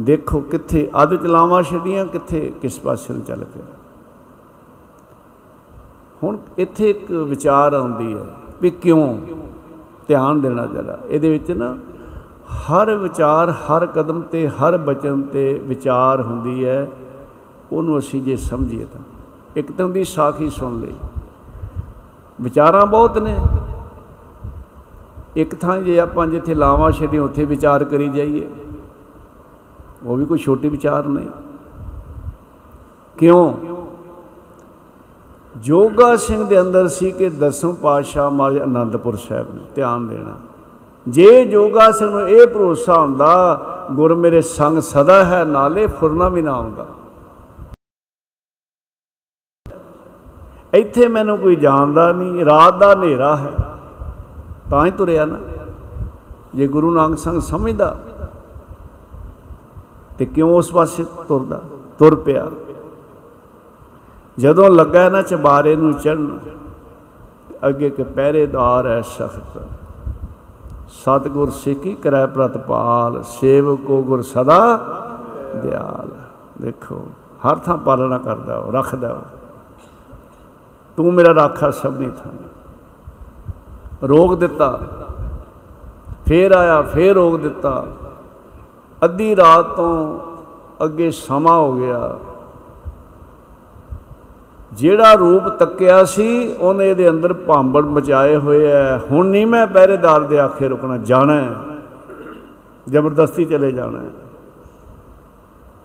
[0.00, 3.62] ਦੇਖੋ ਕਿੱਥੇ ਅੱਧ ਚਲਾਵਾਂ ਛੱਡੀਆਂ, ਕਿੱਥੇ ਕਿਸ ਪਾਸੇ ਨੂੰ ਚੱਲ ਪਿਆ।
[6.22, 8.24] ਹੁਣ ਇੱਥੇ ਇੱਕ ਵਿਚਾਰ ਆਉਂਦੀ ਹੈ
[8.62, 9.18] ਵੀ ਕਿਉਂ
[10.08, 11.76] ਧਿਆਨ ਦੇਣਾ ਜਰਾ। ਇਹਦੇ ਵਿੱਚ ਨਾ
[12.48, 16.90] ਹਰ ਵਿਚਾਰ, ਹਰ ਕਦਮ ਤੇ, ਹਰ ਬਚਨ ਤੇ ਵਿਚਾਰ ਹੁੰਦੀ ਹੈ।
[17.72, 19.00] ਉਹਨੂੰ ਅਸੀਂ ਜੇ ਸਮਝੀਏ ਤਾਂ।
[19.56, 20.94] ਇੱਕ ਤਾਂ ਦੀ ਸਾਖੀ ਸੁਣ ਲਈ।
[22.40, 23.38] ਵਿਚਾਰਾਂ ਬਹੁਤ ਨੇ।
[25.36, 28.48] ਇੱਕ ਥਾਂ ਜੇ ਆਪਾਂ ਜਿੱਥੇ ਲਾਵਾਂ ਛੱਡੀ ਉੱਥੇ ਵਿਚਾਰ ਕਰੀ ਜਾਈਏ।
[30.06, 31.28] ਉਹ ਵੀ ਕੋਈ ਛੋਟੀ ਵਿਚਾਰ ਨਹੀਂ
[33.18, 33.54] ਕਿਉਂ?
[35.56, 40.36] ਜੋਗਾ ਸਿੰਘ ਦੇ ਅੰਦਰ ਸੀ ਕਿ ਦਸਮ ਪਾਤਸ਼ਾਹ ਮਹਾਰਾਜ ਆਨੰਦਪੁਰ ਸਾਹਿਬ ਨੇ ਧਿਆਨ ਦੇਣਾ।
[41.08, 43.60] ਜੇ ਜੋਗਾ ਸਿੰਘ ਨੂੰ ਇਹ ਭਰੋਸਾ ਹੁੰਦਾ,
[43.92, 46.86] ਗੁਰ ਮੇਰੇ ਸੰਗ ਸਦਾ ਹੈ, ਨਾਲੇ ਫੁਰਨਾ ਵੀ ਨਾ ਆਉਂਦਾ।
[50.74, 53.52] ਇੱਥੇ ਮੈਨੂੰ ਕੋਈ ਜਾਣਦਾ ਨਹੀਂ, ਰਾਤ ਦਾ ਹਨੇਰਾ ਹੈ,
[54.70, 55.38] ਤਾਂ ਹੀ ਤੁਰਿਆ ਨਾ।
[56.54, 57.96] ਜੇ ਗੁਰੂ ਨਾਨਕ ਸੰਗ ਸਮਝਦਾ
[60.18, 61.60] ਤੇ ਕਿਉਂ ਉਸ ਪਾਸੇ ਤੁਰਦਾ?
[61.98, 62.46] ਤੁਰ ਪਿਆ।
[64.38, 66.38] ਜਦੋਂ ਲੱਗਾ ਨਾ ਚਬਾਰੇ ਨੂੰ ਚੜਨ
[67.68, 69.62] ਅੱਗੇ ਕਿ ਪਹਿਰੇਦਾਰ ਹੈ ਸਖਤ
[70.88, 74.80] ਸਤਗੁਰ ਸਿੱਖੀ ਕਰੈ ਪ੍ਰਤਪਾਲ, ਸੇਵਕ ਕੋ ਗੁਰ ਸਦਾ
[75.62, 76.08] ਦਿਆਲ।
[76.62, 77.06] ਦੇਖੋ,
[77.48, 79.38] ਹਰ ਥਾਂ ਪਾਲਣਾ ਕਰਦਾ ਉਹ, ਰੱਖਦਾ ਉਹ।
[80.96, 82.32] ਤੂੰ ਮੇਰਾ ਰਾਖਾ ਸਭ ਨਹੀਂ ਥਾਂ।
[84.08, 84.80] ਰੋਗ ਦਿੱਤਾ।
[86.26, 87.86] ਫੇਰ ਆਇਆ, ਫੇਰ ਰੋਗ ਦਿੱਤਾ।
[89.04, 90.18] ਅੱਧੀ ਰਾਤ ਤੋਂ
[90.84, 92.18] ਅੱਗੇ ਸਮਾਂ ਹੋ ਗਿਆ।
[94.72, 100.20] ਜਿਹੜਾ ਰੂਪ ਤੱਕਿਆ ਸੀ, ਉਹਨੇ ਇਹਦੇ ਅੰਦਰ ਭਾਂਬੜ ਮਚਾਏ ਹੋਏ ਐ। ਹੁਣ ਨਹੀਂ ਮੈਂ ਪਹਿਰੇਦਾਰ
[100.20, 101.54] ਦੇ ਆਖੇ ਰੁਕਣਾ, ਜਾਣਾ ਹੈ
[102.88, 104.10] ਜ਼ਬਰਦਸਤੀ ਚਲੇ ਜਾਣਾ ਹੈ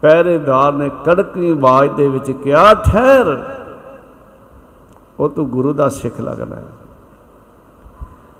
[0.02, 3.38] ਪਹਿਰੇਦਾਰ ਨੇ ਕੜਕੀ ਆਵਾਜ਼ ਦੇ ਵਿੱਚ ਕਿਹਾ, ਠਹਿਰ।
[5.20, 6.64] ਉਹ ਤੂੰ ਗੁਰੂ ਦਾ ਸਿੱਖ ਲੱਗਦਾ ਹੈ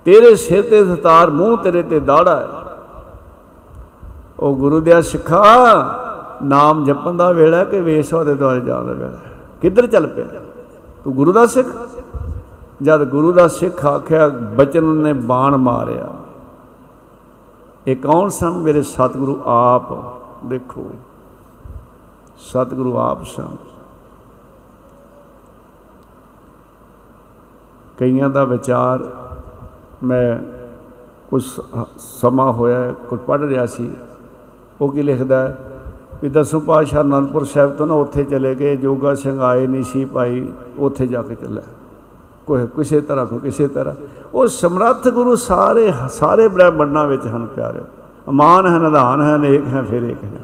[0.06, 2.63] ਤੇਰੇ ਸਿਰ ਤੇ ਸਤਾਰ, ਮੂੰਹ ਤੇਰੇ ਤੇ ਦਾੜਾ ਹੈ
[4.40, 5.44] ਉਹ ਗੁਰੂ ਦੇ ਸਿੱਖਾ
[6.42, 9.18] ਨਾਮ ਜਪਣ ਦਾ ਵੇਲਾ ਕਿ ਵੇਸ ਉਹਦੇ ਦੁਆਰੇ ਜਾਣ ਦਾ ਵੇਲਾ
[9.62, 10.24] ਕਿੱਧਰ ਚੱਲ ਪਿਆ?
[11.04, 11.68] ਤੂੰ ਗੁਰੂ ਦਾ ਸਿੱਖ?
[12.82, 16.08] ਜਦ ਗੁਰੂ ਦਾ ਸਿੱਖ ਆਖਿਆ, ਬਚਨ ਨੇ ਬਾਣ ਮਾਰਿਆ।
[17.86, 18.50] ਇਹ ਕੌਣ ਸਨ?
[18.50, 19.92] ਮੇਰੇ ਸਤਿਗੁਰੂ ਆਪ
[20.46, 20.90] ਦੇਖੋ।
[22.38, 23.56] ਸਤਿਗੁਰੂ ਆਪ ਸਨ।
[27.98, 29.10] ਕਈਆਂ ਦਾ ਵਿਚਾਰ
[30.02, 30.38] ਮੈਂ
[31.30, 31.60] ਕੁਝ
[31.98, 33.90] ਸਮਾਂ ਹੋਇਆ ਕੁਝ ਪੜ੍ਹ ਰਿਹਾ ਸੀ।
[34.80, 35.58] ਉਹ ਕੀ ਲਿਖਦਾ ਹੈ?
[36.22, 40.04] ਵੀ ਦਸਮ ਪਾਤਸ਼ਾਹ ਅਨੰਦਪੁਰ ਸਾਹਿਬ ਤੋਂ ਨਾ ਉੱਥੇ ਚਲੇ ਗਏ, ਜੋਗਾ ਸਿੰਘ ਆਏ ਨਹੀਂ ਸੀ
[40.04, 41.62] ਭਾਈ, ਉੱਥੇ ਜਾ ਕੇ ਚੱਲਿਆ।
[42.46, 43.94] ਕੋਈ ਕਿਸੇ ਤਰ੍ਹਾਂ ਤੋਂ ਕਿਸੇ ਤਰ੍ਹਾਂ।
[44.34, 47.82] ਉਹ ਸਮਰੱਥ ਗੁਰੂ ਸਾਰੇ ਸਾਰੇ ਬ੍ਰਹਮੰਡਾਂ ਵਿੱਚ ਹਨ ਪਿਆਰਿਓ
[48.28, 50.40] ਅਮਾਨ ਹੈ ਨਿਧਾਨ ਹੈ ਅਨੇਕ ਹੈ ਫਿਰ ਇੱਕ ਹੈ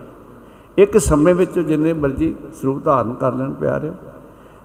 [0.79, 3.93] ਇੱਕ ਸਮੇਂ ਵਿੱਚ ਜਿੰਨੇ ਮਰਜ਼ੀ ਸਰੂਪ ਧਾਰਨ ਕਰ ਲੈਣ ਪਿਆਰਿਓ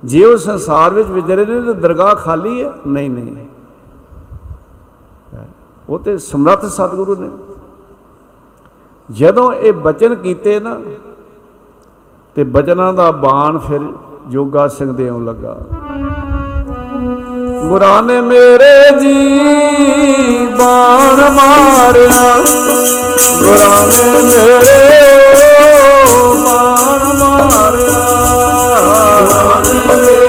[0.03, 2.71] ਜੇ ਉਹ ਸੰਸਾਰ ਵਿੱਚ ਵਿਚਰੇ ਨੇ ਤਾਂ ਦਰਗਾਹ ਖਾਲੀ ਹੈ?
[2.87, 3.35] ਨਹੀਂ ਨਹੀਂ।
[5.89, 7.29] ਉਹ ਤੇ ਸਮਰੱਥ ਸਤਿਗੁਰੂ ਨੇ।
[9.11, 10.79] ਜਦੋਂ ਇਹ ਬਚਨ ਕੀਤੇ ਨਾ,
[12.35, 13.79] ਤੇ ਬਚਨਾਂ ਦਾ ਬਾਣ ਫਿਰ
[14.27, 15.57] ਜੋਗਾ ਸਿੰਘ ਦੇ ਆਉਣ ਲੱਗਾ।
[17.67, 19.39] ਗੁਰਾਂ ਨੇ ਮੇਰੇ ਜੀ
[20.45, 22.35] ਬਾਣ ਮਾਰਿਆ।
[23.43, 25.03] ਗੁਰਾਂ ਨੇ ਮੇਰੇ
[26.43, 28.05] ਬਾਣ ਮਾਰਿਆ।
[29.23, 30.24] ਗੁਰਾਂ ਨੇ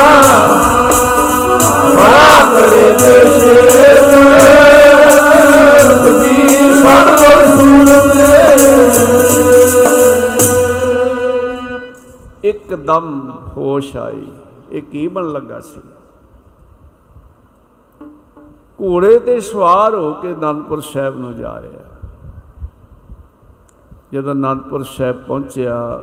[1.97, 3.99] ਬੜਾ ਕਰੇ ਤੇ ਸ਼ੇਰ
[5.93, 8.17] ਕਬੀਰ ਸਤਿਗੁਰ ਸੂਰਤ
[12.45, 13.07] ਇੱਕਦਮ
[13.57, 14.27] ਹੋਸ਼ ਆਈ।
[14.71, 15.81] ਇਹ ਕੀ ਬਣ ਲੱਗਾ ਸੀ?
[18.83, 22.06] ਘੋੜੇ ਤੇ ਸਵਾਰ ਹੋ ਕੇ ਅਨੰਦਪੁਰ ਸਾਹਿਬ ਨੂੰ ਜਾ ਰਿਹਾ।
[24.13, 26.03] ਜਦੋਂ ਅਨੰਦਪੁਰ ਸਾਹਿਬ ਪਹੁੰਚਿਆ,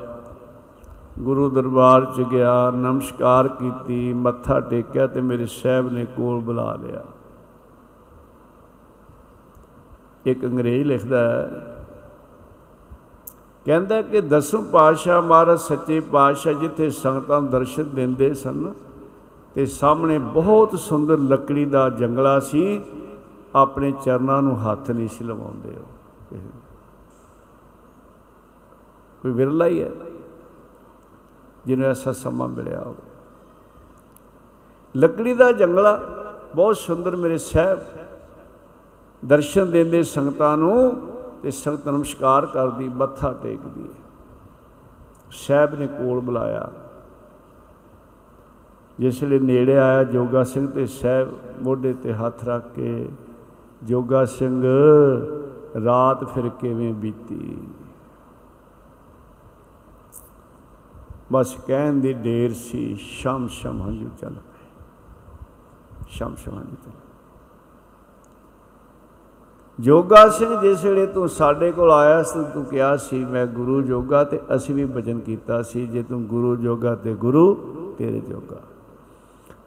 [1.19, 7.03] ਗੁਰੂ ਦਰਬਾਰ ਚ ਗਿਆ, ਨਮਸਕਾਰ ਕੀਤੀ, ਮੱਥਾ ਟੇਕਿਆ ਤੇ ਮੇਰੇ ਸਾਹਿਬ ਨੇ ਕੋਲ ਬੁਲਾ ਲਿਆ।
[10.25, 11.61] ਇੱਕ ਅੰਗਰੇਜ਼ ਲਿਖਦਾ ਹੈ,
[13.65, 18.73] ਕਹਿੰਦਾ ਕਿ ਦਸਮ ਪਾਤਸ਼ਾਹ ਮਹਾਰਾਜ ਸੱਚੇ ਪਾਤਸ਼ਾਹ ਜਿੱਥੇ ਸੰਗਤਾਂ ਨੂੰ ਦਰਸ਼ਨ ਦਿੰਦੇ ਸਨ
[19.55, 22.81] ਤੇ ਸਾਹਮਣੇ ਬਹੁਤ ਸੁੰਦਰ ਲੱਕੜੀ ਦਾ ਜੰਗਲਾ ਸੀ,
[23.55, 26.37] ਆਪਣੇ ਚਰਨਾਂ ਨੂੰ ਹੱਥ ਨਹੀਂ ਸੀ ਲਵਾਉਂਦੇ ਉਹ।
[29.23, 29.89] ਕੋਈ ਵਿਰਲਾ ਹੀ ਹੈ,
[31.65, 33.11] ਜਿਹਨੂੰ ਐਸਾ ਸਮਾਂ ਮਿਲਿਆ ਹੋਵੇ।
[34.95, 35.99] ਲੱਕੜੀ ਦਾ ਜੰਗਲਾ
[36.55, 37.79] ਬਹੁਤ ਸੁੰਦਰ ਮੇਰੇ ਸਾਹਿਬ
[39.23, 40.91] ਦਰਸ਼ਨ ਦਿੰਦੇ ਸੰਗਤਾਂ ਨੂੰ
[41.43, 43.89] ਤੇ ਸੰਗਤ ਨਮਸਕਾਰ ਕਰਦੀ, ਮੱਥਾ ਟੇਕਦੀ
[45.31, 46.69] ਸਾਹਿਬ ਨੇ ਕੋਲ ਬੁਲਾਇਆ।
[48.99, 53.09] ਜਿਸ ਵੇਲੇ ਨੇੜੇ ਆਇਆ ਜੋਗਾ ਸਿੰਘ ਤੇ ਸਾਹਿਬ ਮੋਢੇ ਤੇ ਹੱਥ ਰੱਖ ਕੇ,
[53.83, 54.63] ਜੋਗਾ ਸਿੰਘ,
[55.85, 57.57] ਰਾਤ ਫਿਰ ਕਿਵੇਂ ਬੀਤੀ?
[61.31, 64.39] ਬਸ ਕਹਿਣ ਦੀ ਢੇਰ ਸੀ, ਸ਼ਮ ਸ਼ਮ ਹੰਝੂ ਚੱਲ। ਪਏ
[66.07, 66.91] ਸ਼ਮ ਸ਼ਮ ਹੰਝੂ ਚੱਲ।
[69.79, 74.23] ਜੋਗਾ ਸਿੰਘ ਜਿਸ ਵੇਲੇ ਤੂੰ ਸਾਡੇ ਕੋਲ ਆਇਆ ਸੀ, ਤੂੰ ਕਿਹਾ ਸੀ, ਮੈਂ ਗੁਰੂ ਜੋਗਾ
[74.23, 77.53] ਤੇ ਅਸੀਂ ਵੀ ਭਜਨ ਕੀਤਾ ਸੀ, ਜੇ ਤੂੰ ਗੁਰੂ ਜੋਗਾ ਤੇ ਗੁਰੂ,
[77.97, 78.57] ਤੇਰੇ ਜੋਗਾ।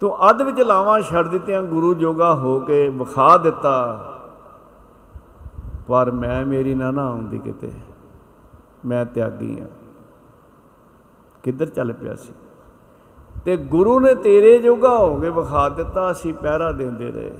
[0.00, 4.02] ਤੂੰ ਅੱਧ ਵਿੱਚ ਲਾਵਾਂ ਛੱਡ ਦਿੱਤੀਆਂ, ਗੁਰੂ ਜੋਗਾ ਹੋ ਕੇ ਵਿਖਾ ਦਿੱਤਾ।
[5.88, 7.72] ਪਰ ਮੈਂ, ਮੇਰੀ ਨਾ ਨਾ ਆਉਂਦੀ ਕਿਤੇ।
[8.86, 9.66] ਮੈਂ ਤਿਆਗੀ ਆ।
[11.46, 12.32] ਕਿੱਧਰ ਚੱਲ ਪਿਆ ਸੀ?
[13.44, 17.32] ਤੇ ਗੁਰੂ ਨੇ ਤੇਰੇ ਜੋਗਾ ਹੋ ਕੇ ਵਿਖਾ ਦਿੱਤਾ, ਅਸੀਂ ਪਹਿਰਾ ਦਿੰਦੇ ਰਹੇ।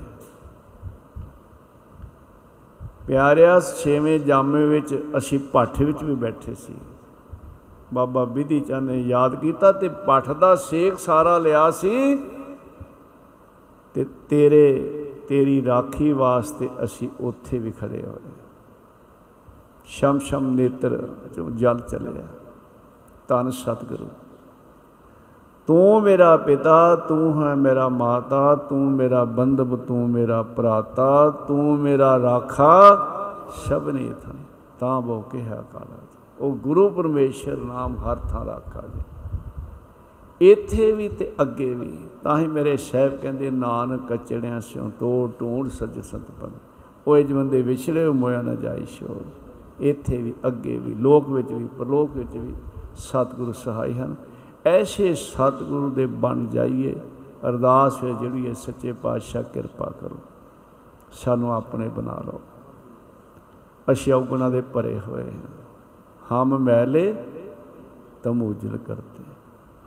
[3.07, 6.73] ਪਿਆਰਿਆ, ਛੇਵੇਂ ਜਾਮੇ ਵਿੱਚ ਅਸੀਂ ਪਾਠ ਵਿੱਚ ਵੀ ਬੈਠੇ ਸੀ।
[7.93, 12.17] ਬਾਬਾ ਵਿਧੀ ਚੰਦ ਨੇ ਯਾਦ ਕੀਤਾ ਤੇ ਪਾਠ ਦਾ ਸੇਖ ਸਾਰਾ ਲਿਆ ਸੀ
[13.93, 14.65] ਤੇ ਤੇਰੇ,
[15.27, 18.31] ਤੇਰੀ ਰਾਖੀ ਵਾਸਤੇ ਅਸੀਂ ਉੱਥੇ ਵੀ ਖੜੇ ਹੋਏ।
[19.85, 22.27] ਸ਼ਮ ਸ਼ਮ ਨੇਤਰ ਜੋ ਜਲ ਚੱਲਿਆ।
[23.27, 24.07] ਤਨ ਸਤਿਗੁਰੂ।
[25.67, 32.19] ਤੂੰ ਮੇਰਾ ਪਿਤਾ, ਤੂੰ ਹੈ ਮੇਰਾ ਮਾਤਾ, ਤੂੰ ਮੇਰਾ ਬੰਧਵ ਤੂੰ ਮੇਰਾ ਭਰਾਤਾ, ਤੂੰ ਮੇਰਾ
[32.19, 32.73] ਰਾਖਾ
[33.55, 34.31] ਸ਼ਬਨੇ ਥਾ
[34.79, 35.97] ਤਾਂ ਬੋ ਕੇ ਹੈ ਕਾਲਾ
[36.39, 39.01] ਉਹ ਗੁਰੂ ਪਰਮੇਸ਼ਰ ਨਾਮ ਹਰ ਥਾਂ ਰਾਖਾ ਜੀ।
[40.51, 45.69] ਇੱਥੇ ਵੀ ਤੇ ਅੱਗੇ ਵੀ। ਤਾਂ ਹੀ ਮੇਰੇ ਸਾਹਿਬ ਕਹਿੰਦੇ, ਨਾਨਕ ਕਚੜਿਆਂ ਸਿਓ ਤੋੜ ਟੂੜ
[45.69, 46.49] ਸਜ ਸੰਤਪਨ
[47.07, 49.25] ਉਹ ਜਵੰਦੇ ਵਿਛੜੇ ਮੋਇਆ ਨਾ ਜਾਈ ਸ਼ੋਰ।
[49.79, 52.53] ਇੱਥੇ ਵੀ, ਅੱਗੇ ਵੀ, ਲੋਕ ਵਿੱਚ ਵੀ, ਪਰਲੋਕ ਵਿੱਚ ਵੀ।
[52.97, 54.15] ਸਤਿਗੁਰ ਸਹਾਈ ਹਨ।
[54.65, 56.95] ਐਸੇ ਸਤਿਗੁਰੂ ਦੇ ਬਣ ਜਾਈਏ।
[57.49, 60.15] ਅਰਦਾਸ ਹੈ ਜਿਹੜੀ ਹੈ ਸੱਚੇ ਪਾਤਸ਼ਾਹ ਕਿਰਪਾ ਕਰੋ।
[61.11, 62.41] ਸਾਨੂੰ ਆਪਣੇ ਬਣਾ ਲਓ।
[63.91, 65.63] ਅਸੀਂ ਔਗਣਾ ਦੇ ਭਰੇ ਹੋਏ ਹਾਂ।
[66.31, 67.15] ਹਮ ਮਹਿਲੇ
[68.23, 69.23] ਤਮ ਉਜਲ ਕਰਤੇ।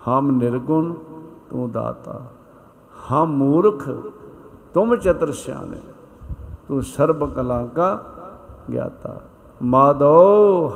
[0.09, 0.95] ਹਮ ਨਿਰਗੁਣ
[1.51, 2.23] ਤੂੰ ਦਾਤਾ।
[3.13, 3.91] ਹਮ ਮੂਰਖ
[4.75, 5.81] ਤੁਮ ਚਤਰ ਸਿਆਣੇ।
[6.69, 8.05] ਤੂੰ ਸਰਬ ਕਲਾ ਕਾ
[8.73, 9.21] ਗਿਆਤਾ।
[9.63, 10.15] ਮਾਦੋ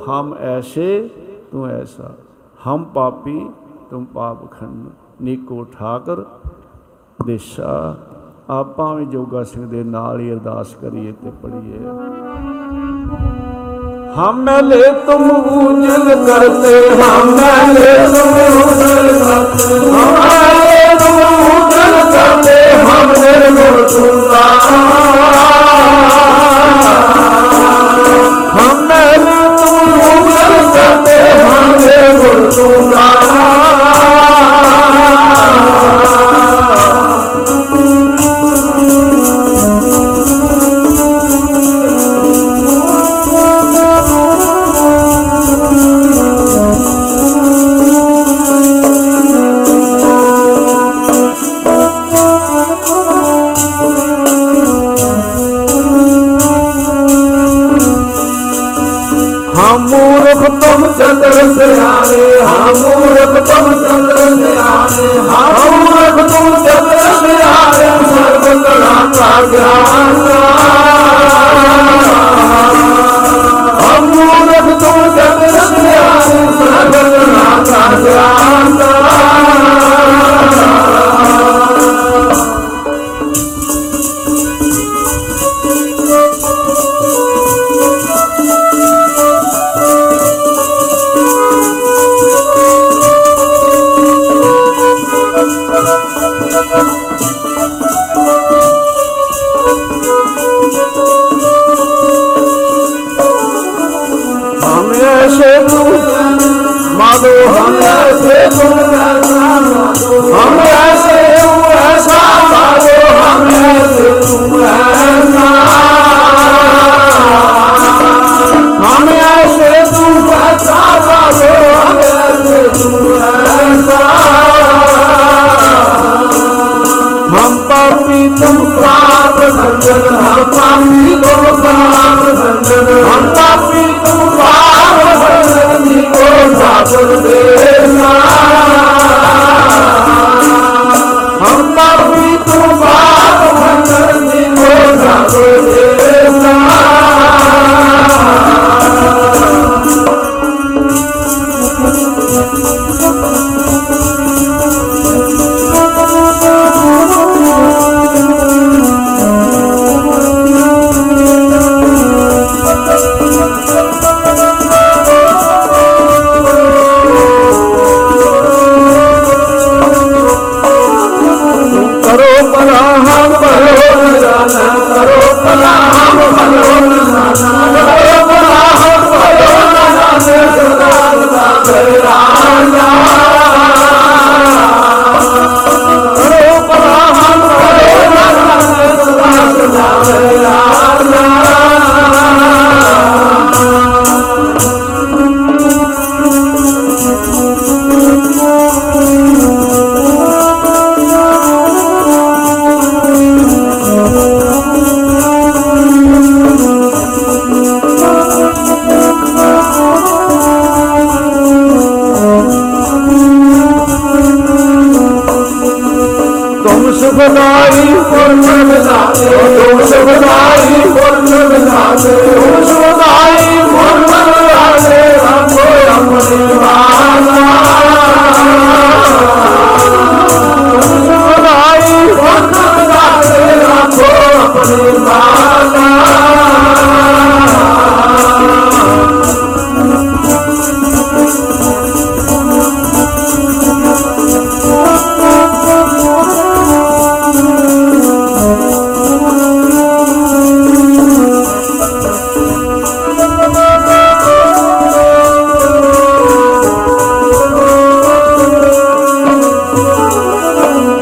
[0.09, 1.09] ਹਮ ਐਸੇ
[1.51, 2.11] ਤੂੰ ਐਸਾ।
[2.64, 3.38] हम पापी
[3.90, 4.90] तुम पाप खंड
[5.22, 6.24] ਨੀਕੋ ਠਾਕਰ
[7.26, 7.96] ਦੇਸ਼ਾ
[8.50, 11.78] ਆਪਾਂ ਵੀ ਜੋਗਾ ਸਿੰਘ ਦੇ ਨਾਲ ਹੀ ਅਰਦਾਸ ਕਰੀਏ ਤੇ ਪੜੀਏ
[14.16, 21.20] ਹਮ ਮੈਲੇ ਤੁਮ ਉਜਲ ਕਰਤੇ ਹਮ ਮੈਲੇ ਤੁਮ ਉਜਲ ਕਰਤੇ ਹਮ ਮੈਲੇ ਤੁਮ
[21.50, 24.42] ਉਜਲ ਕਰਤੇ ਹਮ ਨਿਰਗੁਣ ਸੁਨਾ
[28.56, 31.18] ਹਮ ਮੈਲੇ ਤੁਮ ਉਜਲ ਕਰਤੇ
[31.95, 32.45] ਹਮ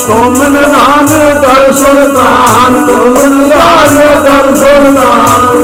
[0.03, 1.05] ਸੋਮਨ ਨਾਮ
[1.41, 4.95] ਦਰ ਸੁਲਤਾਨ ਸੋਮਨ ਨਾਮ ਦਰ ਸੁਲਤਾਨ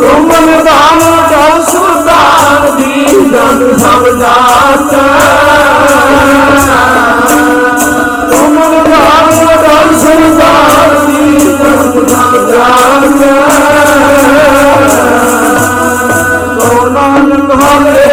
[0.01, 0.99] ਸੋਮਨ ਨਾਮ
[1.29, 4.93] ਦਰ ਸੁਲਤਾਨ ਦੀ ਦਨ ਸਭ ਦਾਤ
[8.31, 13.19] ਸੋਮਨ ਨਾਮ ਦਰ ਸੁਲਤਾਨ ਦੀ ਦਨ ਸਭ ਦਾਤ
[16.59, 17.07] ਸੋਨਾ
[17.49, 18.08] ਨਾਮ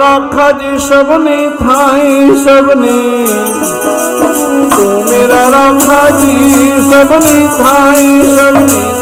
[0.00, 2.98] रख जी सभिनी थाई सभिनी
[6.90, 8.93] सबनी थाई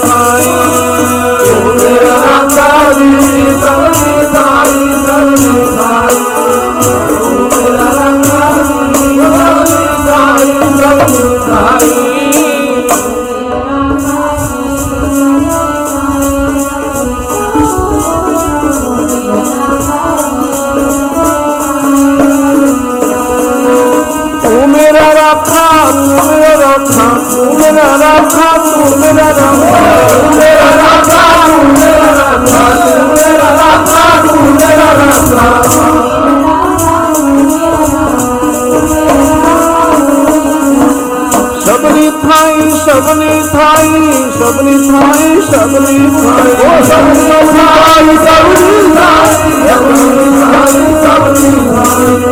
[41.66, 43.90] सबनी थाई सबनी थाई
[44.39, 52.31] सबनी थाई सबनी थाई ओ सबनी थाई सबनी थाई सबनी थाई सबनी थाई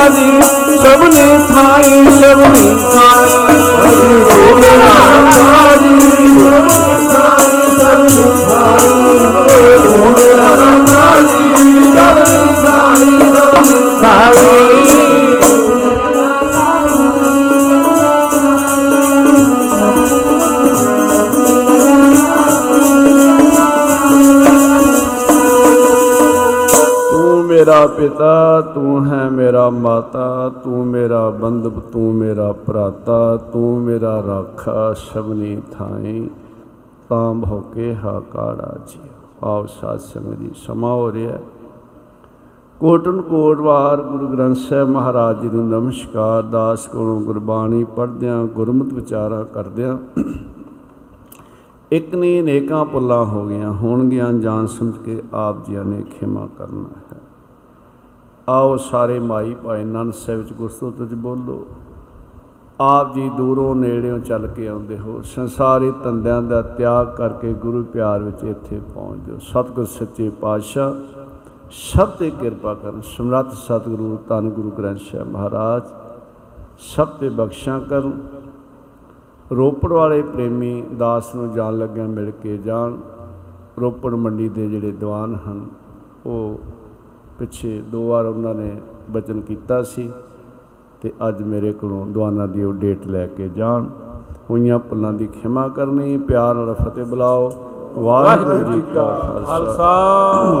[0.00, 0.28] थारी
[0.82, 2.62] सबने थारी सबने
[2.92, 3.34] थारी
[4.30, 4.70] सबने
[5.34, 6.30] थारी सबने
[10.50, 11.20] थारी
[11.96, 12.30] सबने
[14.00, 14.69] थारी
[28.00, 35.60] ਪਿਤਾ, ਤੂੰ ਹੈ ਮੇਰਾ ਮਾਤਾ, ਤੂੰ ਮੇਰਾ ਬੰਧਪ, ਤੂੰ ਮੇਰਾ ਭਰਾਤਾ, ਤੂੰ ਮੇਰਾ ਰਾਖਾ ਸ਼ਬਨੀ
[35.72, 36.30] ਥਾਈ।
[37.08, 39.00] ਤਾਂ ਭੋਕੇ ਹਾਕਾੜਾ ਜੀ
[39.42, 41.42] ਆਓ ਸਾਧ ਸੰਗਤ ਜੀ, ਸਮਾ ਹੋ ਰਿਹਾ ਹੈ।
[42.80, 48.94] ਕੋਟਨ ਕੋਟ ਵਾਰ ਗੁਰੂ ਗ੍ਰੰਥ ਸਾਹਿਬ ਮਹਾਰਾਜ ਜੀ ਨੂੰ ਨਮਸਕਾਰ। ਦਾਸ ਕੋਲੋਂ ਗੁਰਬਾਣੀ ਪੜ੍ਹਦਿਆਂ, ਗੁਰਮਤਿ
[48.94, 49.96] ਵਿਚਾਰਾ ਕਰਦਿਆਂ
[51.92, 56.88] ਇੱਕ ਨਹੀਂ ਨੇਕਾਂ ਪੁੱਲਾਂ ਹੋ ਗਈਆਂ, ਹੋਣਗੀਆਂ ਜਾਣ ਸਮਝ ਕੇ ਆਪ ਜੀਆਂ ਨੇ ਖਿਮਾ ਕਰਨਾ
[56.96, 56.99] ਹੈ।
[58.48, 61.64] ਆਓ ਸਾਰੇ ਮਾਈ ਭਾਈ ਨੰਦ ਸਾਹਿਬ ਵਿੱਚ ਗੁਰਸਤੁਤ ਵਿੱਚ ਬੋਲੋ।
[62.80, 68.22] ਆਪ ਜੀ ਦੂਰੋਂ ਨੇੜਿਓਂ ਚੱਲ ਕੇ ਆਉਂਦੇ ਹੋ। ਸੰਸਾਰੀ ਧੰਦਿਆਂ ਦਾ ਤਿਆਗ ਕਰਕੇ ਗੁਰੂ ਪਿਆਰ
[68.22, 70.94] ਵਿੱਚ ਇੱਥੇ ਪਹੁੰਚਦੇ ਹੋ ਸਤਿਗੁਰ ਸੱਚੇ ਪਾਤਸ਼ਾਹ,
[71.70, 75.82] ਸਭ ਤੇ ਕਿਰਪਾ ਕਰਨ। ਸਮਰੱਥ ਸਤਿਗੁਰੂ ਧੰਨ ਗੁਰੂ ਗ੍ਰੰਥ ਸਾਹਿਬ ਮਹਾਰਾਜ,
[76.86, 78.20] ਸਭ ਤੇ ਬਖਸ਼ਾਂ ਕਰਨ।
[79.52, 82.96] ਰੋਪੜ ਵਾਲੇ ਪ੍ਰੇਮੀ ਦਾਸ ਨੂੰ ਜਾਣ ਲੱਗਿਆ ਮਿਲ ਕੇ ਜਾਣ।
[83.80, 85.64] ਰੋਪੜ ਮੰਡੀ ਦੇ ਜਿਹੜੇ ਦੀਵਾਨ ਹਨ,
[86.26, 86.60] ਉਹ
[87.40, 88.76] ਪਿੱਛੇ ਦੋ ਵਾਰ ਉਹਨਾਂ ਨੇ
[89.10, 90.10] ਬਚਨ ਕੀਤਾ ਸੀ
[91.02, 93.86] ਤੇ ਅੱਜ ਮੇਰੇ ਕੋਲੋਂ ਦੀਵਾਨਾਂ ਦੀ ਉਹ ਡੇਟ ਲੈ ਕੇ ਜਾਣ।
[94.50, 97.50] ਹੋਈਆਂ ਭੁੱਲਾਂ ਦੀ ਖਿਮਾ ਕਰਨੀ, ਪਿਆਰ ਨਾਲ ਫਤਿਹ ਬੁਲਾਓ।
[97.94, 99.90] ਵਾਹਿਗੁਰੂ ਜੀ ਕਾ ਖਾਲਸਾ। ਖਾਲਸਾ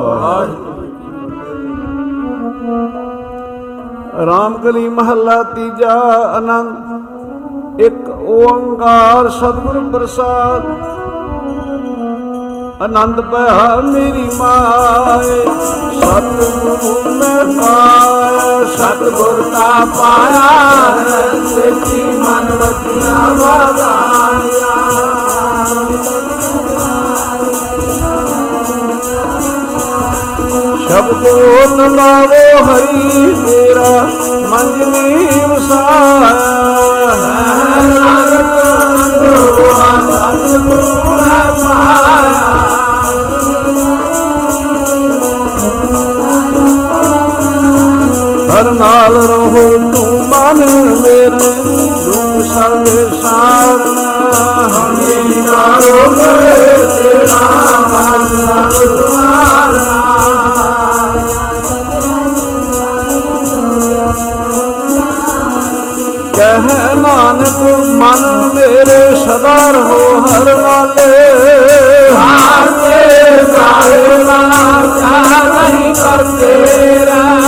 [0.04, 0.78] ਵਾਹਿਗੁਰੂ।
[4.26, 5.94] ਰਾਮਕਲੀ ਮਹੱਲਾ ਤੀਜਾ
[6.36, 10.62] ਆਨੰਦ ਇੱਕ ਓੰਕਾਰ ਸਤਿਗੁਰ ਪ੍ਰਸਾਦ।
[12.80, 15.40] ਆਨੰਦ ਪਿਆ ਮੇਰੀ ਮਾਏ।
[15.96, 20.46] ਸਤਿਗੁਰੂ ਮੈਂ ਪਾਇਆ, ਸਤਿਗੁਰ ਦਾ ਪਾਇਆ।
[21.46, 24.72] ਸੱਚੀ ਮਨ ਵਤੀਆਂ ਵਾਗਾਇਆ
[30.88, 33.92] ਸ਼ਬਦੋ ਲਾਵੋ ਹਰੀ, ਤੇਰਾ
[34.50, 37.10] ਮੰਜਨੀ ਵਸਾਇਆ
[48.50, 50.60] भराल रहो तूं मन
[51.38, 53.00] तूं संगी
[67.60, 71.06] ਨਾਨਕ ਮਨ ਮੇਰੇ ਸਦਾ ਰਹੋ ਹਰ ਨਾਲੇ ਆਤੇ
[73.56, 74.38] ਸਾਰੇ ਨਾ
[75.00, 77.40] ਚਾਹ ਨਹੀਂ ਕਰਤੇ ਰਾ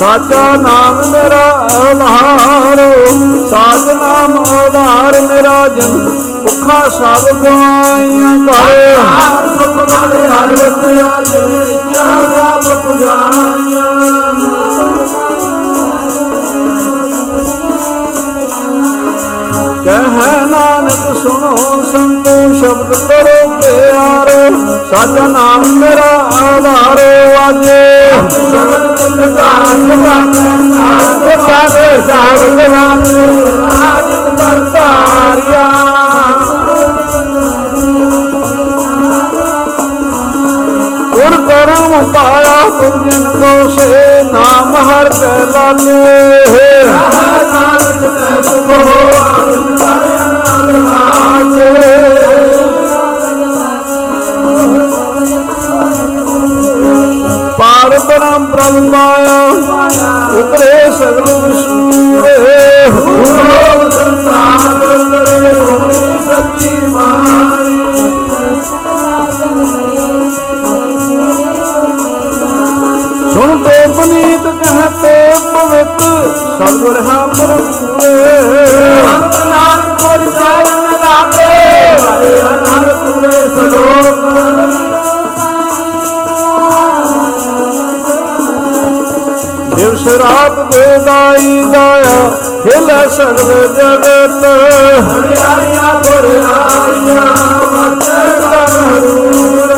[0.00, 1.44] ਸਾਚਾ ਨਾਮ ਮੇਰਾ
[1.80, 2.80] ਆਧਾਰ
[3.50, 6.08] ਸਾਚ ਨਾਮ ਆਧਾਰ ਮੇਰਾ ਜਨ।
[6.42, 8.94] ਭੁੱਖਾ ਸਭ ਗਵਾਈਆਂ ਕਰੇ।
[9.54, 13.94] ਸੁਖ ਵਾਲੇ ਹਰ ਵਸਿਆ ਜੇ ਚਾਹ ਸਭ ਜਾਣੀਆਂ
[19.84, 21.56] ਕਹਿ ਨਾਨਕ, ਸੁਣੋ
[21.92, 24.30] ਸੰਤੋ ਸ਼ਬਦ ਕਰੋ ਪਿਆਰ।
[24.90, 26.10] ਸਾਚਾ ਨਾਮ ਮੇਰਾ
[26.42, 27.00] ਆਧਾਰ
[27.34, 33.02] ਵਾਜੇ ਸਬਦ ਕੁਲ ਗਾਨ ਗਾਨ ਆਪ ਪਾਵੇ ਸਾਧ ਗਾਨ
[33.76, 35.62] ਆਜ ਕਰਤਾਰਿਆ
[41.12, 48.80] ਗੁਰ ਕਰਮ ਪਾਇਆ ਤੁਜਨ ਕੋ ਸੇ ਨਾਮ ਹਰ ਕੈ ਲਾਲੇ ਨਾਨਕ ਤੈ ਸੁਭੋ
[57.58, 59.38] ਪਾਰ ਬ੍ਰਹਮ ਬ੍ਰਹਮ ਮਾਇਆ
[60.38, 62.36] ਉਤਰੇ ਸਗਲ ਵਿਸ਼ੂਰੇ
[62.90, 67.84] ਗੁਰੂ ਸੰਤਾਨ ਬੁਲਰੇ ਹੋਣੀ ਸੱਚੀ ਮਾਰੀ
[73.32, 75.14] ਸੁਣ ਤੇ ਪਨੀਤ ਕਹਤੇ
[75.44, 76.02] ਪਵਿੱਤ,
[76.38, 78.14] ਸਤਿਗੁਰ ਹਾਂ ਪਰਮਪੂਰੇ
[79.06, 80.65] ਅੰਤ ਨਾਨਕ ਗੁਰ ਚਰਨ
[90.46, 92.18] ਦਿਵਸ ਰਾਤ ਦੇ ਦਾਈ ਦਾਇਆ
[92.66, 94.44] ਹਿਲੇ ਸਗਲ ਜਗਤ।
[95.06, 97.24] ਹਰਿਆਈਆਂ ਗੁਰ ਆਈਆਂ
[97.72, 98.04] ਮਤ
[98.42, 99.74] ਕਰੂਰ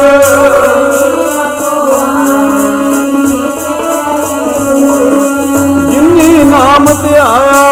[5.90, 7.65] ਜਿਨੀ ਨਾਮ ਧਿਆਇਆ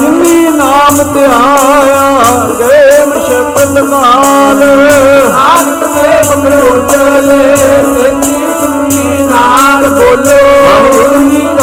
[0.00, 2.04] ਜਿਨੀ ਨਾਮ ਧਿਆਇਆ
[2.60, 7.56] ਗਏ ਮਸ਼ਕਲ ਮਾਲ ਨਾਨਕ ਦੇ ਬਗੜੋ ਚਲੇ
[8.60, 11.15] ਸੁਣੀ ਨਾਲ ਬੋਲੋ।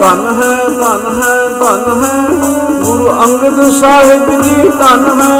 [0.00, 2.12] ਧੰਨ ਹੈ ਧੰਨ ਹੈ ਧੰਨ ਹੈ।
[2.84, 5.32] ਗੁਰੂ ਅੰਗਦ ਸਾਹਿਬ ਜੀ ਧੰਨ ਹੈ।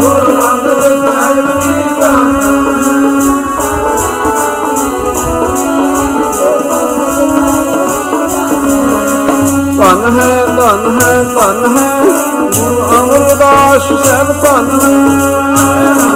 [0.00, 2.32] ਗੁਰੂ ਅੰਗਦ ਸਾਹਿਬ ਜੀ ਧੰਨ
[9.78, 11.88] ਧੰਨ ਹੈ ਧੰਨ ਹੈ ਧੰਨ ਹੈ।
[12.58, 16.13] ਗੁਰੂ ਅਮਰਦਾਸ ਸਾਹਿਬ ਧੰਨ ਹੈ।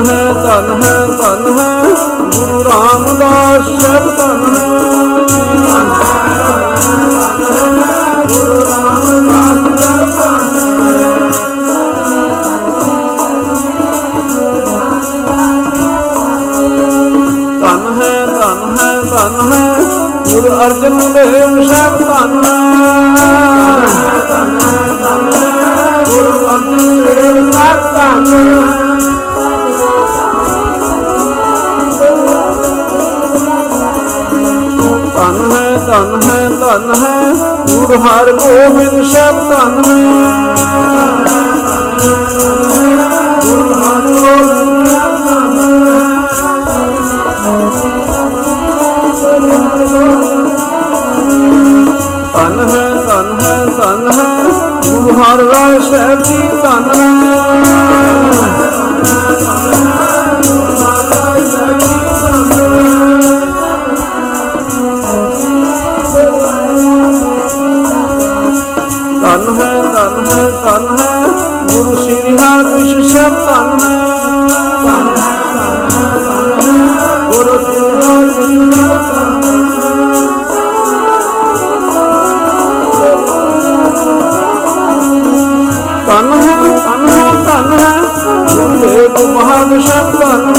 [0.00, 1.64] ਧੰਨ ਹੈ ਧੰਨ ਹੈ ਧੰਨ ਹੈ,
[2.34, 4.68] ਗੁਰੂ ਰਾਮਦਾਸ ਸਾਹਿਬ ਧੰਨ ਹੈ।
[17.60, 19.64] ਧੰਨ ਹੈ ਧੰਨ ਹੈ ਧੰਨ ਹੈ,
[20.24, 22.56] ਗੁਰੂ ਅਰਜਨ ਦੇਵ ਸਾਹਿਬ ਧੰਨ ਹੈ।
[26.04, 29.19] ਗੁਰੂ ਅਰਜਨ ਦੇਵ ਸਾਹਿਬ ਧੰਨ ਧੰਨ ਹੈ।
[35.90, 37.32] ਧੰਨ ਹੈ ਧੰਨ ਹੈ।
[37.70, 39.94] ਗੁਰੂ ਹਰਗੋਬਿੰਦ ਸਾਹਿਬ ਧੰਨ ਹੈ।
[52.32, 54.34] ਧੰਨ ਹੈ। ਧੰਨ ਹੈ ਧੰਨ ਹੈ
[54.90, 56.98] ਗੁਰੂ ਹਰਿਰਾਏ ਸਾਹਿਬ ਜੀ ਧੰਨ ਹੈ।
[70.70, 71.22] ਧੰਨ ਹੈ ਧੰਨ ਹੈ
[71.68, 73.78] ਗੁਰੂ ਸ੍ਰੀ ਹਰਿਕ੍ਰਿਸ਼ਨ ਸਾਹਿਬ ਧੰਨ ਹੈ
[77.30, 77.80] ਗੁਰੂ ਸ੍ਰੀ
[89.40, 90.54] ਹਰਿਕ੍ਰਿਸ਼ਨ ਸਾਹਿਬ ਧੰਨ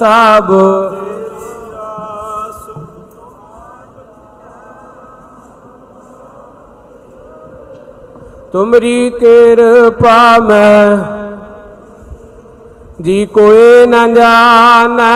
[0.00, 1.72] ਪਿੰਡ ਸਭ
[8.52, 10.96] ਤੁਮਰੀ ਕਿਰਪਾ ਮੈਂ
[13.00, 15.08] ਜੀ ਕੋਈ ਨਾ ਜਾਣੈ।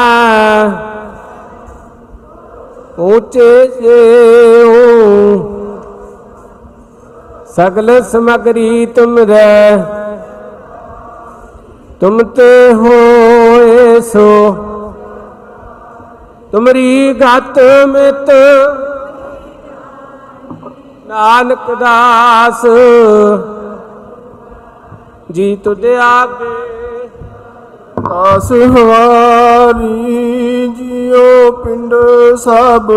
[2.98, 5.38] ਉੱਚੇ ਸੇਉ
[7.56, 9.76] ਸਗਲ ਸਮਗਰੀ ਤੁਮਰੇ
[12.00, 14.28] ਤੁਮ ਤੇ ਹੋਏ ਸੋ
[16.52, 17.58] ਤੁਮਰੀ ਗਤ
[17.88, 18.30] ਮਿਤ।
[21.06, 22.66] ਨਾਨਕ ਦਾਸ
[25.30, 27.08] ਜੀ ਤੁਧ ਆਗੇ
[28.10, 31.94] ਆਸ ਹਵਾਰੀ ਜਿਉ ਪਿੰਡ
[32.36, 32.92] ਸਭ।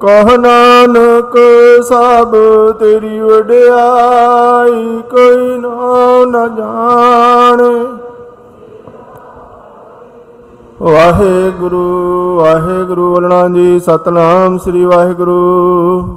[0.00, 1.38] ਕਹ ਨਾਨਕ
[1.82, 2.36] ਸਭ,
[2.78, 8.05] ਤੇਰੀ ਵਡਿਆਈ ਕੋਈ ਨਾ ਨ ਜਾਣੇ।
[10.82, 16.16] ਵਾਹਿਗੁਰੂ ਵਾਹਿਗੁਰੂ ਬੋਲਣਾ ਜੀ, ਸਤਨਾਮ ਸ੍ਰੀ ਵਾਹਿਗੁਰੂ।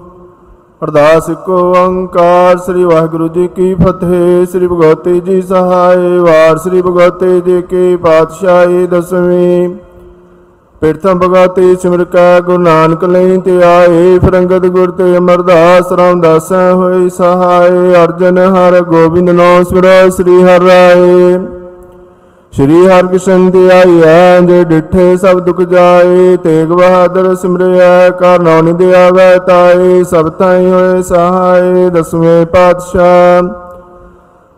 [0.83, 7.39] ਅਰਦਾਸ ਇੱਕੋ ਓੰਕਾਰ, ਸ੍ਰੀ ਵਾਹਿਗੁਰੂ ਜੀ ਕੀ ਫਤਿਹ, ਸ੍ਰੀ ਭਗਵਤੀ ਜੀ ਸਹਾਇ ਵਾਰ ਸ੍ਰੀ ਭਗਵਤੀ
[7.41, 9.69] ਜੀ ਕੀ ਪਾਤਸ਼ਾਹੀ ਦਸਵੀਂ।
[10.81, 17.09] ਪ੍ਰਥਮ ਭਗਵਤੀ ਸਿਮਰ ਕੈ, ਗੁਰੂ ਨਾਨਕ ਲਈ ਤੇ ਆਏ, ਫਰੰਗਤ ਗੁਰ ਤੇ ਅਮਰਦਾਸ ਰਾਮਦਾਸ ਹੋਏ
[17.09, 21.37] ਸਹਾਇ ਅਰਜਨ ਹਰ ਗੋਬਿੰਦ ਨੋ ਸਿਮਰੋ ਸ੍ਰੀ ਹਰਿ ਰਾਏ।
[22.53, 28.93] ਸ਼੍ਰੀ ਹਰਿਕ੍ਰਿਸ਼ਨ ਤੇ ਆਈਐ ਜੇ ਡਿਠੇ ਸਭ ਦੁਖ ਜਾਏ, ਤੇਗ ਬਹਾਦਰ ਸਿਮਰਿਆ ਕਰ ਨੌ ਦੇ
[28.95, 33.43] ਆਵੈ ਤਾਏ, ਸਭ ਤਾਈ ਹੋਏ ਸਹਾਏ, ਦਸਵੇਂ ਪਾਤਸ਼ਾਹ।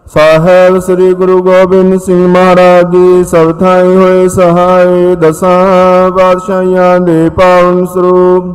[0.06, 7.86] ਸਾਹਿਬ ਸ੍ਰੀ ਗੁਰੂ ਗੋਬਿੰਦ ਸਿੰਘ ਮਹਾਰਾਜ ਜੀ, ਸਭ ਥਾਈ ਹੋਏ ਸਹਾਏ, ਦਸਾਂ ਪਾਤਸ਼ਾਹਾਂ ਦੇ ਪਾਵਨ
[7.86, 8.54] ਸਰੂਪ।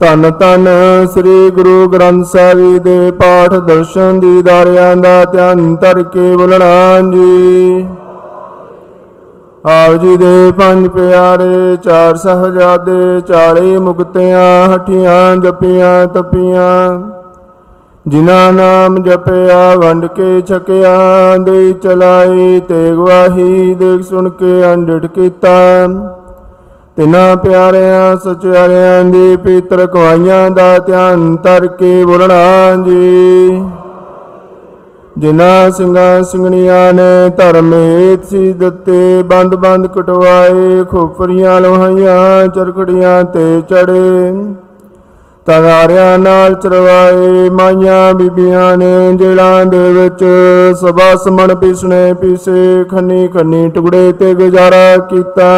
[0.00, 0.68] ਧੰਨ ਧੰਨ
[1.14, 7.86] ਸ੍ਰੀ ਗੁਰੂ ਗ੍ਰੰਥ ਸਾਹਿਬ ਜੀ ਦੇ ਪਾਠ ਦਰਸ਼ਨ ਦੀਦਾਰਿਆਂ ਦਾ ਧਿਆਨ ਧਰ ਕੇ ਬੋਲਣਾ ਜੀ।
[9.66, 17.00] ਆਪ ਜੀ ਦੇ ਪੰਜ ਪਿਆਰੇ, ਚਾਰ ਸਹਜਾਦੇ, ਚਾਰੇ ਮੁਕਤਿਆਂ, ਹਠੀਆਂ ਜਪੀਆਂ, ਤਪੀਆਂ।
[18.08, 25.86] ਜਿਨ੍ਹਾਂ ਨਾਮ ਜਪਿਆ, ਵੰਡ ਕੇ ਛਕਿਆ ਦੇ ਚਲਾਈ ਤੇ ਗਵਾਹੀ ਦੇਖ ਸੁਣ ਕੇ ਅੰਡਿਟ ਕੀਤਾ।
[26.96, 33.62] ਤਿਨਾਂ ਪਿਆਰਿਆਂ, ਸਚਿਆਰਿਆਂ ਦੀ ਪੀਤਰ ਕਵਾਈਆਂ ਦਾ ਧਿਆਨ ਧਰ ਕੇ ਬੋਲਣਾ ਜੀ।
[35.18, 43.60] ਜਿਨ੍ਹਾਂ ਸਿੰਘਾਂ ਸਿੰਘਣੀਆਂ ਨੇ ਧਰਮ ਹੇਤ ਸੀ ਦਿੱਤੇ, ਬੰਦ ਬੰਦ ਕਟਵਾਏ, ਖੋਪਰੀਆਂ ਲੋਹਾਈਆਂ, ਚਰਖੜੀਆਂ ਤੇ
[43.60, 44.32] ਚੜੇ।
[45.46, 50.24] ਤਗਾਰਿਆਂ ਨਾਲ ਚਰਵਾਏ, ਮਾਈਆਂ ਬੀਬੀਆਂ ਨੇ ਜੇਲਾਂ ਦੇ ਵਿੱਚ
[50.80, 55.48] ਸਭਾ ਸਮਣ ਪਿਸਣੇ ਪੀਸੇ, ਖੰਨੀ ਖੰਨੀ ਟੁਕੜੇ ਤੇ ਗੁਜ਼ਾਰਾ ਕੀਤਾ।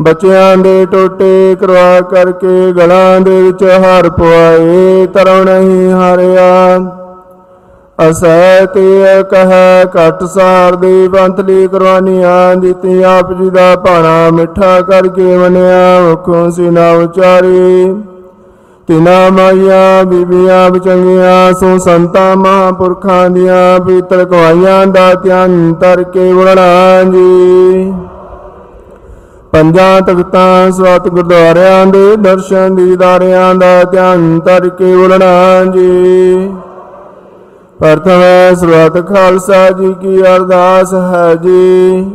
[0.00, 6.80] ਬੱਚਿਆਂ ਦੇ ਟੋਟੇ ਕਰਵਾ ਕਰਕੇ ਗਲਾਂ ਦੇ ਵਿੱਚ ਹਾਰ ਪਵਾਏ ਤਰਉ ਨਹੀਂ ਹਾਰਿਆ।
[7.98, 15.36] ਅਸੈ ਤੇ ਕਹੈ ਘਟ ਸਾਰ ਦੀ ਬੰਤਲੀ ਕਰਵਾਨੀਆਂ ਦਿੱਤੀ ਆਪ ਜੀ ਦਾ ਭਾਣਾ ਮਿੱਠਾ ਕਰਕੇ
[15.36, 17.94] ਮਨਿਆ ਮੁਖੋਂ ਸਿਨਾ ਉਚਾਰੀ।
[18.88, 27.02] ਤਿਨਾ ਮਾਇਆ ਬੀਬੀਆਂ ਬਚੰਗੀਆਂ, ਸੋ ਸੰਤਾਂ ਮਹਾਂਪੁਰਖਾਂ ਦੀਆਂ ਪੀਤਰ ਕਵਾਈਆਂ ਦਾ ਧਿਆਨ ਧਰ ਕੇ ਬੁਲਣਾ
[27.02, 27.92] ਜੀ।
[29.52, 36.50] ਪੰਜਾਂ ਤਖਤਾਂ ਸਵਤ ਗੁਰਦੁਆਰਿਆਂ ਦੇ ਦਰਸ਼ਨ ਦੀਦਾਰਿਆਂ ਦਾ ਧਿਆਨ ਧਰ ਕੇ ਬੁਲਣਾ ਜੀ।
[37.80, 38.22] ਪ੍ਰਥਮ
[38.54, 42.10] ਸਰਬਤ ਖਾਲਸਾ ਜੀ ਕੀ ਅਰਦਾਸ ਹੈ ਜੀ।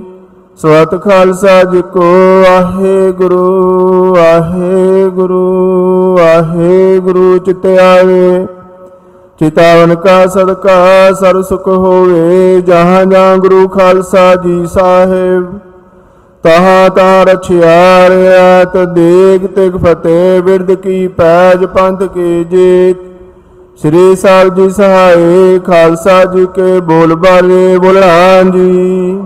[0.57, 2.03] ਸਵਤ ਖਾਲਸਾ ਜੀ ਕੋ
[2.49, 8.47] ਆਹੇ ਗੁਰੂ ਆਹੇ ਗੁਰੂ ਆਹੇ ਗੁਰੂ ਚਿਤ ਆਵੇ।
[9.39, 15.47] ਚਿਤਾਵਨ ਕਾ ਸਦਕਾ ਸਰ ਸੁਖ ਹੋਵੇ, ਜਹਾਂ ਜਹਾਂ ਗੁਰੂ ਖਾਲਸਾ ਜੀ ਸਾਹਿਬ।
[16.43, 23.12] ਤਹਾਂ ਤਾਂ ਰਛਿਆ ਰਿਆਤ ਦੇਗ ਤਿਗ ਫਤਿਹ ਬਿਰਦ ਕੀ ਪੈਜ ਪੰਥ ਕੀ ਜੀਤ।
[23.77, 29.17] ਸ੍ਰੀ ਸਾਹਿਬ ਜੀ ਸਹਾਏ ਖਾਲਸਾ ਜੀ ਕੇ ਬੋਲ ਬਾਰੇ ਬੋਲਾਂ ਜੀ।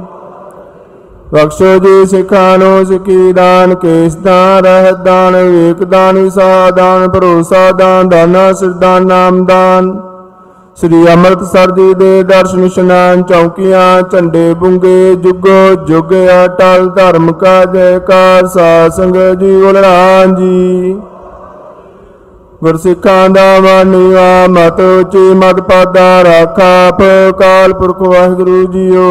[1.33, 7.71] ਬਖਸ਼ੋ ਜੀ ਸਿੱਖਾਂ ਨੂੰ ਸਿੱਖੀ ਦਾਨ, ਕੇਸ ਦਾਨ, ਰਹਿਤ ਦਾਨ, ਵੇਕ ਦਾਨ ਵਿਸਾ ਦਾਨ, ਭਰੋਸਾ
[7.71, 9.91] ਦਾਨ, ਦਾਨਾ ਸਿਰਦਾਨ ਨਾਮ ਦਾਨ।
[10.75, 16.13] ਸ੍ਰੀ ਅੰਮ੍ਰਿਤਸਰ ਜੀ ਦੇ ਦਰਸ਼ਨ ਇਸ਼ਨਾਨ ਚੌਕੀਆਂ, ਝੰਡੇ ਬੁੰਗੇ, ਜੁਗੋ ਜੁਗ
[16.45, 20.97] ਅਟਲ ਧਰਮ ਕਾ ਜੈਕਾਰ ਸਾਧ ਸੰਗਤ ਜੀ ਬੋਲਣਾ ਜੀ।
[22.63, 27.01] ਗੁਰਸਿੱਖਾਂ ਦਾ ਮਾਨੀਵਾ ਮਤ ਉੱਚੀ ਮਤ ਪਾਦਾ ਰਾਖਾ, ਆਪ
[27.39, 29.03] ਕਾਲ ਪੁਰਖ ਵਾਹਿਗੁਰੂ ਜੀਓ।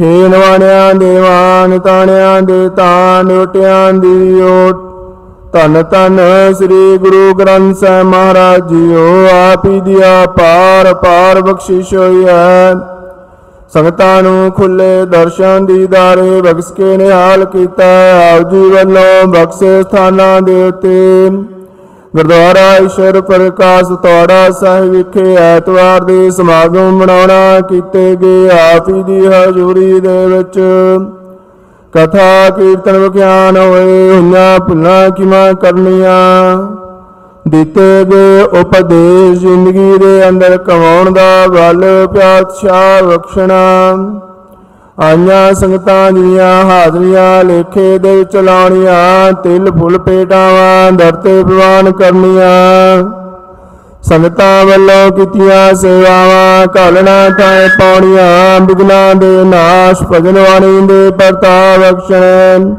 [0.00, 4.84] ਹੇ ਨਵਾਣਿਆਂ ਦੇ ਮਾਨ, ਤਾਣਿਆਂ ਦੇ ਤਾਨ, ਓਟਿਆਂ ਦੀ ਓਟ।
[5.52, 6.20] ਧੰਨ ਧੰਨ
[6.54, 12.74] ਸ੍ਰੀ ਗੁਰੂ ਗ੍ਰੰਥ ਸਾਹਿਬ ਮਹਾਰਾਜ ਜੀਓ, ਆਪ ਹੀ ਦਿਆ ਪਾਰ ਪਾਰ ਬਖਸ਼ਿਸ਼ ਹੋਈ ਹੈ।
[13.74, 17.84] ਸੰਗਤਾਂ ਨੂੰ ਖੁੱਲੇ ਦਰਸ਼ਨ ਦੀਦਾਰੇ ਬਖਸ਼ ਕੇ ਨਿਹਾਲ ਕੀਤਾ
[18.32, 21.30] ਆਪ ਜੀ ਵੱਲੋਂ ਬਖਸ਼ੇ ਸਥਾਨਾਂ ਦੇ ਉੱਤੇ
[22.16, 29.26] ਗੁਰਦੁਆਰਾ ਈਸ਼ਵਰ ਪ੍ਰਕਾਸ਼ ਤੋੜਾ ਸਾਹਿਬ ਵਿਖੇ ਐਤਵਾਰ ਦੇ ਸਮਾਗਮ ਮਨਾਉਣਾ ਕੀਤੇ ਗਏ। ਆਪ ਹੀ ਦੀ
[29.26, 30.58] ਹਜ਼ੂਰੀ ਦੇ ਵਿੱਚ
[31.92, 36.66] ਕਥਾ, ਕੀਰਤਨ ਵਿਖਿਆਨ ਹੋਏ, ਹੋਈਆਂ ਭੁੱਲਾਂ ਕਿਮਾ ਕਰਨੀਆਂ?
[37.48, 43.62] ਦਿੱਤੇ ਗਏ ਉਪਦੇਸ਼ ਜ਼ਿੰਦਗੀ ਦੇ ਅੰਦਰ ਕਮਾਉਣ ਦਾ ਬਲ ਪਿਆਤਸ਼ਾ ਬਖਸ਼ਣਾ।
[44.98, 53.04] ਆਈਆਂ ਸੰਗਤਾਂ ਦੀਆਂ ਹਾਜ਼ਰੀਆਂ ਲੇਖੇ ਦੇ ਚਲਾਉਣੀਆਂ ਤਿਲ, ਫੁੱਲ, ਪੇਟਾਵਾਂ ਦਰਤੇ ਪ੍ਰਵਾਨ ਕਰਨੀਆਂ।
[54.02, 62.74] ਸੰਗਤਾਂ ਵੱਲੋਂ ਕੀਤੀਆਂ ਸੇਵਾਵਾਂ, ਘਾਲਣਾ ਤਾਂ ਪਾਉਣੀਆਂ, ਬਿਗਨਾਂ ਦੇ ਨਾਸ਼, ਭਜਨ ਵਾਣੀ ਦੇ ਪਰਤਾ ਬਖਸ਼ਣ।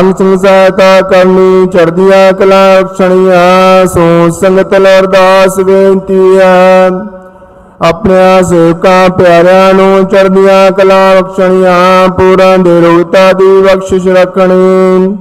[0.00, 6.90] ਅੰਗ ਸੰਗ ਸਹਾਇਤਾ ਕਰਨੀ ਚੜਦੀਆਂ ਕਲਾ ਬਖਸ਼ਣੀਆਂ ਸੋ ਸੰਗਤ ਲਰਦਾਸ ਬੇਨਤੀ ਹੈ
[7.82, 15.16] ਆਪਣਿਆਂ ਸੇਵਕਾਂ ਪਿਆਰਿਆਂ ਨੂੰ ਚੜਦੀਆਂ ਕਲਾ ਬਖਸ਼ਣੀਆਂ ਪੂਰਾਂ ਦੇ ਰੋਗਤਾ ਦੀ ਬਖਸ਼ਿਸ਼ ਰੱਖਣੀ।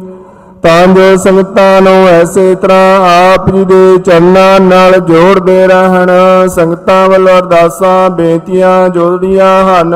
[0.64, 6.12] ਤਾਂ ਜੋ ਸੰਗਤਾਂ ਨੂੰ ਐਸੇ ਤਰ੍ਹਾਂ ਆਪ ਜੀ ਦੇ ਚਰਨਾਂ ਨਾਲ ਜੋੜਦੇ ਰਹਿਣ,
[6.48, 9.96] ਸੰਗਤਾਂ ਵੱਲੋਂ ਅਰਦਾਸਾਂ, ਬੇਨਤੀਆਂ ਜੋੜੀਆਂ ਹਨ।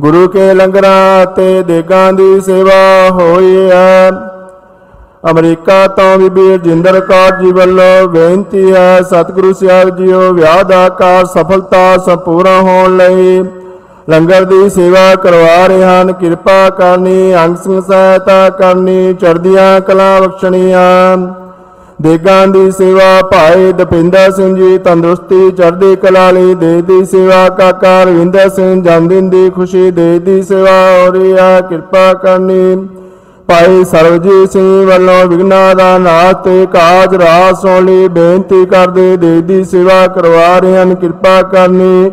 [0.00, 4.10] ਗੁਰੂ ਕੇ ਲੰਗਰਾਂ ਅਤੇ ਦੇਗਾਂ ਦੀ ਸੇਵਾ ਹੋਈ ਹੈ।
[5.30, 11.24] ਅਮਰੀਕਾ ਤੋਂ ਬੀਬੀ ਰਜਿੰਦਰ ਕੌਰ ਜੀ ਵੱਲੋਂ ਬੇਨਤੀ ਹੈ, ਸਤਿਗੁਰੂ ਸਾਹਿਬ ਜੀਓ, ਵਿਆਹ ਦਾ ਕਾਰ
[11.24, 13.44] ਸਫਲਤਾ ਸੰਪੂਰਨ ਹੋਣ ਲਈ
[14.10, 21.16] ਲੰਗਰ ਦੀ ਸੇਵਾ ਕਰਵਾ ਰਹੇ ਹਨ। ਕਿਰਪਾ ਕਰਨੀ, ਅੰਗ ਸੰਗ ਸਹਾਇਤਾ ਕਰਨੀ ਚੜਦੀਆਂ ਕਲਾ ਬਖਸ਼ਣੀਆਂ।
[22.02, 28.02] ਦੇਗਾਂ ਦੀ ਸੇਵਾ ਭਾਈ ਦਪਿੰਦਰ ਸਿੰਘ ਜੀ, ਤੰਦਰੁਸਤੀ ਚੜ੍ਹਦੀ ਕਲਾ ਲਈ ਦੇ ਦੀ ਸੇਵਾ। ਕਾਕਾ
[28.02, 32.88] ਰਵਿੰਦਰ ਸਿੰਘ ਜਨਮਦਿਨ ਦੀ ਖੁਸ਼ੀ ਦੇ ਦੀ ਸੇਵਾ ਹੋ ਰਹੀ ਹੈ ਕਿਰਪਾ ਕਰਨੀ
[33.48, 39.40] ਭਾਈ ਸਰਵਜੀਤ ਸਿੰਘ ਵੱਲੋਂ ਵਿਗਨਾ ਦਾ ਨਾਥ ਤੇ ਕਾਜ ਰਾਸ ਸੁਣ ਲਈ ਬੇਨਤੀ ਕਰਦੇ ਦੇ
[39.40, 42.10] ਦੀ ਸੇਵਾ ਕਰਵਾ ਰਹੇ ਹਨ। ਕਿਰਪਾ ਕਰਨੀ,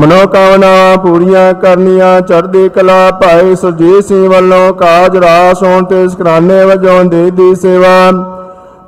[0.00, 7.04] ਮਨੋਕਾਮਨਾ ਪੂਰੀਆਂ ਕਰਨੀਆਂ, ਚੜ੍ਹਦੀ ਕਲਾ ਭਾਈ ਸੁਰਜੀਤ ਸਿੰਘ ਵੱਲੋਂ ਕਾਜ ਰਾਸ ਹੋਣ ਤੇ ਸਕਰਾਨੇ ਵਜੋਂ
[7.04, 8.10] ਦੇ ਦੀ ਸੇਵਾ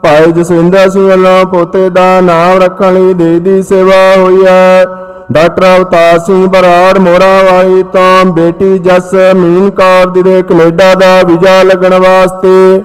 [0.02, 4.84] ਭਾਈ ਜਸਵਿੰਦਰ ਸਿੰਘ ਵੱਲੋਂ ਪੋਤੇ ਦਾ ਨਾਮ ਰੱਖਣ ਲਈ ਦੇ ਦੀ ਸੇਵਾ ਹੋਈ ਹੈ।
[5.32, 11.62] ਡਾਕਟਰ ਅਵਤਾਰ ਸਿੰਘ ਬਰਾੜ ਮੋਰਾ ਵਾਲੀ ਤੋਂ ਬੇਟੀ ਜਸਮੀਨ ਕੌਰ ਦੀ ਦੇ ਕੈਨੇਡਾ ਦਾ ਵੀਜ਼ਾ
[11.62, 12.82] ਲੱਗਣ ਵਾਸਤੇ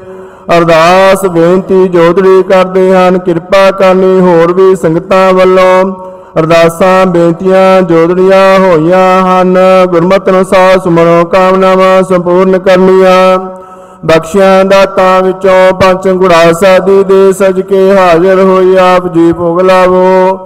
[0.58, 5.94] ਅਰਦਾਸ ਬੇਨਤੀ ਜੋਦੜੀ ਕਰਦੇ ਹਨ। ਕਿਰਪਾ ਕਰਨੀ ਹੋਰ ਵੀ ਸੰਗਤਾਂ ਵੱਲੋਂ
[6.40, 13.40] ਅਰਦਾਸਾਂ, ਬੇਨਤੀਆਂ ਜੋਦੜੀਆਂ ਹੋਈਆਂ ਹਨ। ਗੁਰਮਤਿ ਅਨੁਸਾਰ ਸੁਮਨੋ ਕਾਮਨਾਵਾਂ ਸੰਪੂਰਨ ਕਰਨੀਆਂ।
[14.06, 20.38] ਬਖਸ਼ਿਆਂ ਦਾਤਾਂ ਵਿੱਚੋਂ ਪੰਜ ਗੁੜਾ ਸਾਦੀ ਦੇ ਸਜ ਕੇ ਹਾਜ਼ਰ ਹੋਈ ਆਪ ਜੀ ਭੋਗ ਲਾਵੋ।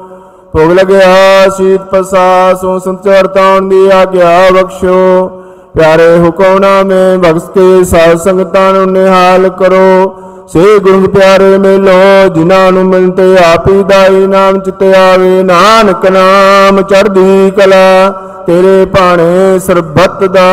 [0.57, 5.27] ਭੋਗ ਲਗਿਆ ਸੀਤ ਪਸਾਸੋਂ ਸੰਚਰ ਤਾਉਣ ਦੀ ਆਗਿਆ ਬਖਸ਼ੋ।
[5.75, 12.85] ਪਿਆਰੇ ਹੁਕਮਨਾਮੇ ਬਖਸ਼ ਕੇ ਸਾਧ ਸੰਗਤਾਂ ਨੂੰ ਨਿਹਾਲ ਕਰੋ। ਸੇ ਗੁਰੂ ਪਿਆਰੇ ਮੇਲੋ, ਜਿਨ੍ਹਾਂ ਨੂੰ
[12.85, 18.09] ਮਿਲਤੇ ਆਪੀ ਦਾਈ ਨਾਮ ਚਿਤੇ ਆਵੇ, ਨਾਨਕ ਨਾਮ ਚੜ੍ਹਦੀ ਕਲਾ,
[18.47, 20.49] ਤੇਰੇ ਭਾਣੇ ਸਰਬੱਤ ਦਾ।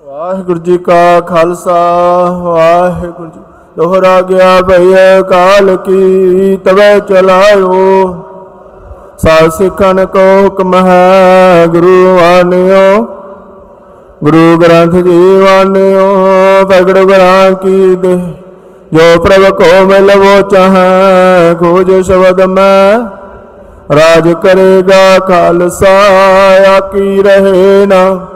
[0.00, 1.80] ਵਾਹਿਗੁਰੂ ਜੀ ਕਾ ਖਾਲਸਾ,
[2.42, 3.40] ਵਾਹਿਗੁਰੂ ਜੀ
[3.78, 4.94] ਦੋਹਰਾ ਗਿਆ ਭਈ
[5.30, 7.72] ਕਾਲ ਕੀ, ਤਵੇ ਚਲਾਇਓ।
[9.18, 13.06] ਸਾਧ ਸਿੱਖਨ ਕੋ ਹੁਕਮ ਹੈ, ਗੁਰੂ ਆਨਿਓ।
[14.24, 16.16] ਗੁਰੂ ਗ੍ਰੰਥ ਜੀ ਵਾਨਿਓ
[16.64, 18.16] ਪ੍ਰਗਟ ਗੁਰਾਂ ਕੀ ਦੇ।
[18.92, 23.00] ਜੋ ਪ੍ਰਭ ਕੋ ਮਿਲਵੋ ਚਾਹੈ, ਖੋਜ ਸ਼ਬਦ ਮੈਂ।
[23.94, 25.98] ਰਾਜ ਕਰੇਗਾ ਖਾਲਸਾ
[26.76, 28.26] ਆਕੀ ਰਹੇ ਨਾ।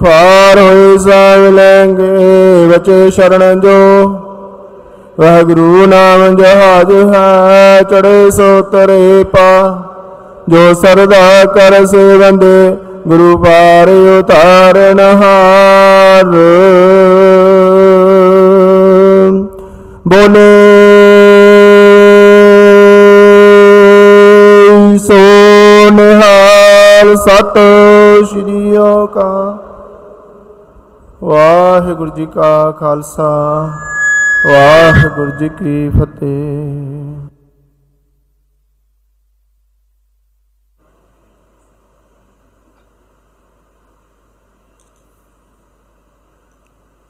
[0.00, 4.04] ਖਾਰ ਹੋਏ ਸਾਵ ਲੈਂਗੇ ਬਚੇ ਸ਼ਰਨ ਜੋ।
[5.20, 9.82] ਵਾਹਿਗੁਰੂ ਨਾਮ ਜਹਾਜ ਹੈ ਚੜੇ ਸੋ ਤਰੇ ਪਾ।
[10.48, 12.76] ਜੋ ਸਰਦਾ ਕਰ ਸੇਵੰਦੇ,
[13.08, 13.88] ਗੁਰੂ ਪਾਰ
[14.18, 16.24] ਉਤਾਰਨ ਹਾਰ।
[20.08, 20.56] ਬੋਲੇ
[24.98, 25.18] ਸੋ
[25.92, 27.58] ਨਿਹਾਲ ਸਤ
[28.30, 29.54] ਸ਼੍ਰੀ ਅਕਾਲ।
[31.24, 33.68] ਵਾਹਿਗੁਰੂ ਜੀ ਕਾ ਖਾਲਸਾ।
[34.46, 37.28] ਵਾਹਿਗੁਰੂ ਜੀ ਕੀ ਫਤਿਹ।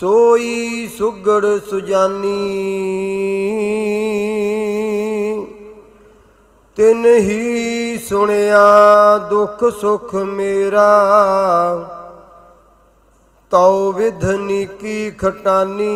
[0.00, 2.66] ਸੋਈ ਸੁਗੜ ਸੁਜਾਨੀ।
[6.76, 8.58] ਤਿਨ ਹੀ ਸੁਣਿਆ
[9.30, 10.90] ਦੁੱਖ ਸੁਖ ਮੇਰਾ।
[13.50, 15.94] ਤਉ ਵਿਧਨੀ ਕੀ ਖਟਾਨੀ।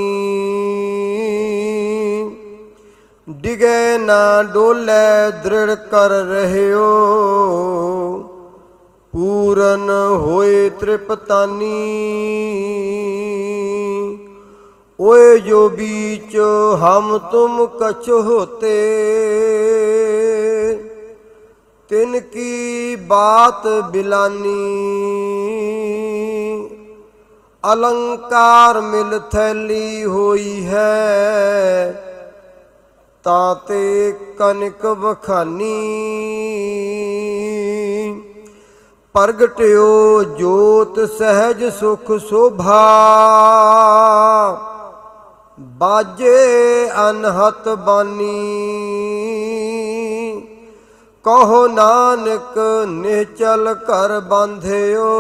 [3.29, 6.89] ਡਿਗੇ ਨਾ ਡੋਲੇ ਦ੍ਰਿੜ ਕਰ ਰਹਿਓ।
[9.13, 9.91] ਪੂਰਨ
[10.21, 11.71] ਹੋਏ ਤ੍ਰਿਪਤਾਨੀ।
[14.99, 16.37] ਓਏ ਜੋ ਬੀਚ
[16.83, 18.75] ਹਮ ਤੁਮ ਕਛ ਹੋਤੇ,
[21.91, 24.61] ਤਿਨ ਕੀ ਬਾਤ ਬਿਲਾਨੀ।
[27.65, 32.14] ਅਲੰਕਾਰ ਮਿਲ ਥੈਲੀ ਹੋਈ ਹੈ
[33.25, 35.75] ਤਾਤੇ ਕਨਕ ਬਖਾਨੀ
[39.13, 42.81] ਪ੍ਰਗਟਿਓ ਜੋਤ ਸਹਿਜ ਸੁਖ ਸੋਭਾ।
[45.61, 46.37] ਬਾਜੇ
[47.11, 48.61] ਅਨਹਤ ਬਾਨੀ।
[51.25, 55.11] ਕਹੋ ਨਾਨਕ ਨਿਚਲ ਕਰ ਬੰਧਿਓ।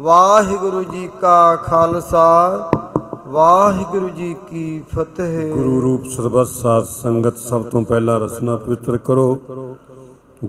[0.00, 2.60] ਵਾਹਿਗੁਰੂ ਜੀ ਕਾ ਖਾਲਸਾ।
[3.34, 9.38] ਵਾਹਿਗੁਰੂ ਜੀ ਕੀ ਫਤਿਹ। ਗੁਰੂ ਰੂਪ ਸਰਬੱਤ ਸਾਧ ਸੰਗਤ ਸਭ ਤੋਂ ਪਹਿਲਾਂ ਰਸਨਾ ਪਵਿੱਤਰ ਕਰੋ।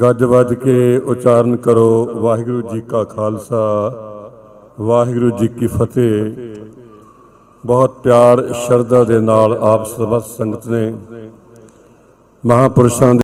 [0.01, 3.61] ਗੱਜ ਵੱਜ ਕੇ ਉਚਾਰਨ ਕਰੋ। ਵਾਹਿਗੁਰੂ ਜੀ ਕਾ ਖਾਲਸਾ,
[4.81, 6.33] ਵਾਹਿਗੁਰੂ ਜੀ ਕੀ ਫਤਿਹ।
[7.65, 10.93] ਬਹੁਤ ਪਿਆਰ, ਸ਼ਰਧਾ ਦੇ ਨਾਲ ਆਪ ਸਰਬੱਤ ਸੰਗਤ ਨੇ
[12.43, 13.23] ਮਹਾਪੁਰਸ਼ਾਂ ਦੇ